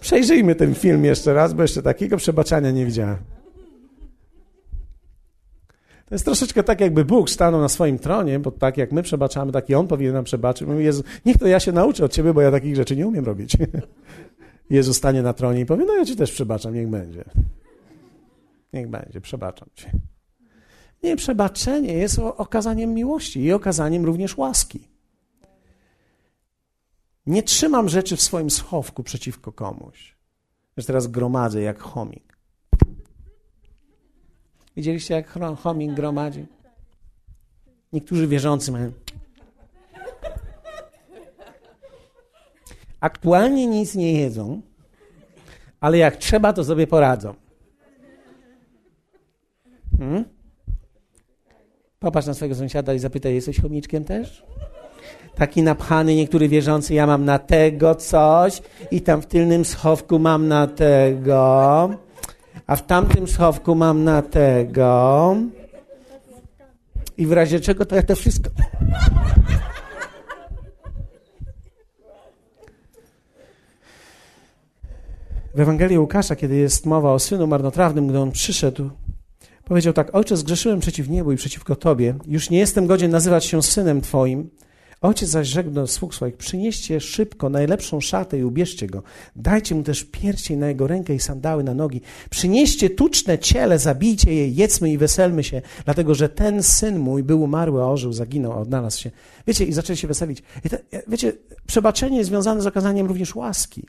przejrzyjmy 0.00 0.54
ten 0.54 0.74
film 0.74 1.04
jeszcze 1.04 1.34
raz, 1.34 1.54
bo 1.54 1.62
jeszcze 1.62 1.82
takiego 1.82 2.16
przebaczania 2.16 2.70
nie 2.70 2.86
widziałem. 2.86 3.16
To 6.08 6.14
jest 6.14 6.24
troszeczkę 6.24 6.62
tak, 6.62 6.80
jakby 6.80 7.04
Bóg 7.04 7.30
stanął 7.30 7.60
na 7.60 7.68
swoim 7.68 7.98
tronie, 7.98 8.38
bo 8.38 8.50
tak 8.50 8.76
jak 8.76 8.92
my 8.92 9.02
przebaczamy, 9.02 9.52
tak 9.52 9.70
i 9.70 9.74
On 9.74 9.86
powinien 9.86 10.14
nam 10.14 10.24
przebaczyć. 10.24 10.68
Mówi, 10.68 10.84
Jezu, 10.84 11.02
niech 11.24 11.38
to 11.38 11.46
ja 11.46 11.60
się 11.60 11.72
nauczę 11.72 12.04
od 12.04 12.12
Ciebie, 12.12 12.34
bo 12.34 12.40
ja 12.40 12.50
takich 12.50 12.76
rzeczy 12.76 12.96
nie 12.96 13.06
umiem 13.06 13.24
robić. 13.24 13.56
Jezus 14.70 14.96
stanie 14.96 15.22
na 15.22 15.32
tronie 15.32 15.60
i 15.60 15.66
powie, 15.66 15.84
no 15.84 15.94
ja 15.94 16.04
ci 16.04 16.16
też 16.16 16.32
przebaczam, 16.32 16.74
niech 16.74 16.88
będzie. 16.88 17.24
Niech 18.72 18.88
będzie, 18.88 19.20
przebaczam 19.20 19.68
ci. 19.74 19.86
Nie, 21.02 21.16
przebaczenie 21.16 21.94
jest 21.94 22.18
okazaniem 22.18 22.94
miłości 22.94 23.40
i 23.40 23.52
okazaniem 23.52 24.04
również 24.04 24.36
łaski. 24.36 24.88
Nie 27.26 27.42
trzymam 27.42 27.88
rzeczy 27.88 28.16
w 28.16 28.22
swoim 28.22 28.50
schowku 28.50 29.02
przeciwko 29.02 29.52
komuś. 29.52 30.16
Już 30.76 30.86
teraz 30.86 31.06
gromadzę 31.06 31.62
jak 31.62 31.78
chomik. 31.78 32.36
Widzieliście, 34.76 35.14
jak 35.14 35.38
chomik 35.62 35.94
gromadzi? 35.94 36.46
Niektórzy 37.92 38.26
wierzący 38.26 38.72
mają 38.72 38.92
aktualnie 43.00 43.66
nic 43.66 43.94
nie 43.94 44.12
jedzą, 44.12 44.62
ale 45.80 45.98
jak 45.98 46.16
trzeba, 46.16 46.52
to 46.52 46.64
sobie 46.64 46.86
poradzą. 46.86 47.34
Hmm? 49.98 50.24
Popatrz 51.98 52.26
na 52.26 52.34
swojego 52.34 52.54
sąsiada 52.54 52.94
i 52.94 52.98
zapytaj, 52.98 53.34
jesteś 53.34 53.60
chomiczkiem 53.60 54.04
też? 54.04 54.44
Taki 55.34 55.62
napchany, 55.62 56.14
niektóry 56.14 56.48
wierzący, 56.48 56.94
ja 56.94 57.06
mam 57.06 57.24
na 57.24 57.38
tego 57.38 57.94
coś 57.94 58.62
i 58.90 59.00
tam 59.00 59.22
w 59.22 59.26
tylnym 59.26 59.64
schowku 59.64 60.18
mam 60.18 60.48
na 60.48 60.66
tego, 60.66 61.90
a 62.66 62.76
w 62.76 62.86
tamtym 62.86 63.28
schowku 63.28 63.74
mam 63.74 64.04
na 64.04 64.22
tego. 64.22 65.36
I 67.16 67.26
w 67.26 67.32
razie 67.32 67.60
czego 67.60 67.86
to 67.86 67.96
ja 67.96 68.02
to 68.02 68.16
wszystko... 68.16 68.50
W 75.56 75.60
Ewangelii 75.60 75.98
Łukasza, 75.98 76.36
kiedy 76.36 76.56
jest 76.56 76.86
mowa 76.86 77.12
o 77.12 77.18
synu 77.18 77.46
marnotrawnym, 77.46 78.06
gdy 78.06 78.18
on 78.18 78.32
przyszedł, 78.32 78.90
powiedział 79.64 79.92
tak: 79.92 80.14
Ojcze, 80.14 80.36
zgrzeszyłem 80.36 80.80
przeciw 80.80 81.08
niebu 81.08 81.32
i 81.32 81.36
przeciwko 81.36 81.76
Tobie. 81.76 82.14
Już 82.26 82.50
nie 82.50 82.58
jestem 82.58 82.86
godzien 82.86 83.10
nazywać 83.10 83.44
się 83.44 83.62
synem 83.62 84.00
Twoim. 84.00 84.50
Ojciec 85.00 85.28
zaś 85.28 85.54
do 85.54 85.86
sług 85.86 86.14
swoich: 86.14 86.36
Przynieście 86.36 87.00
szybko 87.00 87.50
najlepszą 87.50 88.00
szatę 88.00 88.38
i 88.38 88.44
ubierzcie 88.44 88.86
go. 88.86 89.02
Dajcie 89.36 89.74
mu 89.74 89.82
też 89.82 90.04
pierścień 90.04 90.58
na 90.58 90.68
jego 90.68 90.86
rękę 90.86 91.14
i 91.14 91.20
sandały 91.20 91.64
na 91.64 91.74
nogi. 91.74 92.00
Przynieście 92.30 92.90
tuczne 92.90 93.38
ciele, 93.38 93.78
zabijcie 93.78 94.34
je, 94.34 94.48
jedzmy 94.48 94.92
i 94.92 94.98
weselmy 94.98 95.44
się, 95.44 95.62
dlatego 95.84 96.14
że 96.14 96.28
ten 96.28 96.62
syn 96.62 96.98
mój 96.98 97.22
był 97.22 97.42
umarły, 97.42 97.82
a 97.82 97.86
ożył, 97.86 98.12
zaginął, 98.12 98.52
a 98.52 98.56
odnalazł 98.56 99.00
się. 99.00 99.10
Wiecie, 99.46 99.64
i 99.64 99.72
zaczęli 99.72 99.96
się 99.96 100.08
weselić. 100.08 100.42
To, 100.70 100.76
wiecie, 101.08 101.32
przebaczenie 101.66 102.18
jest 102.18 102.30
związane 102.30 102.62
z 102.62 102.66
okazaniem 102.66 103.06
również 103.06 103.34
łaski. 103.34 103.86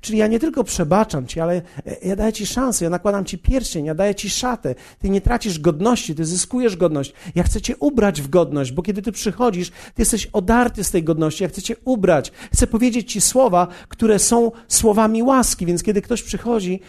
Czyli 0.00 0.18
ja 0.18 0.26
nie 0.26 0.38
tylko 0.38 0.64
przebaczam 0.64 1.26
ci, 1.26 1.40
ale 1.40 1.62
ja 2.02 2.16
daję 2.16 2.32
ci 2.32 2.46
szansę, 2.46 2.84
ja 2.84 2.90
nakładam 2.90 3.24
ci 3.24 3.38
pierścień, 3.38 3.84
ja 3.84 3.94
daję 3.94 4.14
ci 4.14 4.30
szatę. 4.30 4.74
Ty 4.98 5.10
nie 5.10 5.20
tracisz 5.20 5.58
godności, 5.58 6.14
ty 6.14 6.24
zyskujesz 6.24 6.76
godność. 6.76 7.12
Ja 7.34 7.42
chcę 7.42 7.60
cię 7.60 7.76
ubrać 7.76 8.22
w 8.22 8.28
godność, 8.28 8.72
bo 8.72 8.82
kiedy 8.82 9.02
ty 9.02 9.12
przychodzisz, 9.12 9.70
ty 9.70 10.02
jesteś 10.02 10.28
odarty 10.48 10.84
z 10.84 10.90
tej 10.90 11.04
godności. 11.04 11.42
Ja 11.42 11.48
chcę 11.48 11.62
cię 11.62 11.76
ubrać. 11.84 12.32
Chcę 12.52 12.66
powiedzieć 12.66 13.12
ci 13.12 13.20
słowa, 13.20 13.66
które 13.88 14.18
są 14.18 14.52
słowami 14.68 15.22
łaski, 15.22 15.66
więc 15.66 15.82
kiedy 15.82 16.02
ktoś 16.02 16.22
przychodzi, 16.22 16.80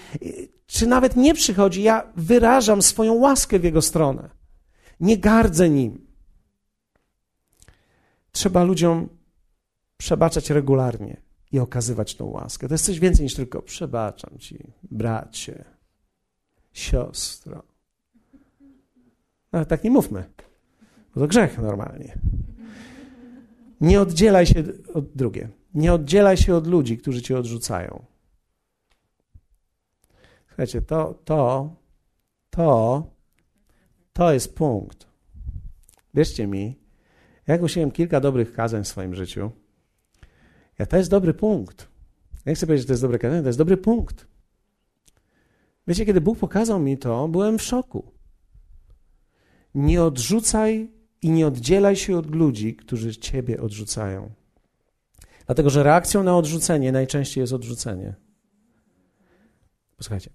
czy 0.67 0.87
nawet 0.87 1.15
nie 1.15 1.33
przychodzi, 1.33 1.83
ja 1.83 2.11
wyrażam 2.15 2.81
swoją 2.81 3.13
łaskę 3.13 3.59
w 3.59 3.63
jego 3.63 3.81
stronę. 3.81 4.29
Nie 4.99 5.17
gardzę 5.17 5.69
nim. 5.69 6.07
Trzeba 8.31 8.63
ludziom 8.63 9.09
przebaczać 9.97 10.49
regularnie 10.49 11.21
i 11.51 11.59
okazywać 11.59 12.15
tą 12.15 12.25
łaskę. 12.25 12.67
To 12.67 12.73
jest 12.73 12.85
coś 12.85 12.99
więcej 12.99 13.23
niż 13.23 13.35
tylko 13.35 13.61
przebaczam 13.61 14.37
ci, 14.37 14.73
bracie, 14.91 15.65
siostro. 16.73 17.63
Ale 19.51 19.65
tak 19.65 19.83
nie 19.83 19.91
mówmy, 19.91 20.23
bo 21.15 21.21
to 21.21 21.27
grzech 21.27 21.57
normalnie. 21.57 22.17
Nie 23.81 24.01
oddzielaj 24.01 24.45
się 24.45 24.63
od 24.93 25.11
drugie. 25.15 25.49
Nie 25.73 25.93
oddzielaj 25.93 26.37
się 26.37 26.55
od 26.55 26.67
ludzi, 26.67 26.97
którzy 26.97 27.21
cię 27.21 27.37
odrzucają. 27.37 28.05
Słuchajcie, 30.47 30.81
to, 30.81 31.13
to, 31.25 31.75
to, 32.49 33.03
to 34.13 34.33
jest 34.33 34.55
punkt. 34.55 35.07
Wierzcie 36.13 36.47
mi, 36.47 36.79
ja 37.47 37.57
głosiłem 37.57 37.91
kilka 37.91 38.19
dobrych 38.19 38.53
kazań 38.53 38.83
w 38.83 38.87
swoim 38.87 39.15
życiu. 39.15 39.51
Ja, 40.79 40.85
to 40.85 40.97
jest 40.97 41.09
dobry 41.09 41.33
punkt. 41.33 41.87
Ja 42.45 42.55
chcę 42.55 42.65
powiedzieć, 42.65 42.83
że 42.83 42.87
to 42.87 42.93
jest 42.93 43.03
dobre 43.03 43.19
kazanie, 43.19 43.41
to 43.41 43.47
jest 43.47 43.59
dobry 43.59 43.77
punkt. 43.77 44.27
Wiecie, 45.87 46.05
kiedy 46.05 46.21
Bóg 46.21 46.39
pokazał 46.39 46.79
mi 46.79 46.97
to, 46.97 47.27
byłem 47.27 47.57
w 47.57 47.63
szoku. 47.63 48.11
nie 49.75 50.03
odrzucaj 50.03 50.91
i 51.21 51.29
nie 51.29 51.47
oddzielaj 51.47 51.95
się 51.95 52.17
od 52.17 52.35
ludzi, 52.35 52.75
którzy 52.75 53.15
ciebie 53.15 53.61
odrzucają. 53.61 54.31
Dlatego, 55.45 55.69
że 55.69 55.83
reakcją 55.83 56.23
na 56.23 56.37
odrzucenie 56.37 56.91
najczęściej 56.91 57.41
jest 57.41 57.53
odrzucenie. 57.53 58.15
Posłuchajcie, 59.97 60.29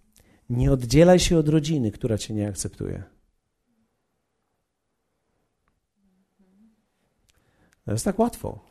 nie 0.51 0.73
oddzielaj 0.73 1.19
się 1.19 1.39
od 1.39 1.49
rodziny, 1.49 1.91
która 1.91 2.19
cię 2.19 2.35
nie 2.35 2.49
akceptuje. 2.49 3.03
To 7.85 7.93
jest 7.93 8.05
tak 8.05 8.19
łatwo. 8.19 8.65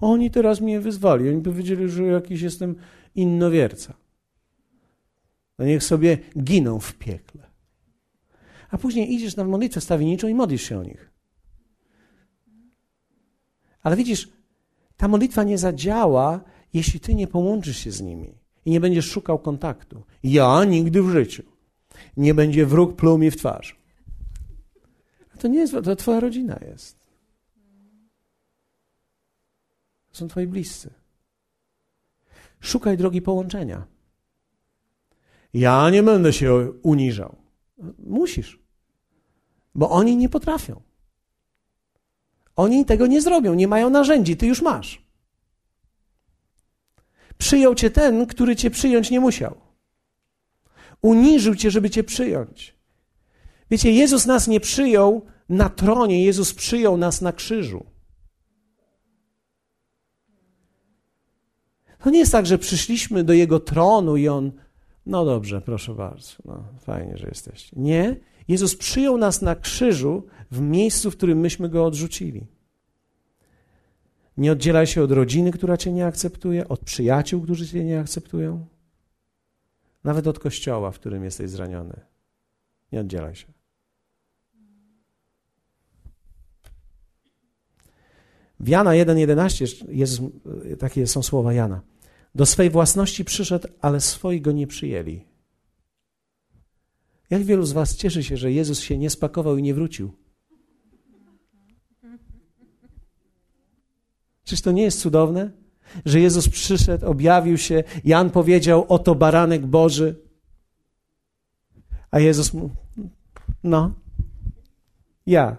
Oni 0.00 0.30
teraz 0.30 0.60
mnie 0.60 0.80
wyzwali. 0.80 1.28
Oni 1.28 1.42
powiedzieli, 1.42 1.88
że 1.88 2.04
jakiś 2.04 2.40
jestem 2.40 2.76
innowierca. 3.14 3.94
No 5.58 5.64
niech 5.64 5.84
sobie 5.84 6.18
giną 6.42 6.80
w 6.80 6.94
piekle. 6.94 7.49
A 8.70 8.78
później 8.78 9.12
idziesz 9.12 9.36
na 9.36 9.44
modlitwę 9.44 9.80
stawienniczą 9.80 10.28
i 10.28 10.34
modlisz 10.34 10.62
się 10.62 10.78
o 10.78 10.84
nich. 10.84 11.10
Ale 13.82 13.96
widzisz, 13.96 14.28
ta 14.96 15.08
modlitwa 15.08 15.42
nie 15.42 15.58
zadziała, 15.58 16.40
jeśli 16.72 17.00
ty 17.00 17.14
nie 17.14 17.26
połączysz 17.26 17.76
się 17.76 17.92
z 17.92 18.00
nimi 18.00 18.34
i 18.64 18.70
nie 18.70 18.80
będziesz 18.80 19.10
szukał 19.10 19.38
kontaktu. 19.38 20.02
Ja 20.22 20.64
nigdy 20.64 21.02
w 21.02 21.10
życiu. 21.10 21.42
Nie 22.16 22.34
będzie 22.34 22.66
wróg 22.66 22.96
pluł 22.96 23.18
mi 23.18 23.30
w 23.30 23.36
twarz. 23.36 23.76
To 25.38 25.48
nie 25.48 25.58
jest, 25.58 25.74
to 25.84 25.96
twoja 25.96 26.20
rodzina 26.20 26.58
jest. 26.68 27.00
Są 30.12 30.28
twoi 30.28 30.46
bliscy. 30.46 30.90
Szukaj 32.60 32.96
drogi 32.96 33.22
połączenia. 33.22 33.86
Ja 35.54 35.90
nie 35.90 36.02
będę 36.02 36.32
się 36.32 36.72
uniżał. 36.82 37.36
Musisz, 37.98 38.59
bo 39.74 39.90
oni 39.90 40.16
nie 40.16 40.28
potrafią. 40.28 40.82
Oni 42.56 42.84
tego 42.84 43.06
nie 43.06 43.22
zrobią, 43.22 43.54
nie 43.54 43.68
mają 43.68 43.90
narzędzi, 43.90 44.36
ty 44.36 44.46
już 44.46 44.62
masz. 44.62 45.02
Przyjął 47.38 47.74
cię 47.74 47.90
ten, 47.90 48.26
który 48.26 48.56
cię 48.56 48.70
przyjąć 48.70 49.10
nie 49.10 49.20
musiał. 49.20 49.60
Uniżył 51.02 51.54
cię, 51.54 51.70
żeby 51.70 51.90
cię 51.90 52.04
przyjąć. 52.04 52.76
Wiecie, 53.70 53.92
Jezus 53.92 54.26
nas 54.26 54.48
nie 54.48 54.60
przyjął 54.60 55.26
na 55.48 55.68
tronie, 55.68 56.24
Jezus 56.24 56.54
przyjął 56.54 56.96
nas 56.96 57.20
na 57.20 57.32
krzyżu. 57.32 57.86
To 61.98 62.10
nie 62.10 62.18
jest 62.18 62.32
tak, 62.32 62.46
że 62.46 62.58
przyszliśmy 62.58 63.24
do 63.24 63.32
Jego 63.32 63.60
tronu 63.60 64.16
i 64.16 64.28
On, 64.28 64.52
no 65.06 65.24
dobrze, 65.24 65.60
proszę 65.60 65.94
bardzo, 65.94 66.32
no 66.44 66.64
fajnie, 66.78 67.16
że 67.16 67.26
jesteście. 67.28 67.76
Nie, 67.80 68.16
Jezus 68.50 68.76
przyjął 68.76 69.18
nas 69.18 69.42
na 69.42 69.56
krzyżu 69.56 70.26
w 70.50 70.60
miejscu, 70.60 71.10
w 71.10 71.16
którym 71.16 71.38
myśmy 71.38 71.68
Go 71.68 71.84
odrzucili. 71.84 72.46
Nie 74.36 74.52
oddzielaj 74.52 74.86
się 74.86 75.02
od 75.02 75.12
rodziny, 75.12 75.52
która 75.52 75.76
Cię 75.76 75.92
nie 75.92 76.06
akceptuje, 76.06 76.68
od 76.68 76.80
przyjaciół, 76.80 77.42
którzy 77.42 77.68
Cię 77.68 77.84
nie 77.84 78.00
akceptują, 78.00 78.66
nawet 80.04 80.26
od 80.26 80.38
kościoła, 80.38 80.90
w 80.90 80.98
którym 80.98 81.24
jesteś 81.24 81.50
zraniony. 81.50 82.00
Nie 82.92 83.00
oddzielaj 83.00 83.34
się. 83.34 83.46
W 88.60 88.68
Jana 88.68 88.90
1,11 88.90 90.76
takie 90.78 91.06
są 91.06 91.22
słowa 91.22 91.52
Jana. 91.52 91.80
Do 92.34 92.46
swej 92.46 92.70
własności 92.70 93.24
przyszedł, 93.24 93.68
ale 93.80 94.00
swoi 94.00 94.40
go 94.40 94.52
nie 94.52 94.66
przyjęli. 94.66 95.29
Jak 97.30 97.42
wielu 97.42 97.64
z 97.64 97.72
Was 97.72 97.96
cieszy 97.96 98.24
się, 98.24 98.36
że 98.36 98.52
Jezus 98.52 98.80
się 98.80 98.98
nie 98.98 99.10
spakował 99.10 99.56
i 99.56 99.62
nie 99.62 99.74
wrócił? 99.74 100.12
Czyż 104.44 104.60
to 104.60 104.72
nie 104.72 104.82
jest 104.82 105.00
cudowne? 105.00 105.50
Że 106.04 106.20
Jezus 106.20 106.48
przyszedł, 106.48 107.06
objawił 107.06 107.58
się, 107.58 107.84
Jan 108.04 108.30
powiedział: 108.30 108.86
Oto 108.88 109.14
baranek 109.14 109.66
Boży. 109.66 110.20
A 112.10 112.20
Jezus 112.20 112.52
mu, 112.54 112.70
no, 113.64 113.94
ja. 115.26 115.56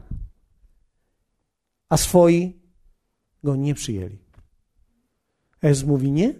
A 1.89 1.97
swoi 1.97 2.59
go 3.43 3.55
nie 3.55 3.73
przyjęli. 3.73 4.17
A 5.61 5.67
Jezus 5.67 5.87
mówi: 5.87 6.11
Nie, 6.11 6.33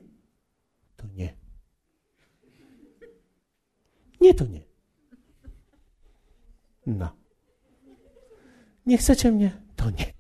to 0.98 1.08
nie. 1.16 1.34
Nie, 4.22 4.34
to 4.34 4.46
nie. 4.46 4.71
No. 6.98 7.10
Nie 8.86 8.98
chcecie 8.98 9.32
mnie? 9.32 9.52
To 9.76 9.89
nie. 9.89 10.14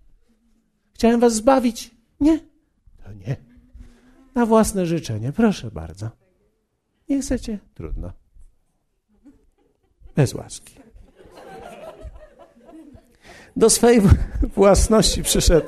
Chciałem 0.93 1.19
was 1.19 1.33
zbawić? 1.33 1.91
Nie. 2.19 2.39
To 3.03 3.13
nie. 3.13 3.35
Na 4.35 4.45
własne 4.45 4.85
życzenie, 4.85 5.31
proszę 5.31 5.71
bardzo. 5.71 6.09
Nie 7.09 7.21
chcecie? 7.21 7.59
Trudno. 7.73 8.11
Bez 10.15 10.33
łaski. 10.33 10.75
Do 13.55 13.69
swojej 13.69 14.01
własności 14.55 15.23
przyszedł, 15.23 15.67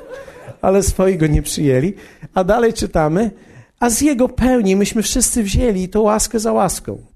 ale 0.62 0.82
swojego 0.82 1.26
nie 1.26 1.42
przyjęli. 1.42 1.94
A 2.34 2.44
dalej 2.44 2.72
czytamy, 2.72 3.30
a 3.80 3.90
z 3.90 4.00
Jego 4.00 4.28
pełni 4.28 4.76
myśmy 4.76 5.02
wszyscy 5.02 5.42
wzięli 5.42 5.88
to 5.88 6.02
łaskę 6.02 6.40
za 6.40 6.52
łaską. 6.52 7.06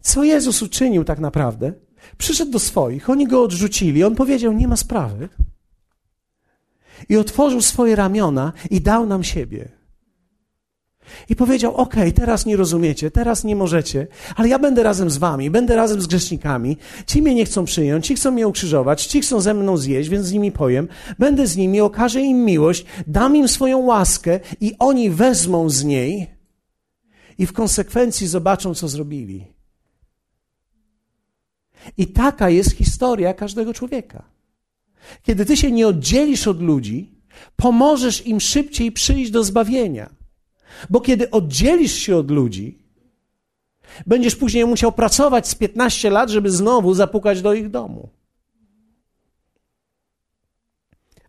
Co 0.00 0.24
Jezus 0.24 0.62
uczynił 0.62 1.04
tak 1.04 1.18
naprawdę? 1.18 1.72
Przyszedł 2.18 2.50
do 2.50 2.58
swoich, 2.58 3.10
oni 3.10 3.26
go 3.26 3.42
odrzucili, 3.42 4.04
on 4.04 4.14
powiedział: 4.14 4.52
Nie 4.52 4.68
ma 4.68 4.76
sprawy. 4.76 5.28
I 7.08 7.16
otworzył 7.16 7.62
swoje 7.62 7.96
ramiona 7.96 8.52
i 8.70 8.80
dał 8.80 9.06
nam 9.06 9.24
siebie. 9.24 9.80
I 11.28 11.36
powiedział: 11.36 11.76
OK, 11.76 11.94
teraz 12.14 12.46
nie 12.46 12.56
rozumiecie, 12.56 13.10
teraz 13.10 13.44
nie 13.44 13.56
możecie, 13.56 14.06
ale 14.36 14.48
ja 14.48 14.58
będę 14.58 14.82
razem 14.82 15.10
z 15.10 15.16
wami, 15.16 15.50
będę 15.50 15.76
razem 15.76 16.00
z 16.00 16.06
grzesznikami. 16.06 16.76
Ci 17.06 17.22
mnie 17.22 17.34
nie 17.34 17.44
chcą 17.44 17.64
przyjąć, 17.64 18.06
ci 18.06 18.14
chcą 18.14 18.30
mnie 18.30 18.48
ukrzyżować, 18.48 19.06
ci 19.06 19.20
chcą 19.20 19.40
ze 19.40 19.54
mną 19.54 19.76
zjeść, 19.76 20.08
więc 20.08 20.26
z 20.26 20.32
nimi 20.32 20.52
pojem. 20.52 20.88
Będę 21.18 21.46
z 21.46 21.56
nimi, 21.56 21.80
okażę 21.80 22.20
im 22.20 22.44
miłość, 22.44 22.84
dam 23.06 23.36
im 23.36 23.48
swoją 23.48 23.78
łaskę 23.78 24.40
i 24.60 24.74
oni 24.78 25.10
wezmą 25.10 25.70
z 25.70 25.84
niej 25.84 26.26
i 27.38 27.46
w 27.46 27.52
konsekwencji 27.52 28.26
zobaczą, 28.26 28.74
co 28.74 28.88
zrobili. 28.88 29.59
I 31.96 32.06
taka 32.06 32.50
jest 32.50 32.70
historia 32.70 33.34
każdego 33.34 33.74
człowieka. 33.74 34.22
Kiedy 35.22 35.44
ty 35.44 35.56
się 35.56 35.72
nie 35.72 35.88
oddzielisz 35.88 36.46
od 36.46 36.62
ludzi, 36.62 37.14
pomożesz 37.56 38.26
im 38.26 38.40
szybciej 38.40 38.92
przyjść 38.92 39.30
do 39.30 39.44
zbawienia. 39.44 40.10
Bo 40.90 41.00
kiedy 41.00 41.30
oddzielisz 41.30 41.94
się 41.94 42.16
od 42.16 42.30
ludzi, 42.30 42.78
będziesz 44.06 44.36
później 44.36 44.66
musiał 44.66 44.92
pracować 44.92 45.48
z 45.48 45.54
15 45.54 46.10
lat, 46.10 46.30
żeby 46.30 46.50
znowu 46.50 46.94
zapukać 46.94 47.42
do 47.42 47.54
ich 47.54 47.70
domu. 47.70 48.08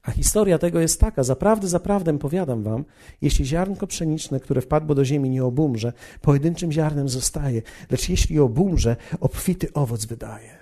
A 0.04 0.12
historia 0.12 0.58
tego 0.58 0.80
jest 0.80 1.00
taka, 1.00 1.24
zaprawdę, 1.24 1.68
zaprawdę 1.68 2.20
powiadam 2.20 2.64
wam, 2.64 2.86
jeśli 3.22 3.46
ziarnko 3.46 3.88
pszeniczne, 3.88 4.40
które 4.40 4.62
wpadło 4.62 4.96
do 4.96 5.06
ziemi, 5.06 5.30
nie 5.30 5.44
obumrze, 5.44 5.94
pojedynczym 6.22 6.72
ziarnem 6.72 7.10
zostaje, 7.10 7.62
lecz 7.92 8.10
jeśli 8.10 8.40
obumrze, 8.40 8.96
obfity 9.20 9.74
owoc 9.74 10.06
wydaje. 10.06 10.62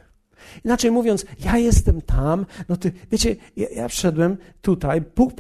Inaczej 0.66 0.92
mówiąc, 0.92 1.26
ja 1.40 1.58
jestem 1.58 2.02
tam, 2.02 2.46
no 2.70 2.78
ty, 2.78 2.92
wiecie, 3.12 3.36
ja, 3.56 3.70
ja 3.70 3.88
wszedłem 3.88 4.38
tutaj, 4.62 5.02
Bóg 5.16 5.34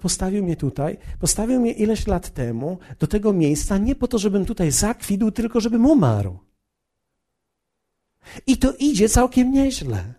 postawił 0.00 0.44
mnie 0.44 0.56
tutaj, 0.56 0.96
postawił 1.20 1.60
mnie 1.60 1.72
ileś 1.72 2.06
lat 2.06 2.30
temu 2.30 2.78
do 2.98 3.06
tego 3.06 3.32
miejsca 3.32 3.78
nie 3.78 3.94
po 3.94 4.08
to, 4.08 4.18
żebym 4.18 4.44
tutaj 4.44 4.70
zakwidł, 4.70 5.30
tylko 5.30 5.60
żebym 5.60 5.86
umarł. 5.86 6.38
I 8.46 8.56
to 8.56 8.72
idzie 8.78 9.08
całkiem 9.08 9.52
nieźle. 9.52 10.15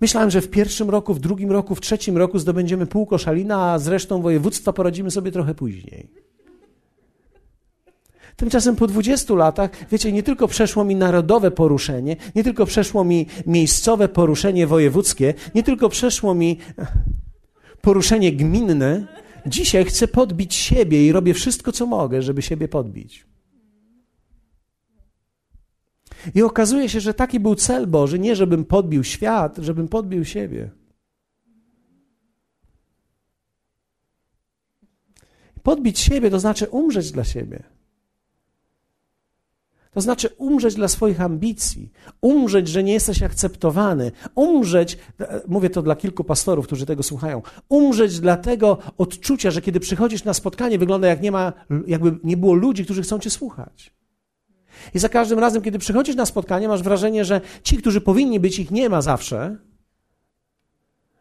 Myślałem, 0.00 0.30
że 0.30 0.40
w 0.40 0.50
pierwszym 0.50 0.90
roku, 0.90 1.14
w 1.14 1.20
drugim 1.20 1.50
roku, 1.50 1.74
w 1.74 1.80
trzecim 1.80 2.16
roku 2.16 2.38
zdobędziemy 2.38 2.86
pół 2.86 3.06
koszalina, 3.06 3.72
a 3.72 3.78
z 3.78 3.88
resztą 3.88 4.22
województwa 4.22 4.72
poradzimy 4.72 5.10
sobie 5.10 5.32
trochę 5.32 5.54
później. 5.54 6.10
Tymczasem 8.36 8.76
po 8.76 8.86
20 8.86 9.34
latach, 9.34 9.70
wiecie, 9.90 10.12
nie 10.12 10.22
tylko 10.22 10.48
przeszło 10.48 10.84
mi 10.84 10.96
narodowe 10.96 11.50
poruszenie, 11.50 12.16
nie 12.34 12.44
tylko 12.44 12.66
przeszło 12.66 13.04
mi 13.04 13.26
miejscowe 13.46 14.08
poruszenie 14.08 14.66
wojewódzkie, 14.66 15.34
nie 15.54 15.62
tylko 15.62 15.88
przeszło 15.88 16.34
mi 16.34 16.58
poruszenie 17.80 18.32
gminne, 18.32 19.06
dzisiaj 19.46 19.84
chcę 19.84 20.08
podbić 20.08 20.54
siebie 20.54 21.06
i 21.06 21.12
robię 21.12 21.34
wszystko, 21.34 21.72
co 21.72 21.86
mogę, 21.86 22.22
żeby 22.22 22.42
siebie 22.42 22.68
podbić. 22.68 23.29
I 26.34 26.42
okazuje 26.42 26.88
się, 26.88 27.00
że 27.00 27.14
taki 27.14 27.40
był 27.40 27.54
cel 27.54 27.86
Boży, 27.86 28.18
nie 28.18 28.36
żebym 28.36 28.64
podbił 28.64 29.04
świat, 29.04 29.56
żebym 29.58 29.88
podbił 29.88 30.24
siebie. 30.24 30.70
Podbić 35.62 35.98
siebie 35.98 36.30
to 36.30 36.40
znaczy 36.40 36.66
umrzeć 36.66 37.12
dla 37.12 37.24
siebie. 37.24 37.62
To 39.90 40.00
znaczy 40.00 40.28
umrzeć 40.38 40.74
dla 40.74 40.88
swoich 40.88 41.20
ambicji, 41.20 41.92
umrzeć, 42.20 42.68
że 42.68 42.82
nie 42.82 42.92
jesteś 42.92 43.22
akceptowany, 43.22 44.12
umrzeć, 44.34 44.98
mówię 45.48 45.70
to 45.70 45.82
dla 45.82 45.96
kilku 45.96 46.24
pastorów, 46.24 46.66
którzy 46.66 46.86
tego 46.86 47.02
słuchają, 47.02 47.42
umrzeć 47.68 48.20
dla 48.20 48.36
tego 48.36 48.78
odczucia, 48.98 49.50
że 49.50 49.62
kiedy 49.62 49.80
przychodzisz 49.80 50.24
na 50.24 50.34
spotkanie, 50.34 50.78
wygląda 50.78 51.08
jak 51.08 51.22
nie 51.22 51.32
ma, 51.32 51.52
jakby 51.86 52.18
nie 52.24 52.36
było 52.36 52.54
ludzi, 52.54 52.84
którzy 52.84 53.02
chcą 53.02 53.18
cię 53.18 53.30
słuchać. 53.30 53.99
I 54.94 54.98
za 54.98 55.08
każdym 55.08 55.38
razem, 55.38 55.62
kiedy 55.62 55.78
przychodzisz 55.78 56.16
na 56.16 56.26
spotkanie, 56.26 56.68
masz 56.68 56.82
wrażenie, 56.82 57.24
że 57.24 57.40
ci, 57.62 57.76
którzy 57.76 58.00
powinni 58.00 58.40
być, 58.40 58.58
ich 58.58 58.70
nie 58.70 58.88
ma 58.88 59.02
zawsze, 59.02 59.56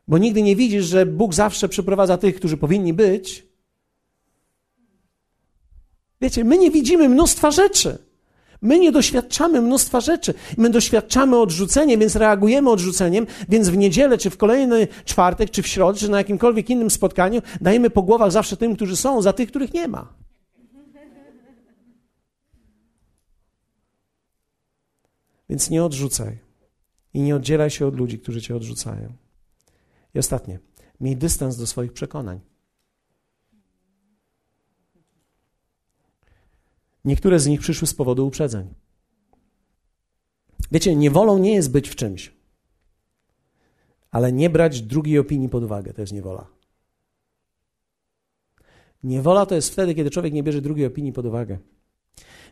bo 0.07 0.17
nigdy 0.17 0.41
nie 0.41 0.55
widzisz, 0.55 0.85
że 0.85 1.05
Bóg 1.05 1.33
zawsze 1.33 1.69
przyprowadza 1.69 2.17
tych, 2.17 2.35
którzy 2.35 2.57
powinni 2.57 2.93
być. 2.93 3.47
Wiecie, 6.21 6.43
my 6.43 6.57
nie 6.57 6.71
widzimy 6.71 7.09
mnóstwa 7.09 7.51
rzeczy. 7.51 7.97
My 8.61 8.79
nie 8.79 8.91
doświadczamy 8.91 9.61
mnóstwa 9.61 10.01
rzeczy. 10.01 10.33
My 10.57 10.69
doświadczamy 10.69 11.37
odrzucenia, 11.37 11.97
więc 11.97 12.15
reagujemy 12.15 12.69
odrzuceniem, 12.69 13.27
więc 13.49 13.69
w 13.69 13.77
niedzielę, 13.77 14.17
czy 14.17 14.29
w 14.29 14.37
kolejny 14.37 14.87
czwartek, 15.05 15.49
czy 15.49 15.61
w 15.61 15.67
środę, 15.67 15.99
czy 15.99 16.09
na 16.09 16.17
jakimkolwiek 16.17 16.69
innym 16.69 16.89
spotkaniu 16.89 17.41
dajemy 17.61 17.89
po 17.89 18.01
głowach 18.01 18.31
zawsze 18.31 18.57
tym, 18.57 18.75
którzy 18.75 18.95
są, 18.95 19.21
za 19.21 19.33
tych, 19.33 19.49
których 19.49 19.73
nie 19.73 19.87
ma. 19.87 20.18
Więc 25.49 25.69
nie 25.69 25.83
odrzucaj 25.83 26.39
i 27.13 27.21
nie 27.21 27.35
oddzielaj 27.35 27.69
się 27.69 27.87
od 27.87 27.95
ludzi, 27.95 28.19
którzy 28.19 28.41
cię 28.41 28.55
odrzucają. 28.55 29.13
I 30.13 30.19
ostatnie, 30.19 30.59
miej 30.99 31.17
dystans 31.17 31.57
do 31.57 31.67
swoich 31.67 31.93
przekonań. 31.93 32.39
Niektóre 37.05 37.39
z 37.39 37.47
nich 37.47 37.59
przyszły 37.59 37.87
z 37.87 37.93
powodu 37.93 38.27
uprzedzeń. 38.27 38.73
Wiecie, 40.71 40.95
niewolą 40.95 41.37
nie 41.37 41.53
jest 41.53 41.71
być 41.71 41.89
w 41.89 41.95
czymś, 41.95 42.33
ale 44.11 44.33
nie 44.33 44.49
brać 44.49 44.81
drugiej 44.81 45.19
opinii 45.19 45.49
pod 45.49 45.63
uwagę 45.63 45.93
to 45.93 46.01
jest 46.01 46.13
niewola. 46.13 46.47
Niewola 49.03 49.45
to 49.45 49.55
jest 49.55 49.69
wtedy, 49.69 49.95
kiedy 49.95 50.09
człowiek 50.09 50.33
nie 50.33 50.43
bierze 50.43 50.61
drugiej 50.61 50.85
opinii 50.85 51.13
pod 51.13 51.25
uwagę. 51.25 51.57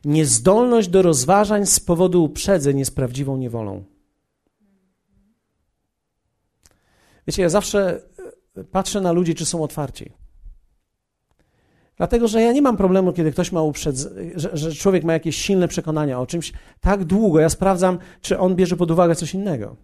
Niezdolność 0.05 0.87
do 0.87 1.01
rozważań 1.01 1.65
z 1.65 1.79
powodu 1.79 2.23
uprzedzeń 2.23 2.79
jest 2.79 2.95
prawdziwą 2.95 3.37
niewolą. 3.37 3.83
Wiecie, 7.27 7.41
ja 7.41 7.49
zawsze 7.49 8.01
e, 8.57 8.63
patrzę 8.63 9.01
na 9.01 9.11
ludzi, 9.11 9.35
czy 9.35 9.45
są 9.45 9.63
otwarci. 9.63 10.11
Dlatego, 11.97 12.27
że 12.27 12.41
ja 12.41 12.51
nie 12.51 12.61
mam 12.61 12.77
problemu, 12.77 13.13
kiedy 13.13 13.31
ktoś 13.31 13.51
ma 13.51 13.61
uprzedzenie, 13.61 14.31
że, 14.35 14.57
że, 14.57 14.73
człowiek 14.73 15.03
ma 15.03 15.13
jakieś 15.13 15.35
silne 15.35 15.67
przekonania 15.67 16.19
o 16.19 16.27
czymś 16.27 16.53
tak 16.79 17.03
długo. 17.03 17.39
Ja 17.39 17.49
sprawdzam, 17.49 17.99
czy 18.21 18.39
on 18.39 18.55
bierze 18.55 18.77
pod 18.77 18.91
uwagę 18.91 19.15
coś 19.15 19.33
innego. 19.33 19.75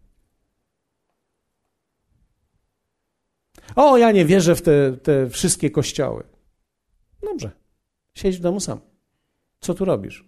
O, 3.75 3.97
ja 3.97 4.11
nie 4.11 4.25
wierzę 4.25 4.55
w 4.55 4.61
te, 4.61 4.97
te 4.97 5.29
wszystkie 5.29 5.71
kościoły. 5.71 6.23
Dobrze. 7.23 7.51
Siedź 8.13 8.37
w 8.37 8.41
domu 8.41 8.59
sam. 8.59 8.92
Co 9.63 9.73
tu 9.73 9.85
robisz? 9.85 10.25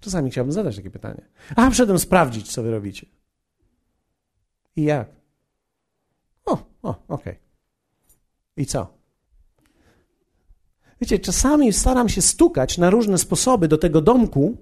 Czasami 0.00 0.30
chciałbym 0.30 0.52
zadać 0.52 0.76
takie 0.76 0.90
pytanie. 0.90 1.28
A, 1.56 1.70
przedem 1.70 1.98
sprawdzić, 1.98 2.52
co 2.52 2.62
wy 2.62 2.70
robicie. 2.70 3.06
I 4.76 4.82
jak? 4.82 5.08
O, 6.44 6.52
o, 6.82 6.88
okej. 6.88 6.98
Okay. 7.08 7.36
I 8.56 8.66
co? 8.66 8.94
Wiecie, 11.00 11.18
czasami 11.18 11.72
staram 11.72 12.08
się 12.08 12.22
stukać 12.22 12.78
na 12.78 12.90
różne 12.90 13.18
sposoby 13.18 13.68
do 13.68 13.78
tego 13.78 14.00
domku, 14.00 14.56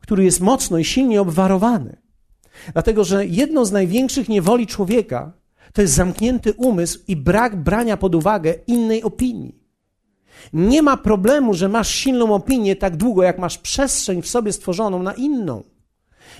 który 0.00 0.24
jest 0.24 0.40
mocno 0.40 0.78
i 0.78 0.84
silnie 0.84 1.20
obwarowany. 1.20 1.96
Dlatego, 2.72 3.04
że 3.04 3.26
jedną 3.26 3.64
z 3.64 3.72
największych 3.72 4.28
niewoli 4.28 4.66
człowieka 4.66 5.32
to 5.72 5.82
jest 5.82 5.94
zamknięty 5.94 6.52
umysł 6.52 6.98
i 7.08 7.16
brak 7.16 7.62
brania 7.62 7.96
pod 7.96 8.14
uwagę 8.14 8.54
innej 8.66 9.02
opinii. 9.02 9.61
Nie 10.52 10.82
ma 10.82 10.96
problemu, 10.96 11.54
że 11.54 11.68
masz 11.68 11.88
silną 11.88 12.34
opinię 12.34 12.76
tak 12.76 12.96
długo, 12.96 13.22
jak 13.22 13.38
masz 13.38 13.58
przestrzeń 13.58 14.22
w 14.22 14.28
sobie 14.28 14.52
stworzoną 14.52 15.02
na 15.02 15.12
inną. 15.12 15.62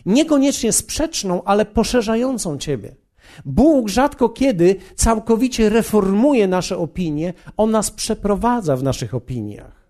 Niekoniecznie 0.07 0.73
sprzeczną, 0.73 1.45
ale 1.45 1.65
poszerzającą 1.65 2.59
ciebie. 2.59 2.97
Bóg 3.45 3.89
rzadko 3.89 4.29
kiedy 4.29 4.77
całkowicie 4.95 5.69
reformuje 5.69 6.49
nasze 6.49 6.79
opinie, 6.79 7.35
On 7.57 7.71
nas 7.71 7.91
przeprowadza 7.91 8.77
w 8.77 8.83
naszych 8.83 9.15
opiniach. 9.15 9.83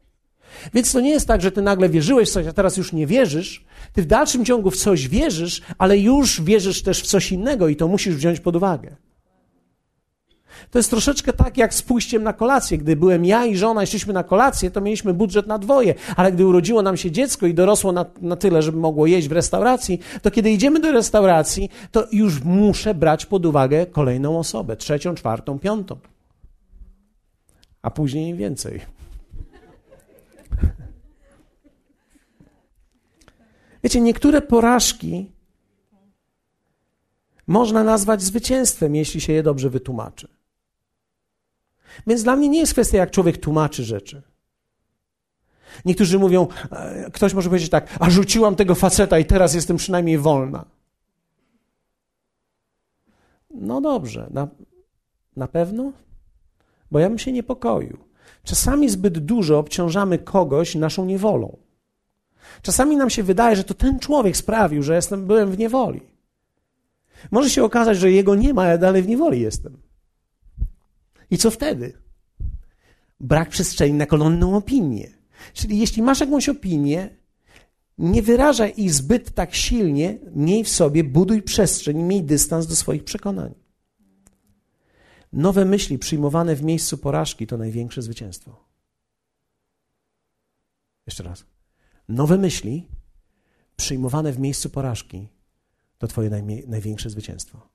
Więc 0.74 0.92
to 0.92 1.00
nie 1.00 1.10
jest 1.10 1.26
tak, 1.26 1.42
że 1.42 1.52
ty 1.52 1.62
nagle 1.62 1.88
wierzyłeś 1.88 2.28
w 2.28 2.32
coś, 2.32 2.46
a 2.46 2.52
teraz 2.52 2.76
już 2.76 2.92
nie 2.92 3.06
wierzysz. 3.06 3.64
Ty 3.92 4.02
w 4.02 4.06
dalszym 4.06 4.44
ciągu 4.44 4.70
w 4.70 4.76
coś 4.76 5.08
wierzysz, 5.08 5.62
ale 5.78 5.98
już 5.98 6.42
wierzysz 6.42 6.82
też 6.82 7.02
w 7.02 7.06
coś 7.06 7.32
innego 7.32 7.68
i 7.68 7.76
to 7.76 7.88
musisz 7.88 8.14
wziąć 8.14 8.40
pod 8.40 8.56
uwagę. 8.56 8.96
To 10.70 10.78
jest 10.78 10.90
troszeczkę 10.90 11.32
tak 11.32 11.56
jak 11.56 11.74
z 11.74 11.82
pójściem 11.82 12.22
na 12.22 12.32
kolację. 12.32 12.78
Gdy 12.78 12.96
byłem 12.96 13.24
ja 13.24 13.46
i 13.46 13.56
żona, 13.56 13.86
szliśmy 13.86 14.12
na 14.12 14.24
kolację, 14.24 14.70
to 14.70 14.80
mieliśmy 14.80 15.14
budżet 15.14 15.46
na 15.46 15.58
dwoje, 15.58 15.94
ale 16.16 16.32
gdy 16.32 16.46
urodziło 16.46 16.82
nam 16.82 16.96
się 16.96 17.10
dziecko 17.10 17.46
i 17.46 17.54
dorosło 17.54 17.92
na, 17.92 18.06
na 18.20 18.36
tyle, 18.36 18.62
żeby 18.62 18.78
mogło 18.78 19.06
jeść 19.06 19.28
w 19.28 19.32
restauracji, 19.32 20.00
to 20.22 20.30
kiedy 20.30 20.50
idziemy 20.50 20.80
do 20.80 20.92
restauracji, 20.92 21.70
to 21.90 22.06
już 22.12 22.44
muszę 22.44 22.94
brać 22.94 23.26
pod 23.26 23.46
uwagę 23.46 23.86
kolejną 23.86 24.38
osobę, 24.38 24.76
trzecią, 24.76 25.14
czwartą, 25.14 25.58
piątą. 25.58 25.96
A 27.82 27.90
później 27.90 28.34
więcej. 28.34 28.80
Wiecie, 33.84 34.00
niektóre 34.00 34.42
porażki 34.42 35.30
można 37.46 37.84
nazwać 37.84 38.22
zwycięstwem, 38.22 38.94
jeśli 38.94 39.20
się 39.20 39.32
je 39.32 39.42
dobrze 39.42 39.70
wytłumaczy. 39.70 40.28
Więc 42.06 42.22
dla 42.22 42.36
mnie 42.36 42.48
nie 42.48 42.58
jest 42.58 42.72
kwestia, 42.72 42.98
jak 42.98 43.10
człowiek 43.10 43.38
tłumaczy 43.38 43.84
rzeczy. 43.84 44.22
Niektórzy 45.84 46.18
mówią, 46.18 46.48
e, 46.70 47.10
ktoś 47.12 47.34
może 47.34 47.48
powiedzieć 47.48 47.70
tak, 47.70 47.96
a 48.00 48.10
rzuciłam 48.10 48.56
tego 48.56 48.74
faceta 48.74 49.18
i 49.18 49.24
teraz 49.24 49.54
jestem 49.54 49.76
przynajmniej 49.76 50.18
wolna. 50.18 50.64
No 53.54 53.80
dobrze, 53.80 54.26
na, 54.30 54.48
na 55.36 55.48
pewno? 55.48 55.92
Bo 56.90 56.98
ja 56.98 57.08
bym 57.08 57.18
się 57.18 57.32
niepokoił. 57.32 57.98
Czasami 58.44 58.88
zbyt 58.88 59.18
dużo 59.18 59.58
obciążamy 59.58 60.18
kogoś 60.18 60.74
naszą 60.74 61.04
niewolą. 61.04 61.56
Czasami 62.62 62.96
nam 62.96 63.10
się 63.10 63.22
wydaje, 63.22 63.56
że 63.56 63.64
to 63.64 63.74
ten 63.74 63.98
człowiek 63.98 64.36
sprawił, 64.36 64.82
że 64.82 64.94
jestem, 64.94 65.26
byłem 65.26 65.50
w 65.50 65.58
niewoli. 65.58 66.00
Może 67.30 67.50
się 67.50 67.64
okazać, 67.64 67.98
że 67.98 68.10
jego 68.10 68.34
nie 68.34 68.54
ma, 68.54 68.66
ja 68.66 68.78
dalej 68.78 69.02
w 69.02 69.08
niewoli 69.08 69.40
jestem. 69.40 69.78
I 71.32 71.38
co 71.38 71.50
wtedy? 71.50 71.92
Brak 73.20 73.48
przestrzeni 73.48 73.94
na 73.94 74.06
kolonną 74.06 74.56
opinię. 74.56 75.10
Czyli 75.52 75.78
jeśli 75.78 76.02
masz 76.02 76.20
jakąś 76.20 76.48
opinię, 76.48 77.16
nie 77.98 78.22
wyrażaj 78.22 78.74
ich 78.76 78.94
zbyt 78.94 79.34
tak 79.34 79.54
silnie, 79.54 80.18
miej 80.34 80.64
w 80.64 80.68
sobie, 80.68 81.04
buduj 81.04 81.42
przestrzeń, 81.42 82.02
miej 82.02 82.22
dystans 82.22 82.66
do 82.66 82.76
swoich 82.76 83.04
przekonań. 83.04 83.54
Nowe 85.32 85.64
myśli 85.64 85.98
przyjmowane 85.98 86.56
w 86.56 86.62
miejscu 86.62 86.98
porażki 86.98 87.46
to 87.46 87.56
największe 87.56 88.02
zwycięstwo. 88.02 88.64
Jeszcze 91.06 91.22
raz. 91.22 91.44
Nowe 92.08 92.38
myśli 92.38 92.88
przyjmowane 93.76 94.32
w 94.32 94.38
miejscu 94.38 94.70
porażki 94.70 95.28
to 95.98 96.06
Twoje 96.06 96.30
największe 96.66 97.10
zwycięstwo. 97.10 97.68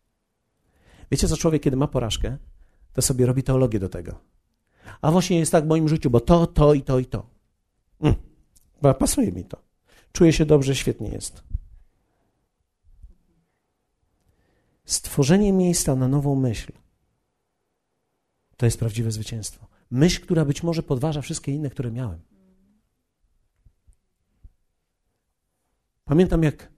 Wiecie, 1.11 1.27
co 1.27 1.37
człowiek, 1.37 1.61
kiedy 1.61 1.77
ma 1.77 1.87
porażkę, 1.87 2.37
to 2.97 3.01
sobie 3.01 3.25
robi 3.25 3.43
teologię 3.43 3.79
do 3.79 3.89
tego. 3.89 4.19
A 5.01 5.11
właśnie 5.11 5.39
jest 5.39 5.51
tak 5.51 5.63
w 5.63 5.67
moim 5.67 5.89
życiu, 5.89 6.09
bo 6.09 6.19
to, 6.19 6.47
to 6.47 6.73
i 6.73 6.81
to 6.81 6.99
i 6.99 7.05
to. 7.05 7.29
Mm, 8.01 8.15
pasuje 8.99 9.31
mi 9.31 9.45
to. 9.45 9.61
Czuję 10.11 10.33
się 10.33 10.45
dobrze, 10.45 10.75
świetnie 10.75 11.09
jest. 11.09 11.43
Stworzenie 14.85 15.53
miejsca 15.53 15.95
na 15.95 16.07
nową 16.07 16.35
myśl 16.35 16.71
to 18.57 18.65
jest 18.65 18.79
prawdziwe 18.79 19.11
zwycięstwo. 19.11 19.67
Myśl, 19.91 20.21
która 20.21 20.45
być 20.45 20.63
może 20.63 20.83
podważa 20.83 21.21
wszystkie 21.21 21.51
inne, 21.51 21.69
które 21.69 21.91
miałem. 21.91 22.19
Pamiętam, 26.05 26.43
jak. 26.43 26.71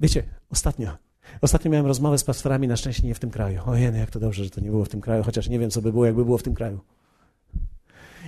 Wiecie, 0.00 0.24
ostatnio 0.50 1.11
Ostatnio 1.40 1.70
miałem 1.70 1.86
rozmowę 1.86 2.18
z 2.18 2.24
pastorami, 2.24 2.68
na 2.68 2.76
szczęście 2.76 3.06
nie 3.06 3.14
w 3.14 3.18
tym 3.18 3.30
kraju. 3.30 3.60
Ojej, 3.66 3.94
jak 3.94 4.10
to 4.10 4.20
dobrze, 4.20 4.44
że 4.44 4.50
to 4.50 4.60
nie 4.60 4.70
było 4.70 4.84
w 4.84 4.88
tym 4.88 5.00
kraju, 5.00 5.22
chociaż 5.22 5.48
nie 5.48 5.58
wiem, 5.58 5.70
co 5.70 5.82
by 5.82 5.92
było, 5.92 6.06
jakby 6.06 6.24
było 6.24 6.38
w 6.38 6.42
tym 6.42 6.54
kraju. 6.54 6.80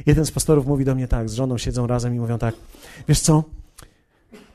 Jeden 0.07 0.27
z 0.27 0.31
pastorów 0.31 0.67
mówi 0.67 0.85
do 0.85 0.95
mnie 0.95 1.09
tak, 1.09 1.29
z 1.29 1.35
żoną 1.35 1.59
siedzą 1.59 1.87
razem 1.87 2.15
i 2.15 2.19
mówią 2.19 2.39
tak, 2.39 2.55
wiesz 3.09 3.21
co, 3.21 3.45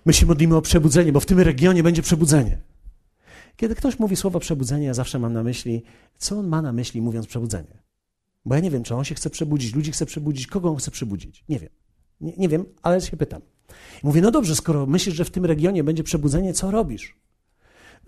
my 0.06 0.14
się 0.14 0.26
modlimy 0.26 0.56
o 0.56 0.62
przebudzenie, 0.62 1.12
bo 1.12 1.20
w 1.20 1.26
tym 1.26 1.40
regionie 1.40 1.84
będzie 1.84 2.02
przebudzenie. 2.02 2.58
Kiedy 3.56 3.76
ktoś 3.76 4.00
mówi 4.00 4.16
słowo 4.16 4.40
przebudzenie, 4.40 4.86
ja 4.86 4.94
zawsze 4.94 5.20
mam 5.20 5.34
na 5.34 5.44
myśli, 5.44 5.84
co 6.18 6.40
on 6.40 6.48
ma 6.48 6.62
na 6.62 6.74
myśli 6.74 7.02
mówiąc 7.02 7.28
przebudzenie. 7.28 7.84
Bo 8.46 8.56
ja 8.56 8.62
nie 8.62 8.72
wiem, 8.72 8.84
czy 8.84 8.96
on 8.96 9.04
się 9.04 9.16
chce 9.16 9.30
przebudzić, 9.30 9.76
ludzi 9.76 9.92
chce 9.92 10.06
przebudzić, 10.06 10.48
kogo 10.48 10.70
on 10.70 10.76
chce 10.76 10.92
przebudzić. 10.92 11.44
Nie 11.50 11.60
wiem. 11.60 11.70
Nie, 12.22 12.34
nie 12.38 12.50
wiem, 12.50 12.66
ale 12.82 13.02
się 13.02 13.18
pytam. 13.18 13.42
I 14.04 14.08
mówię, 14.08 14.22
no 14.22 14.32
dobrze, 14.32 14.56
skoro 14.56 14.86
myślisz, 14.86 15.16
że 15.16 15.26
w 15.26 15.32
tym 15.32 15.46
regionie 15.46 15.84
będzie 15.84 16.04
przebudzenie, 16.04 16.54
co 16.54 16.72
robisz? 16.72 17.16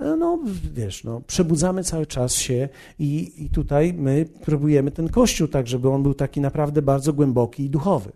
E, 0.02 0.16
no, 0.16 0.40
wiesz, 0.74 1.04
no, 1.04 1.22
przebudzamy 1.28 1.84
cały 1.84 2.06
czas 2.06 2.34
się 2.34 2.70
i, 3.00 3.32
i 3.38 3.50
tutaj 3.50 3.94
my 3.94 4.26
próbujemy 4.42 4.92
ten 4.92 5.10
kościół 5.10 5.48
tak, 5.48 5.68
żeby 5.68 5.90
on 5.90 6.04
był 6.04 6.14
taki 6.14 6.42
naprawdę 6.42 6.82
bardzo 6.82 7.14
głęboki 7.14 7.64
i 7.64 7.70
duchowy. 7.70 8.12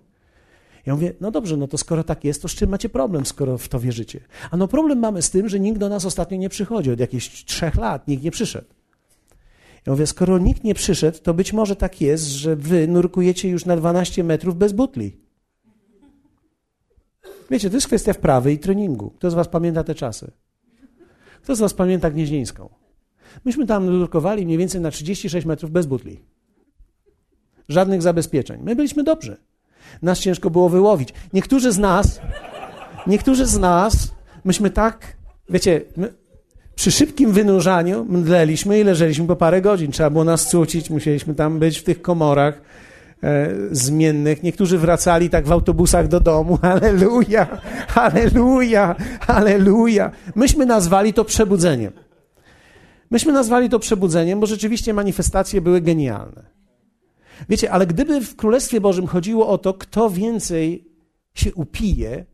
Ja 0.85 0.93
mówię, 0.93 1.13
no 1.21 1.31
dobrze, 1.31 1.57
no 1.57 1.67
to 1.67 1.77
skoro 1.77 2.03
tak 2.03 2.23
jest, 2.23 2.41
to 2.41 2.47
z 2.47 2.55
czym 2.55 2.69
macie 2.69 2.89
problem, 2.89 3.25
skoro 3.25 3.57
w 3.57 3.67
to 3.67 3.79
wierzycie? 3.79 4.19
A 4.51 4.57
no 4.57 4.67
problem 4.67 4.99
mamy 4.99 5.21
z 5.21 5.29
tym, 5.29 5.49
że 5.49 5.59
nikt 5.59 5.79
do 5.79 5.89
nas 5.89 6.05
ostatnio 6.05 6.37
nie 6.37 6.49
przychodzi. 6.49 6.91
Od 6.91 6.99
jakichś 6.99 7.43
trzech 7.45 7.75
lat 7.75 8.07
nikt 8.07 8.23
nie 8.23 8.31
przyszedł. 8.31 8.67
Ja 9.85 9.93
mówię, 9.93 10.07
skoro 10.07 10.37
nikt 10.37 10.63
nie 10.63 10.75
przyszedł, 10.75 11.17
to 11.23 11.33
być 11.33 11.53
może 11.53 11.75
tak 11.75 12.01
jest, 12.01 12.25
że 12.25 12.55
wy 12.55 12.87
nurkujecie 12.87 13.49
już 13.49 13.65
na 13.65 13.77
12 13.77 14.23
metrów 14.23 14.57
bez 14.57 14.73
butli. 14.73 15.17
Wiecie, 17.51 17.69
to 17.69 17.77
jest 17.77 17.87
kwestia 17.87 18.13
wprawy 18.13 18.53
i 18.53 18.59
treningu. 18.59 19.09
Kto 19.09 19.31
z 19.31 19.33
was 19.33 19.47
pamięta 19.47 19.83
te 19.83 19.95
czasy? 19.95 20.31
Kto 21.45 21.55
z 21.55 21.59
was 21.59 21.73
pamięta 21.73 22.09
Gnieźnieńską? 22.09 22.69
Myśmy 23.45 23.65
tam 23.65 23.85
nurkowali 23.85 24.45
mniej 24.45 24.57
więcej 24.57 24.81
na 24.81 24.91
36 24.91 25.45
metrów 25.45 25.71
bez 25.71 25.85
butli. 25.85 26.19
Żadnych 27.69 28.01
zabezpieczeń. 28.01 28.61
My 28.63 28.75
byliśmy 28.75 29.03
dobrzy. 29.03 29.37
Nas 30.01 30.19
ciężko 30.19 30.49
było 30.49 30.69
wyłowić. 30.69 31.09
Niektórzy 31.33 31.71
z 31.71 31.77
nas, 31.77 32.21
niektórzy 33.07 33.45
z 33.45 33.59
nas, 33.59 34.11
myśmy 34.43 34.69
tak, 34.69 35.17
wiecie, 35.49 35.81
my 35.97 36.13
przy 36.75 36.91
szybkim 36.91 37.31
wynurzaniu 37.31 38.05
mdleliśmy 38.09 38.79
i 38.79 38.83
leżeliśmy 38.83 39.27
po 39.27 39.35
parę 39.35 39.61
godzin. 39.61 39.91
Trzeba 39.91 40.09
było 40.09 40.23
nas 40.23 40.49
cucić, 40.49 40.89
musieliśmy 40.89 41.35
tam 41.35 41.59
być 41.59 41.79
w 41.79 41.83
tych 41.83 42.01
komorach 42.01 42.61
zmiennych. 43.71 44.43
Niektórzy 44.43 44.77
wracali 44.77 45.29
tak 45.29 45.47
w 45.47 45.51
autobusach 45.51 46.07
do 46.07 46.19
domu. 46.19 46.59
Aleluja, 46.73 47.61
aleluja, 47.95 48.95
aleluja. 49.27 50.11
Myśmy 50.35 50.65
nazwali 50.65 51.13
to 51.13 51.25
przebudzeniem. 51.25 51.93
Myśmy 53.11 53.33
nazwali 53.33 53.69
to 53.69 53.79
przebudzeniem, 53.79 54.39
bo 54.39 54.45
rzeczywiście 54.45 54.93
manifestacje 54.93 55.61
były 55.61 55.81
genialne. 55.81 56.43
Wiecie, 57.49 57.71
ale 57.71 57.87
gdyby 57.87 58.21
w 58.21 58.35
Królestwie 58.35 58.81
Bożym 58.81 59.07
chodziło 59.07 59.47
o 59.47 59.57
to, 59.57 59.73
kto 59.73 60.09
więcej 60.09 60.87
się 61.33 61.53
upije, 61.53 62.25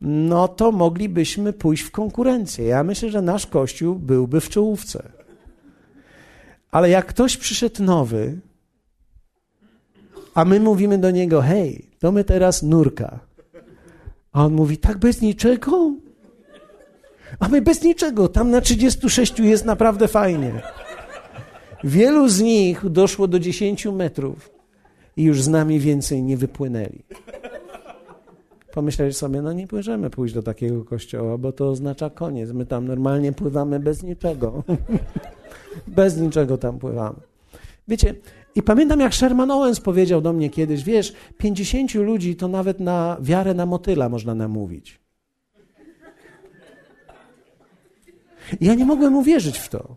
no 0.00 0.48
to 0.48 0.72
moglibyśmy 0.72 1.52
pójść 1.52 1.82
w 1.82 1.90
konkurencję. 1.90 2.64
Ja 2.64 2.84
myślę, 2.84 3.10
że 3.10 3.22
nasz 3.22 3.46
kościół 3.46 3.94
byłby 3.94 4.40
w 4.40 4.48
czołówce. 4.48 5.12
Ale 6.70 6.90
jak 6.90 7.06
ktoś 7.06 7.36
przyszedł 7.36 7.82
nowy, 7.82 8.40
a 10.34 10.44
my 10.44 10.60
mówimy 10.60 10.98
do 10.98 11.10
niego, 11.10 11.42
hej, 11.42 11.88
to 11.98 12.12
my 12.12 12.24
teraz 12.24 12.62
nurka. 12.62 13.20
A 14.32 14.44
on 14.44 14.52
mówi, 14.52 14.78
tak 14.78 14.98
bez 14.98 15.20
niczego? 15.20 15.92
A 17.38 17.48
my 17.48 17.62
bez 17.62 17.82
niczego, 17.82 18.28
tam 18.28 18.50
na 18.50 18.60
36 18.60 19.38
jest 19.38 19.64
naprawdę 19.64 20.08
fajnie. 20.08 20.62
Wielu 21.84 22.28
z 22.28 22.40
nich 22.40 22.90
doszło 22.90 23.28
do 23.28 23.38
10 23.38 23.86
metrów 23.86 24.50
i 25.16 25.22
już 25.22 25.42
z 25.42 25.48
nami 25.48 25.80
więcej 25.80 26.22
nie 26.22 26.36
wypłynęli. 26.36 27.04
Pomyśleli 28.72 29.12
sobie, 29.12 29.42
no 29.42 29.52
nie 29.52 29.66
możemy 29.72 30.10
pójść 30.10 30.34
do 30.34 30.42
takiego 30.42 30.84
kościoła, 30.84 31.38
bo 31.38 31.52
to 31.52 31.68
oznacza 31.68 32.10
koniec. 32.10 32.50
My 32.50 32.66
tam 32.66 32.86
normalnie 32.86 33.32
pływamy 33.32 33.80
bez 33.80 34.02
niczego. 34.02 34.62
bez 35.86 36.16
niczego 36.16 36.58
tam 36.58 36.78
pływamy. 36.78 37.18
Wiecie, 37.88 38.14
i 38.54 38.62
pamiętam 38.62 39.00
jak 39.00 39.14
Sherman 39.14 39.50
Owens 39.50 39.80
powiedział 39.80 40.20
do 40.20 40.32
mnie 40.32 40.50
kiedyś, 40.50 40.84
wiesz, 40.84 41.12
50 41.38 41.94
ludzi 41.94 42.36
to 42.36 42.48
nawet 42.48 42.80
na 42.80 43.16
wiarę 43.20 43.54
na 43.54 43.66
motyla 43.66 44.08
można 44.08 44.34
namówić. 44.34 45.00
I 48.60 48.66
ja 48.66 48.74
nie 48.74 48.84
mogłem 48.84 49.16
uwierzyć 49.16 49.58
w 49.58 49.68
to. 49.68 49.96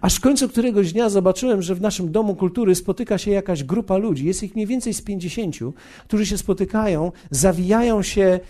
Aż 0.00 0.14
w 0.14 0.20
końcu 0.20 0.48
któregoś 0.48 0.92
dnia 0.92 1.08
zobaczyłem, 1.08 1.62
że 1.62 1.74
w 1.74 1.80
naszym 1.80 2.12
domu 2.12 2.36
kultury 2.36 2.74
spotyka 2.74 3.18
się 3.18 3.30
jakaś 3.30 3.64
grupa 3.64 3.96
ludzi, 3.96 4.26
jest 4.26 4.42
ich 4.42 4.54
mniej 4.54 4.66
więcej 4.66 4.94
z 4.94 5.02
pięćdziesięciu, 5.02 5.72
którzy 6.04 6.26
się 6.26 6.38
spotykają, 6.38 7.12
zawijają 7.30 8.02
się 8.02 8.22
e, 8.22 8.40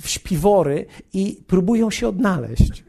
w 0.00 0.08
śpiwory 0.08 0.86
i 1.12 1.42
próbują 1.46 1.90
się 1.90 2.08
odnaleźć. 2.08 2.84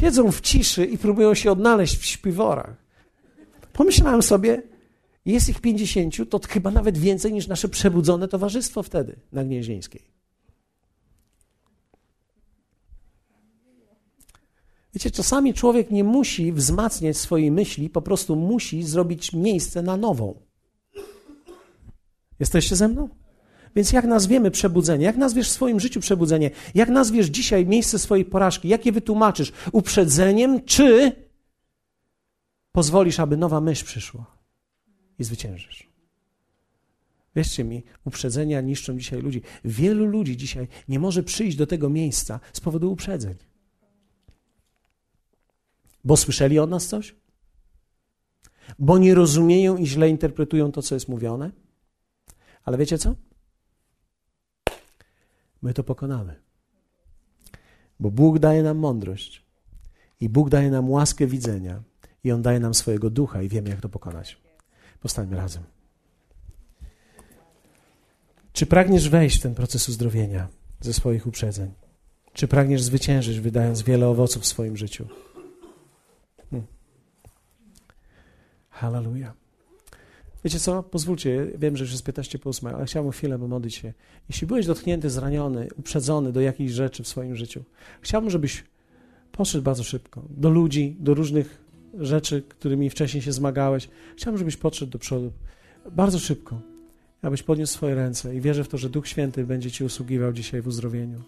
Siedzą 0.00 0.32
w 0.32 0.40
ciszy 0.40 0.84
i 0.84 0.98
próbują 0.98 1.34
się 1.34 1.52
odnaleźć 1.52 1.96
w 1.96 2.04
śpiworach. 2.04 2.87
Pomyślałem 3.78 4.22
sobie, 4.22 4.62
jest 5.26 5.48
ich 5.48 5.60
pięćdziesięciu, 5.60 6.26
to 6.26 6.40
chyba 6.48 6.70
nawet 6.70 6.98
więcej 6.98 7.32
niż 7.32 7.46
nasze 7.46 7.68
przebudzone 7.68 8.28
towarzystwo 8.28 8.82
wtedy 8.82 9.16
na 9.32 9.44
Gnieźnieńskiej. 9.44 10.02
Wiecie, 14.94 15.10
czasami 15.10 15.54
człowiek 15.54 15.90
nie 15.90 16.04
musi 16.04 16.52
wzmacniać 16.52 17.16
swojej 17.16 17.50
myśli, 17.50 17.90
po 17.90 18.02
prostu 18.02 18.36
musi 18.36 18.82
zrobić 18.82 19.32
miejsce 19.32 19.82
na 19.82 19.96
nową. 19.96 20.34
Jesteście 22.40 22.76
ze 22.76 22.88
mną? 22.88 23.08
Więc 23.76 23.92
jak 23.92 24.04
nazwiemy 24.04 24.50
przebudzenie? 24.50 25.04
Jak 25.04 25.16
nazwiesz 25.16 25.48
w 25.48 25.52
swoim 25.52 25.80
życiu 25.80 26.00
przebudzenie? 26.00 26.50
Jak 26.74 26.88
nazwiesz 26.88 27.26
dzisiaj 27.26 27.66
miejsce 27.66 27.98
swojej 27.98 28.24
porażki? 28.24 28.68
Jak 28.68 28.86
je 28.86 28.92
wytłumaczysz? 28.92 29.52
Uprzedzeniem, 29.72 30.64
czy 30.64 31.12
pozwolisz, 32.78 33.20
aby 33.20 33.36
nowa 33.36 33.60
myśl 33.60 33.84
przyszła 33.84 34.26
i 35.18 35.24
zwyciężysz? 35.24 35.88
Wierzcie 37.36 37.64
mi, 37.64 37.84
uprzedzenia 38.04 38.60
niszczą 38.60 38.98
dzisiaj 38.98 39.22
ludzi. 39.22 39.42
Wielu 39.64 40.06
ludzi 40.06 40.36
dzisiaj 40.36 40.68
nie 40.88 40.98
może 40.98 41.22
przyjść 41.22 41.56
do 41.56 41.66
tego 41.66 41.90
miejsca 41.90 42.40
z 42.52 42.60
powodu 42.60 42.92
uprzedzeń. 42.92 43.34
Bo 46.04 46.16
słyszeli 46.16 46.58
od 46.58 46.70
nas 46.70 46.86
coś? 46.86 47.16
Bo 48.78 48.98
nie 48.98 49.14
rozumieją 49.14 49.76
i 49.76 49.86
źle 49.86 50.08
interpretują 50.08 50.72
to, 50.72 50.82
co 50.82 50.94
jest 50.94 51.08
mówione? 51.08 51.50
Ale 52.64 52.78
wiecie 52.78 52.98
co? 52.98 53.14
My 55.62 55.74
to 55.74 55.84
pokonamy. 55.84 56.42
Bo 58.00 58.10
Bóg 58.10 58.38
daje 58.38 58.62
nam 58.62 58.78
mądrość 58.78 59.46
i 60.20 60.28
Bóg 60.28 60.50
daje 60.50 60.70
nam 60.70 60.90
łaskę 60.90 61.26
widzenia 61.26 61.87
i 62.24 62.32
On 62.32 62.42
daje 62.42 62.60
nam 62.60 62.74
swojego 62.74 63.10
ducha 63.10 63.42
i 63.42 63.48
wiemy, 63.48 63.70
jak 63.70 63.80
to 63.80 63.88
pokonać. 63.88 64.38
Powstańmy 65.00 65.36
razem. 65.36 65.62
Czy 68.52 68.66
pragniesz 68.66 69.08
wejść 69.08 69.38
w 69.38 69.42
ten 69.42 69.54
proces 69.54 69.88
uzdrowienia 69.88 70.48
ze 70.80 70.92
swoich 70.92 71.26
uprzedzeń? 71.26 71.72
Czy 72.32 72.48
pragniesz 72.48 72.82
zwyciężyć, 72.82 73.40
wydając 73.40 73.82
wiele 73.82 74.08
owoców 74.08 74.42
w 74.42 74.46
swoim 74.46 74.76
życiu? 74.76 75.06
Hallelujah. 78.78 79.34
Wiecie 80.44 80.60
co? 80.60 80.82
Pozwólcie, 80.82 81.46
wiem, 81.58 81.76
że 81.76 81.84
już 81.84 81.92
jest 81.92 82.04
15 82.04 82.38
po 82.38 82.50
8, 82.50 82.74
ale 82.74 82.84
chciałbym 82.84 83.12
chwilę 83.12 83.38
modlić 83.38 83.74
się. 83.74 83.92
Jeśli 84.28 84.46
byłeś 84.46 84.66
dotknięty, 84.66 85.10
zraniony, 85.10 85.68
uprzedzony 85.76 86.32
do 86.32 86.40
jakiejś 86.40 86.72
rzeczy 86.72 87.02
w 87.02 87.08
swoim 87.08 87.36
życiu, 87.36 87.64
chciałbym, 88.00 88.30
żebyś 88.30 88.64
poszedł 89.32 89.64
bardzo 89.64 89.84
szybko 89.84 90.22
do 90.30 90.50
ludzi, 90.50 90.96
do 91.00 91.14
różnych 91.14 91.67
rzeczy, 91.94 92.42
którymi 92.48 92.90
wcześniej 92.90 93.22
się 93.22 93.32
zmagałeś. 93.32 93.88
Chciałbym, 94.16 94.38
żebyś 94.38 94.56
podszedł 94.56 94.92
do 94.92 94.98
przodu 94.98 95.32
bardzo 95.92 96.18
szybko, 96.18 96.60
abyś 97.22 97.42
podniósł 97.42 97.72
swoje 97.72 97.94
ręce 97.94 98.36
i 98.36 98.40
wierzę 98.40 98.64
w 98.64 98.68
to, 98.68 98.78
że 98.78 98.90
Duch 98.90 99.08
Święty 99.08 99.46
będzie 99.46 99.70
Ci 99.70 99.84
usługiwał 99.84 100.32
dzisiaj 100.32 100.62
w 100.62 100.66
uzdrowieniu. 100.66 101.22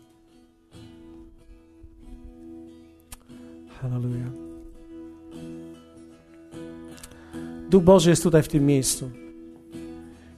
Hallelujah. 3.81 4.33
Duch 7.71 7.83
Boży 7.85 8.11
jest 8.11 8.23
tutaj 8.23 8.43
w 8.43 8.49
tym 8.49 8.67
miejscu. 8.67 9.11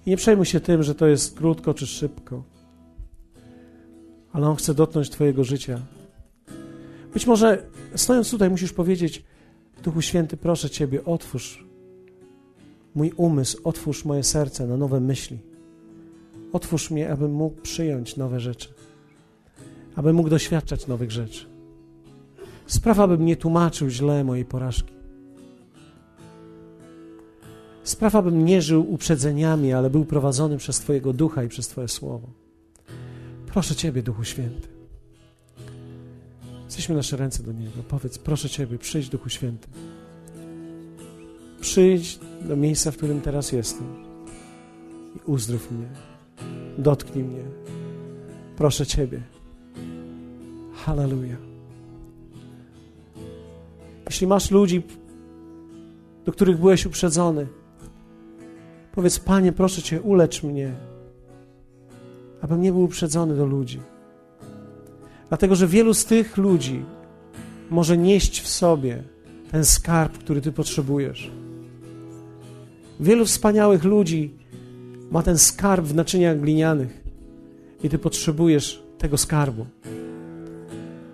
I 0.06 0.10
nie 0.10 0.16
przejmuj 0.16 0.46
się 0.46 0.60
tym, 0.60 0.82
że 0.82 0.94
to 0.94 1.06
jest 1.06 1.36
krótko 1.36 1.74
czy 1.74 1.86
szybko, 1.86 2.42
ale 4.32 4.48
On 4.48 4.56
chce 4.56 4.74
dotknąć 4.74 5.10
Twojego 5.10 5.44
życia. 5.44 5.80
Być 7.14 7.26
może 7.26 7.66
stojąc 7.94 8.30
tutaj 8.30 8.50
musisz 8.50 8.72
powiedzieć, 8.72 9.24
Duchu 9.82 10.02
Święty, 10.02 10.36
proszę 10.36 10.70
Ciebie, 10.70 11.04
otwórz 11.04 11.64
mój 12.94 13.12
umysł, 13.16 13.60
otwórz 13.64 14.04
moje 14.04 14.22
serce 14.22 14.66
na 14.66 14.76
nowe 14.76 15.00
myśli. 15.00 15.38
Otwórz 16.52 16.90
mnie, 16.90 17.10
abym 17.10 17.32
mógł 17.32 17.60
przyjąć 17.60 18.16
nowe 18.16 18.40
rzeczy, 18.40 18.68
abym 19.96 20.16
mógł 20.16 20.28
doświadczać 20.28 20.86
nowych 20.86 21.10
rzeczy. 21.10 21.46
Spraw, 22.66 22.98
abym 23.00 23.24
nie 23.24 23.36
tłumaczył 23.36 23.88
źle 23.88 24.24
mojej 24.24 24.44
porażki. 24.44 24.92
Sprawa, 27.84 28.22
bym 28.22 28.44
nie 28.44 28.62
żył 28.62 28.92
uprzedzeniami, 28.92 29.72
ale 29.72 29.90
był 29.90 30.04
prowadzony 30.04 30.56
przez 30.56 30.80
Twojego 30.80 31.12
ducha 31.12 31.44
i 31.44 31.48
przez 31.48 31.68
Twoje 31.68 31.88
słowo. 31.88 32.28
Proszę 33.46 33.74
Ciebie, 33.74 34.02
Duchu 34.02 34.24
Święty. 34.24 34.71
Jesteśmy 36.72 36.94
nasze 36.94 37.16
ręce 37.16 37.42
do 37.42 37.52
Niego. 37.52 37.82
Powiedz, 37.88 38.18
proszę 38.18 38.48
Ciebie, 38.50 38.78
przyjdź, 38.78 39.08
Duchu 39.08 39.28
Święty. 39.28 39.68
Przyjdź 41.60 42.18
do 42.48 42.56
miejsca, 42.56 42.90
w 42.90 42.96
którym 42.96 43.20
teraz 43.20 43.52
jestem 43.52 43.86
i 45.16 45.30
uzdrów 45.30 45.70
mnie. 45.70 45.86
dotknij 46.78 47.24
mnie. 47.24 47.42
Proszę 48.56 48.86
Ciebie. 48.86 49.22
Hallelujah. 50.74 51.38
Jeśli 54.06 54.26
masz 54.26 54.50
ludzi, 54.50 54.82
do 56.24 56.32
których 56.32 56.58
byłeś 56.58 56.86
uprzedzony, 56.86 57.46
powiedz: 58.92 59.18
Panie, 59.18 59.52
proszę 59.52 59.82
Cię, 59.82 60.02
ulecz 60.02 60.42
mnie, 60.42 60.74
abym 62.40 62.60
nie 62.60 62.72
był 62.72 62.82
uprzedzony 62.82 63.36
do 63.36 63.46
ludzi. 63.46 63.80
Dlatego, 65.32 65.54
że 65.54 65.66
wielu 65.66 65.94
z 65.94 66.04
tych 66.04 66.36
ludzi 66.36 66.84
może 67.70 67.96
nieść 67.98 68.40
w 68.40 68.48
sobie 68.48 69.02
ten 69.50 69.64
skarb, 69.64 70.18
który 70.18 70.40
Ty 70.40 70.52
potrzebujesz. 70.52 71.30
Wielu 73.00 73.26
wspaniałych 73.26 73.84
ludzi 73.84 74.34
ma 75.10 75.22
ten 75.22 75.38
skarb 75.38 75.86
w 75.86 75.94
naczyniach 75.94 76.40
glinianych 76.40 77.04
i 77.82 77.88
Ty 77.88 77.98
potrzebujesz 77.98 78.82
tego 78.98 79.18
skarbu. 79.18 79.66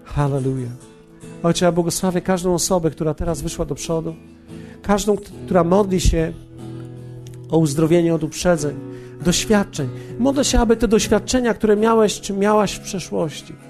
Hallelujah. 0.04 0.72
Ojcze, 1.42 1.64
ja 1.64 1.72
błogosławię 1.72 2.20
każdą 2.20 2.54
osobę, 2.54 2.90
która 2.90 3.14
teraz 3.14 3.42
wyszła 3.42 3.64
do 3.64 3.74
przodu, 3.74 4.14
każdą, 4.82 5.16
która 5.16 5.64
modli 5.64 6.00
się 6.00 6.32
o 7.50 7.58
uzdrowienie 7.58 8.14
od 8.14 8.24
uprzedzeń, 8.24 8.76
doświadczeń. 9.24 9.88
Modlę 10.18 10.44
się, 10.44 10.60
aby 10.60 10.76
te 10.76 10.88
doświadczenia, 10.88 11.54
które 11.54 11.76
miałeś 11.76 12.20
czy 12.20 12.32
miałaś 12.32 12.72
w 12.72 12.80
przeszłości, 12.80 13.67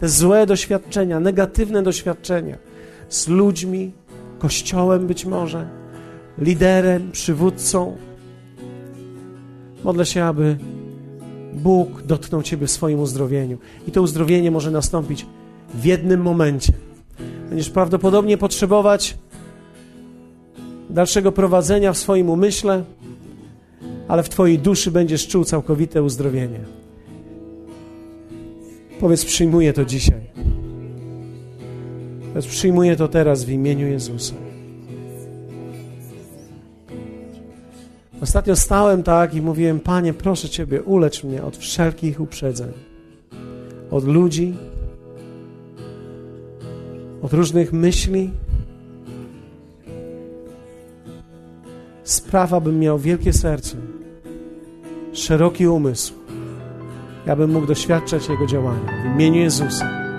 te 0.00 0.08
złe 0.08 0.46
doświadczenia, 0.46 1.20
negatywne 1.20 1.82
doświadczenia 1.82 2.58
z 3.08 3.28
ludźmi, 3.28 3.92
kościołem 4.38 5.06
być 5.06 5.26
może, 5.26 5.68
liderem, 6.38 7.10
przywódcą. 7.12 7.96
Modlę 9.84 10.06
się, 10.06 10.24
aby 10.24 10.56
Bóg 11.52 12.02
dotknął 12.02 12.42
Ciebie 12.42 12.66
w 12.66 12.70
swoim 12.70 13.00
uzdrowieniu. 13.00 13.58
I 13.88 13.90
to 13.90 14.02
uzdrowienie 14.02 14.50
może 14.50 14.70
nastąpić 14.70 15.26
w 15.74 15.84
jednym 15.84 16.20
momencie. 16.20 16.72
Będziesz 17.48 17.70
prawdopodobnie 17.70 18.38
potrzebować 18.38 19.18
dalszego 20.90 21.32
prowadzenia 21.32 21.92
w 21.92 21.98
swoim 21.98 22.30
umyśle, 22.30 22.84
ale 24.08 24.22
w 24.22 24.28
Twojej 24.28 24.58
duszy 24.58 24.90
będziesz 24.90 25.28
czuł 25.28 25.44
całkowite 25.44 26.02
uzdrowienie. 26.02 26.79
Powiedz, 29.00 29.24
przyjmuję 29.24 29.72
to 29.72 29.84
dzisiaj. 29.84 30.20
Powiedz, 32.28 32.46
przyjmuję 32.46 32.96
to 32.96 33.08
teraz 33.08 33.44
w 33.44 33.50
imieniu 33.50 33.88
Jezusa. 33.88 34.34
Ostatnio 38.22 38.56
stałem 38.56 39.02
tak 39.02 39.34
i 39.34 39.42
mówiłem, 39.42 39.80
Panie, 39.80 40.14
proszę 40.14 40.48
Ciebie, 40.48 40.82
ulecz 40.82 41.24
mnie 41.24 41.42
od 41.42 41.56
wszelkich 41.56 42.20
uprzedzeń. 42.20 42.72
Od 43.90 44.04
ludzi, 44.04 44.54
od 47.22 47.32
różnych 47.32 47.72
myśli. 47.72 48.30
Spraw, 52.04 52.52
abym 52.52 52.78
miał 52.78 52.98
wielkie 52.98 53.32
serce, 53.32 53.76
szeroki 55.12 55.68
umysł, 55.68 56.14
abym 57.28 57.52
mógł 57.52 57.66
doświadczać 57.66 58.28
Jego 58.28 58.46
działania. 58.46 58.92
W 59.02 59.14
imieniu 59.14 59.40
Jezusa. 59.40 60.09